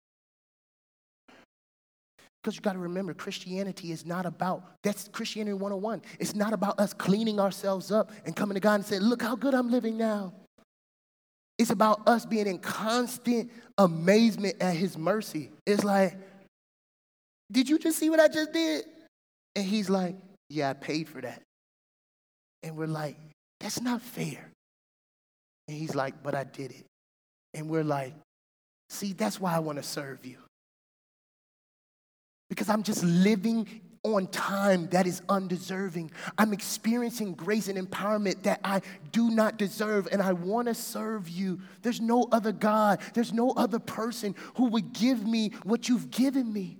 Because 2.47 2.55
you 2.55 2.63
got 2.63 2.75
to 2.75 2.79
remember, 2.79 3.13
Christianity 3.13 3.91
is 3.91 4.07
not 4.07 4.25
about, 4.25 4.63
that's 4.85 5.09
Christianity 5.09 5.55
101. 5.55 6.01
It's 6.21 6.37
not 6.37 6.53
about 6.53 6.79
us 6.79 6.93
cleaning 6.93 7.41
ourselves 7.41 7.91
up 7.91 8.13
and 8.25 8.37
coming 8.37 8.55
to 8.55 8.61
God 8.61 8.75
and 8.77 8.87
saying, 8.87 9.03
look 9.03 9.21
how 9.21 9.35
good 9.35 9.53
I'm 9.53 9.69
living 9.69 9.99
now. 9.99 10.33
It's 11.59 11.71
about 11.71 12.07
us 12.07 12.25
being 12.25 12.47
in 12.47 12.61
constant 12.61 13.51
amazement 13.77 14.59
at 14.61 14.77
His 14.77 14.97
mercy. 14.97 15.51
It's 15.67 15.83
like, 15.83 16.17
did 17.51 17.69
you 17.69 17.81
just 17.81 17.99
see 17.99 18.11
what 18.11 18.21
I 18.21 18.29
just 18.29 18.53
did? 18.53 18.85
And 19.57 19.65
He's 19.65 19.91
like, 19.91 20.15
yeah, 20.49 20.71
I 20.71 20.75
paid 20.75 21.09
for 21.09 21.21
that. 21.23 21.43
And 22.63 22.77
we're 22.77 22.87
like, 22.87 23.17
that's 23.59 23.81
not 23.81 24.01
fair. 24.01 24.53
And 25.67 25.77
He's 25.77 25.97
like, 25.97 26.23
but 26.23 26.37
I 26.37 26.45
did 26.45 26.71
it. 26.71 26.87
And 27.55 27.69
we're 27.69 27.83
like, 27.83 28.15
see, 28.89 29.15
that's 29.15 29.41
why 29.41 29.53
I 29.53 29.59
want 29.59 29.79
to 29.79 29.83
serve 29.83 30.25
you 30.25 30.37
because 32.49 32.69
I'm 32.69 32.83
just 32.83 33.03
living 33.03 33.67
on 34.03 34.29
time 34.29 34.89
that 34.89 35.07
is 35.07 35.21
undeserving. 35.29 36.11
I'm 36.39 36.53
experiencing 36.53 37.35
grace 37.35 37.69
and 37.69 37.77
empowerment 37.77 38.45
that 38.45 38.61
I 38.63 38.83
do 39.11 39.31
not 39.31 39.57
deserve, 39.57 40.09
and 40.13 40.23
I 40.23 40.33
want 40.33 40.69
to 40.69 40.75
serve 40.75 41.29
you. 41.29 41.61
There's 41.83 42.01
no 42.01 42.29
other 42.31 42.53
God, 42.53 43.01
there's 43.15 43.33
no 43.33 43.51
other 43.51 43.79
person 43.79 44.35
who 44.55 44.67
would 44.67 44.93
give 44.93 45.27
me 45.27 45.51
what 45.65 45.89
you've 45.89 46.11
given 46.11 46.53
me. 46.53 46.79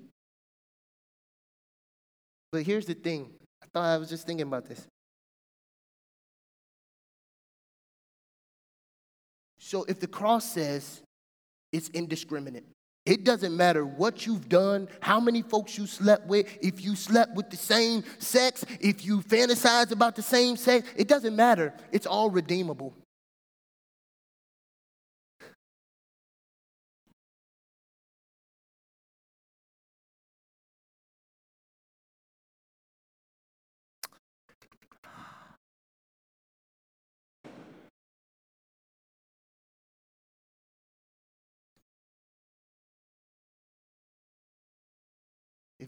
But 2.53 2.63
here's 2.63 2.87
the 2.87 2.95
thing 2.95 3.29
I 3.63 3.67
thought 3.67 3.85
I 3.85 3.97
was 3.97 4.09
just 4.09 4.27
thinking 4.27 4.47
about 4.47 4.67
this. 4.67 4.87
So 9.59 9.85
if 9.89 9.99
the 9.99 10.07
cross 10.07 10.45
says 10.53 11.03
it's 11.73 11.89
indiscriminate, 11.89 12.65
It 13.07 13.23
doesn't 13.23 13.57
matter 13.57 13.87
what 13.87 14.27
you've 14.27 14.49
done, 14.49 14.89
how 15.01 15.21
many 15.21 15.43
folks 15.43 15.79
you 15.79 15.87
slept 15.87 16.27
with, 16.27 16.59
if 16.61 16.85
you 16.85 16.97
slept 16.97 17.35
with 17.35 17.51
the 17.51 17.57
same 17.57 18.03
sex, 18.19 18.65
if 18.81 19.05
you 19.05 19.21
fantasize 19.23 19.93
about 19.93 20.17
the 20.17 20.23
same 20.23 20.57
sex, 20.57 20.89
it 20.97 21.07
doesn't 21.07 21.37
matter. 21.37 21.73
It's 21.93 22.07
all 22.07 22.31
redeemable. 22.31 22.95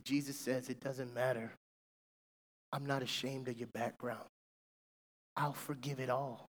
Jesus 0.09 0.39
says 0.39 0.71
it 0.71 0.81
doesn't 0.81 1.15
matter, 1.15 1.53
I'm 2.73 2.87
not 2.87 3.03
ashamed 3.03 3.47
of 3.49 3.59
your 3.59 3.69
background. 3.69 4.25
I'll 5.37 5.53
forgive 5.53 6.01
it 6.01 6.09
all. 6.09 6.47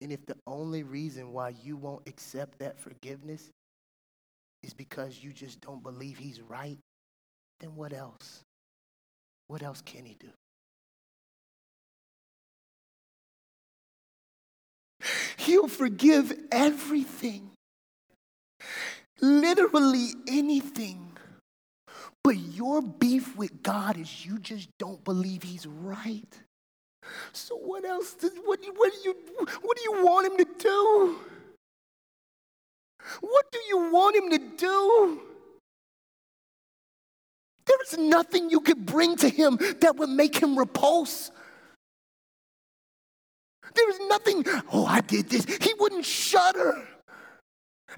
And 0.00 0.10
if 0.10 0.24
the 0.24 0.36
only 0.46 0.84
reason 0.84 1.34
why 1.34 1.50
you 1.62 1.76
won't 1.76 2.08
accept 2.08 2.60
that 2.60 2.78
forgiveness 2.78 3.50
is 4.62 4.72
because 4.72 5.22
you 5.22 5.32
just 5.34 5.60
don't 5.60 5.82
believe 5.82 6.16
he's 6.16 6.40
right, 6.40 6.78
then 7.60 7.76
what 7.76 7.92
else? 7.92 8.42
What 9.48 9.62
else 9.62 9.82
can 9.82 10.06
he 10.06 10.16
do? 10.18 10.30
He'll 15.36 15.68
forgive 15.68 16.32
everything 16.50 17.50
literally 19.22 20.08
anything. 20.26 21.12
But 22.24 22.36
your 22.36 22.82
beef 22.82 23.36
with 23.36 23.62
God 23.62 23.96
is 23.96 24.26
you 24.26 24.38
just 24.38 24.68
don't 24.78 25.02
believe 25.04 25.42
He's 25.42 25.66
right. 25.66 26.38
So 27.32 27.56
what 27.56 27.84
else? 27.84 28.14
Does, 28.14 28.32
what, 28.44 28.60
what, 28.76 28.92
do 28.92 28.98
you, 29.04 29.16
what 29.62 29.76
do 29.76 29.82
you 29.84 30.04
want 30.04 30.26
Him 30.26 30.36
to 30.38 30.46
do? 30.58 31.18
What 33.20 33.50
do 33.50 33.58
you 33.68 33.90
want 33.92 34.16
Him 34.16 34.30
to 34.30 34.38
do? 34.56 35.20
There 37.66 37.76
is 37.82 37.98
nothing 37.98 38.50
you 38.50 38.60
could 38.60 38.84
bring 38.86 39.16
to 39.16 39.28
Him 39.28 39.58
that 39.80 39.96
would 39.96 40.10
make 40.10 40.36
Him 40.36 40.58
repulse. 40.58 41.30
There 43.74 43.88
is 43.90 43.98
nothing, 44.08 44.44
oh, 44.72 44.86
I 44.86 45.00
did 45.00 45.28
this. 45.28 45.44
He 45.44 45.72
wouldn't 45.74 46.04
shudder. 46.04 46.86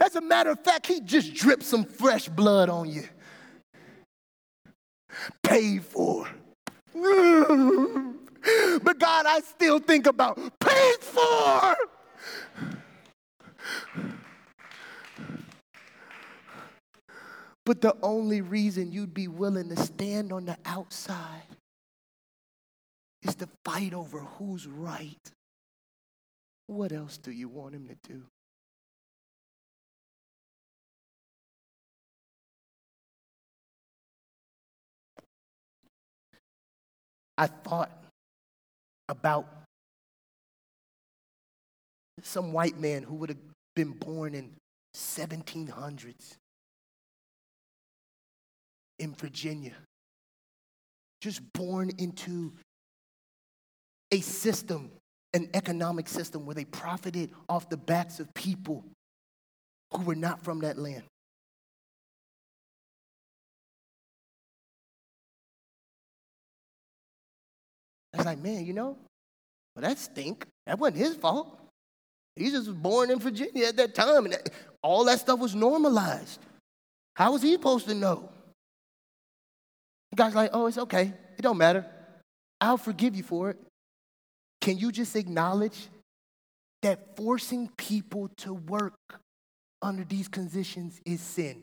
As 0.01 0.17
a 0.17 0.21
matter 0.21 0.51
of 0.51 0.61
fact, 0.61 0.87
he 0.87 1.01
just 1.01 1.35
dripped 1.35 1.63
some 1.63 1.85
fresh 1.85 2.29
blood 2.29 2.69
on 2.69 2.89
you. 2.89 3.05
Paid 5.43 5.85
for. 5.85 6.29
But 8.83 8.99
God, 8.99 9.25
I 9.27 9.41
still 9.41 9.79
think 9.79 10.07
about 10.07 10.37
paid 10.61 11.01
for. 11.01 11.77
But 17.65 17.81
the 17.81 17.97
only 18.03 18.43
reason 18.43 18.93
you'd 18.93 19.15
be 19.15 19.29
willing 19.29 19.71
to 19.71 19.77
stand 19.77 20.33
on 20.33 20.45
the 20.45 20.59
outside 20.67 21.47
is 23.23 23.35
to 23.37 23.49
fight 23.65 23.95
over 23.95 24.21
who's 24.21 24.67
right. 24.67 25.31
What 26.67 26.93
else 26.93 27.17
do 27.17 27.31
you 27.31 27.49
want 27.49 27.75
him 27.75 27.89
to 27.89 27.97
do? 28.07 28.23
I 37.37 37.47
thought 37.47 37.91
about 39.09 39.47
some 42.23 42.53
white 42.53 42.79
man 42.79 43.03
who 43.03 43.15
would 43.17 43.29
have 43.29 43.39
been 43.75 43.91
born 43.91 44.35
in 44.35 44.53
1700s 44.95 46.37
in 49.01 49.15
Virginia, 49.15 49.75
just 51.21 51.41
born 51.53 51.91
into 51.99 52.53
a 54.13 54.21
system, 54.21 54.93
an 55.33 55.49
economic 55.55 56.09
system 56.09 56.47
where 56.47 56.55
they 56.55 56.65
profited 56.65 57.31
off 57.49 57.69
the 57.69 57.77
backs 57.77 58.21
of 58.21 58.33
people 58.35 58.85
who 59.93 60.03
were 60.03 60.15
not 60.15 60.43
from 60.43 60.61
that 60.61 60.79
land. 60.79 61.03
I 68.15 68.19
was 68.19 68.27
like, 68.27 68.43
man, 68.43 68.65
you 68.65 68.73
know, 68.73 68.97
well, 69.75 69.83
that 69.83 69.99
stink. 69.99 70.47
That 70.67 70.79
wasn't 70.79 70.99
his 70.99 71.17
fault. 71.17 71.59
He 72.37 72.51
just 72.51 72.69
was 72.69 72.77
born 72.77 73.11
in 73.11 73.19
Virginia 73.19 73.67
at 73.67 73.77
that 73.77 73.95
time, 73.95 74.25
and 74.25 74.35
that, 74.35 74.51
all 74.83 75.05
that 75.05 75.21
stuff 75.21 75.39
was 75.39 75.55
normalized. 75.55 76.41
How 77.17 77.33
was 77.33 77.43
he 77.43 77.53
supposed 77.53 77.87
to 77.87 77.95
know? 77.95 78.29
The 80.11 80.17
guy's 80.17 80.35
like, 80.35 80.51
oh, 80.53 80.67
it's 80.67 80.79
okay. 80.79 81.13
It 81.37 81.43
don't 81.43 81.59
matter. 81.59 81.85
I'll 82.61 82.77
forgive 82.77 83.17
you 83.17 83.23
for 83.23 83.51
it. 83.51 83.59
Can 84.61 84.79
you 84.79 84.91
just 84.91 85.17
acknowledge 85.17 85.89
that 86.83 87.17
forcing 87.17 87.69
people 87.77 88.31
to 88.39 88.55
work 88.55 88.95
under 89.83 90.05
these 90.05 90.29
conditions 90.29 91.01
is 91.05 91.21
sin? 91.21 91.63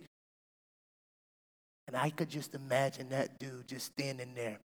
And 1.87 1.95
I 1.95 2.09
could 2.09 2.29
just 2.29 2.55
imagine 2.55 3.09
that 3.09 3.39
dude 3.39 3.67
just 3.67 3.87
standing 3.87 4.33
there 4.35 4.59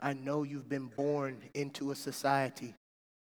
I 0.00 0.12
know 0.12 0.42
you've 0.42 0.68
been 0.68 0.86
born 0.86 1.38
into 1.54 1.90
a 1.90 1.94
society 1.94 2.74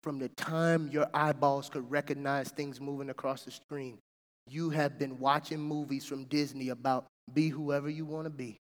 from 0.03 0.19
the 0.19 0.29
time 0.29 0.89
your 0.91 1.07
eyeballs 1.13 1.69
could 1.69 1.89
recognize 1.91 2.49
things 2.49 2.81
moving 2.81 3.09
across 3.09 3.43
the 3.43 3.51
screen. 3.51 3.99
You 4.47 4.69
have 4.71 4.97
been 4.97 5.19
watching 5.19 5.59
movies 5.59 6.05
from 6.05 6.25
Disney 6.25 6.69
about 6.69 7.05
be 7.33 7.49
whoever 7.49 7.89
you 7.89 8.05
want 8.05 8.25
to 8.25 8.31
be. 8.31 8.59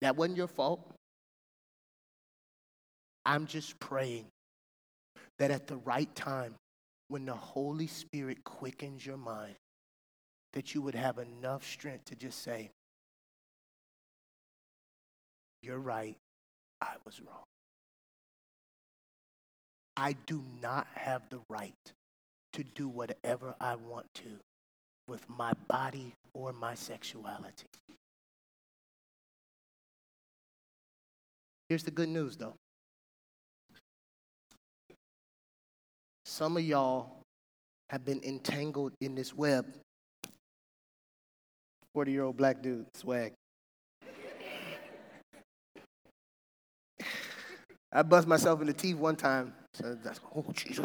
That 0.00 0.16
wasn't 0.16 0.38
your 0.38 0.46
fault. 0.46 0.94
I'm 3.26 3.46
just 3.46 3.78
praying 3.78 4.26
that 5.38 5.50
at 5.50 5.66
the 5.66 5.76
right 5.76 6.12
time, 6.14 6.54
when 7.08 7.24
the 7.26 7.34
Holy 7.34 7.86
Spirit 7.86 8.44
quickens 8.44 9.04
your 9.04 9.16
mind, 9.16 9.54
that 10.52 10.74
you 10.74 10.82
would 10.82 10.94
have 10.94 11.18
enough 11.18 11.66
strength 11.66 12.06
to 12.06 12.14
just 12.14 12.42
say, 12.42 12.70
You're 15.62 15.78
right. 15.78 16.16
I 16.80 16.94
was 17.04 17.20
wrong. 17.20 17.44
I 19.96 20.14
do 20.26 20.42
not 20.62 20.86
have 20.94 21.22
the 21.28 21.40
right 21.48 21.74
to 22.52 22.62
do 22.62 22.88
whatever 22.88 23.54
I 23.60 23.74
want 23.74 24.06
to 24.14 24.28
with 25.08 25.28
my 25.28 25.52
body 25.66 26.12
or 26.34 26.52
my 26.52 26.74
sexuality. 26.74 27.66
Here's 31.68 31.82
the 31.82 31.90
good 31.90 32.08
news, 32.08 32.36
though. 32.36 32.54
Some 36.24 36.56
of 36.56 36.62
y'all 36.62 37.10
have 37.90 38.04
been 38.04 38.20
entangled 38.22 38.92
in 39.00 39.14
this 39.14 39.34
web. 39.34 39.66
40 41.94 42.12
year 42.12 42.22
old 42.22 42.36
black 42.36 42.62
dude, 42.62 42.86
swag. 42.94 43.32
I 47.92 48.02
bust 48.02 48.28
myself 48.28 48.60
in 48.60 48.66
the 48.66 48.72
teeth 48.72 48.96
one 48.96 49.16
time. 49.16 49.54
So 49.74 49.96
that's, 50.02 50.20
oh, 50.34 50.44
Jesus. 50.52 50.84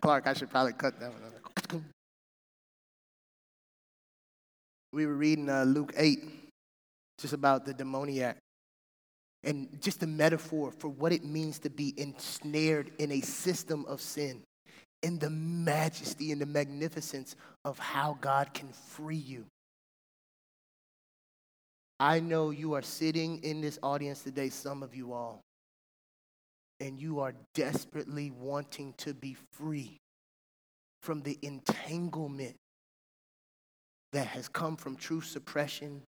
Clark, 0.00 0.26
I 0.26 0.34
should 0.34 0.50
probably 0.50 0.72
cut 0.72 0.98
that 1.00 1.10
one. 1.10 1.82
We 4.92 5.06
were 5.06 5.14
reading 5.14 5.50
uh, 5.50 5.64
Luke 5.64 5.92
8, 5.96 6.20
just 7.18 7.34
about 7.34 7.66
the 7.66 7.74
demoniac, 7.74 8.38
and 9.44 9.68
just 9.80 10.02
a 10.02 10.06
metaphor 10.06 10.70
for 10.70 10.88
what 10.88 11.12
it 11.12 11.24
means 11.24 11.58
to 11.60 11.70
be 11.70 11.92
ensnared 11.96 12.92
in 12.98 13.12
a 13.12 13.20
system 13.20 13.84
of 13.86 14.00
sin, 14.00 14.42
in 15.02 15.18
the 15.18 15.28
majesty 15.28 16.32
and 16.32 16.40
the 16.40 16.46
magnificence 16.46 17.36
of 17.64 17.78
how 17.78 18.16
God 18.20 18.54
can 18.54 18.68
free 18.68 19.16
you. 19.16 19.44
I 21.98 22.20
know 22.20 22.50
you 22.50 22.74
are 22.74 22.82
sitting 22.82 23.42
in 23.42 23.60
this 23.60 23.78
audience 23.82 24.22
today, 24.22 24.50
some 24.50 24.82
of 24.82 24.94
you 24.94 25.12
all, 25.12 25.40
and 26.80 27.00
you 27.00 27.20
are 27.20 27.32
desperately 27.54 28.30
wanting 28.30 28.94
to 28.98 29.14
be 29.14 29.36
free 29.52 29.96
from 31.02 31.22
the 31.22 31.38
entanglement 31.42 32.56
that 34.12 34.26
has 34.26 34.48
come 34.48 34.76
from 34.76 34.96
true 34.96 35.20
suppression 35.20 36.02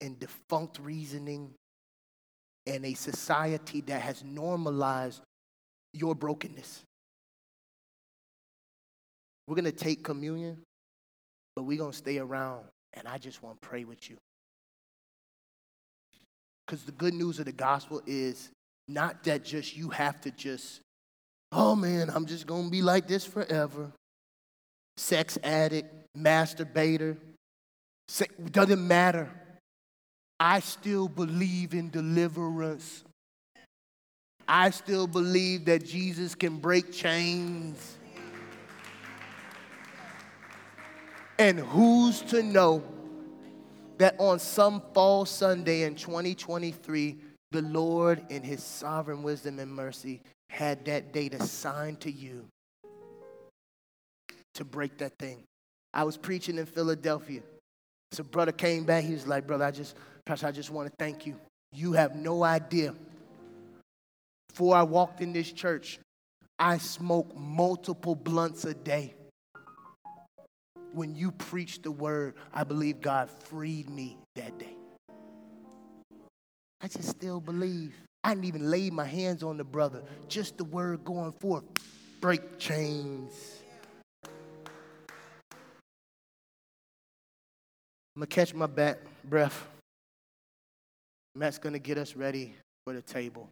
and 0.00 0.18
defunct 0.18 0.78
reasoning 0.78 1.52
and 2.66 2.84
a 2.84 2.94
society 2.94 3.80
that 3.82 4.00
has 4.00 4.22
normalized 4.24 5.20
your 5.92 6.14
brokenness. 6.14 6.82
We're 9.46 9.56
going 9.56 9.64
to 9.64 9.72
take 9.72 10.02
communion, 10.02 10.62
but 11.54 11.64
we're 11.64 11.78
going 11.78 11.92
to 11.92 11.96
stay 11.96 12.18
around, 12.18 12.64
and 12.94 13.06
I 13.06 13.18
just 13.18 13.42
want 13.42 13.60
to 13.60 13.68
pray 13.68 13.84
with 13.84 14.08
you. 14.08 14.16
Because 16.66 16.84
the 16.84 16.92
good 16.92 17.14
news 17.14 17.38
of 17.38 17.44
the 17.44 17.52
gospel 17.52 18.02
is 18.06 18.50
not 18.88 19.24
that 19.24 19.44
just 19.44 19.76
you 19.76 19.90
have 19.90 20.20
to 20.22 20.30
just, 20.30 20.80
oh 21.52 21.76
man, 21.76 22.10
I'm 22.10 22.26
just 22.26 22.46
going 22.46 22.64
to 22.64 22.70
be 22.70 22.82
like 22.82 23.06
this 23.06 23.24
forever. 23.24 23.92
Sex 24.96 25.38
addict, 25.42 25.92
masturbator, 26.16 27.16
doesn't 28.50 28.86
matter. 28.86 29.30
I 30.38 30.60
still 30.60 31.08
believe 31.08 31.74
in 31.74 31.90
deliverance. 31.90 33.04
I 34.46 34.70
still 34.70 35.06
believe 35.06 35.64
that 35.66 35.84
Jesus 35.84 36.34
can 36.34 36.58
break 36.58 36.92
chains. 36.92 37.96
And 41.38 41.58
who's 41.58 42.20
to 42.22 42.42
know 42.42 42.82
that 43.98 44.14
on 44.18 44.38
some 44.38 44.82
fall 44.92 45.24
Sunday 45.24 45.82
in 45.82 45.94
2023, 45.96 47.16
the 47.50 47.62
Lord, 47.62 48.24
in 48.28 48.42
His 48.42 48.62
sovereign 48.62 49.22
wisdom 49.22 49.58
and 49.58 49.72
mercy, 49.72 50.20
had 50.48 50.84
that 50.84 51.12
date 51.12 51.34
assigned 51.34 52.00
to 52.00 52.10
you 52.10 52.44
to 54.54 54.64
break 54.64 54.98
that 54.98 55.12
thing. 55.18 55.42
I 55.92 56.04
was 56.04 56.16
preaching 56.16 56.58
in 56.58 56.66
Philadelphia. 56.66 57.40
So, 58.12 58.22
brother 58.22 58.52
came 58.52 58.84
back. 58.84 59.02
He 59.04 59.12
was 59.12 59.26
like, 59.26 59.46
Brother, 59.46 59.64
I 59.64 59.72
just, 59.72 59.96
Pastor, 60.24 60.46
I 60.46 60.52
just 60.52 60.70
want 60.70 60.88
to 60.88 60.94
thank 60.98 61.26
you. 61.26 61.34
You 61.72 61.92
have 61.94 62.14
no 62.14 62.44
idea. 62.44 62.94
Before 64.48 64.76
I 64.76 64.84
walked 64.84 65.20
in 65.20 65.32
this 65.32 65.50
church, 65.50 65.98
I 66.60 66.78
smoked 66.78 67.36
multiple 67.36 68.14
blunts 68.14 68.64
a 68.64 68.74
day 68.74 69.14
when 70.94 71.14
you 71.14 71.32
preached 71.32 71.82
the 71.82 71.90
word, 71.90 72.34
I 72.52 72.64
believe 72.64 73.00
God 73.00 73.28
freed 73.28 73.90
me 73.90 74.16
that 74.36 74.58
day. 74.58 74.76
I 76.80 76.88
just 76.88 77.08
still 77.08 77.40
believe. 77.40 77.94
I 78.22 78.34
didn't 78.34 78.44
even 78.44 78.70
lay 78.70 78.90
my 78.90 79.04
hands 79.04 79.42
on 79.42 79.56
the 79.56 79.64
brother. 79.64 80.02
Just 80.28 80.58
the 80.58 80.64
word 80.64 81.04
going 81.04 81.32
forth. 81.32 81.64
Break 82.20 82.58
chains. 82.58 83.32
I'm 88.16 88.20
going 88.20 88.28
to 88.28 88.34
catch 88.34 88.54
my 88.54 88.66
back 88.66 88.98
breath. 89.24 89.66
Matt's 91.34 91.58
going 91.58 91.72
to 91.72 91.80
get 91.80 91.98
us 91.98 92.14
ready 92.14 92.54
for 92.84 92.92
the 92.92 93.02
table. 93.02 93.48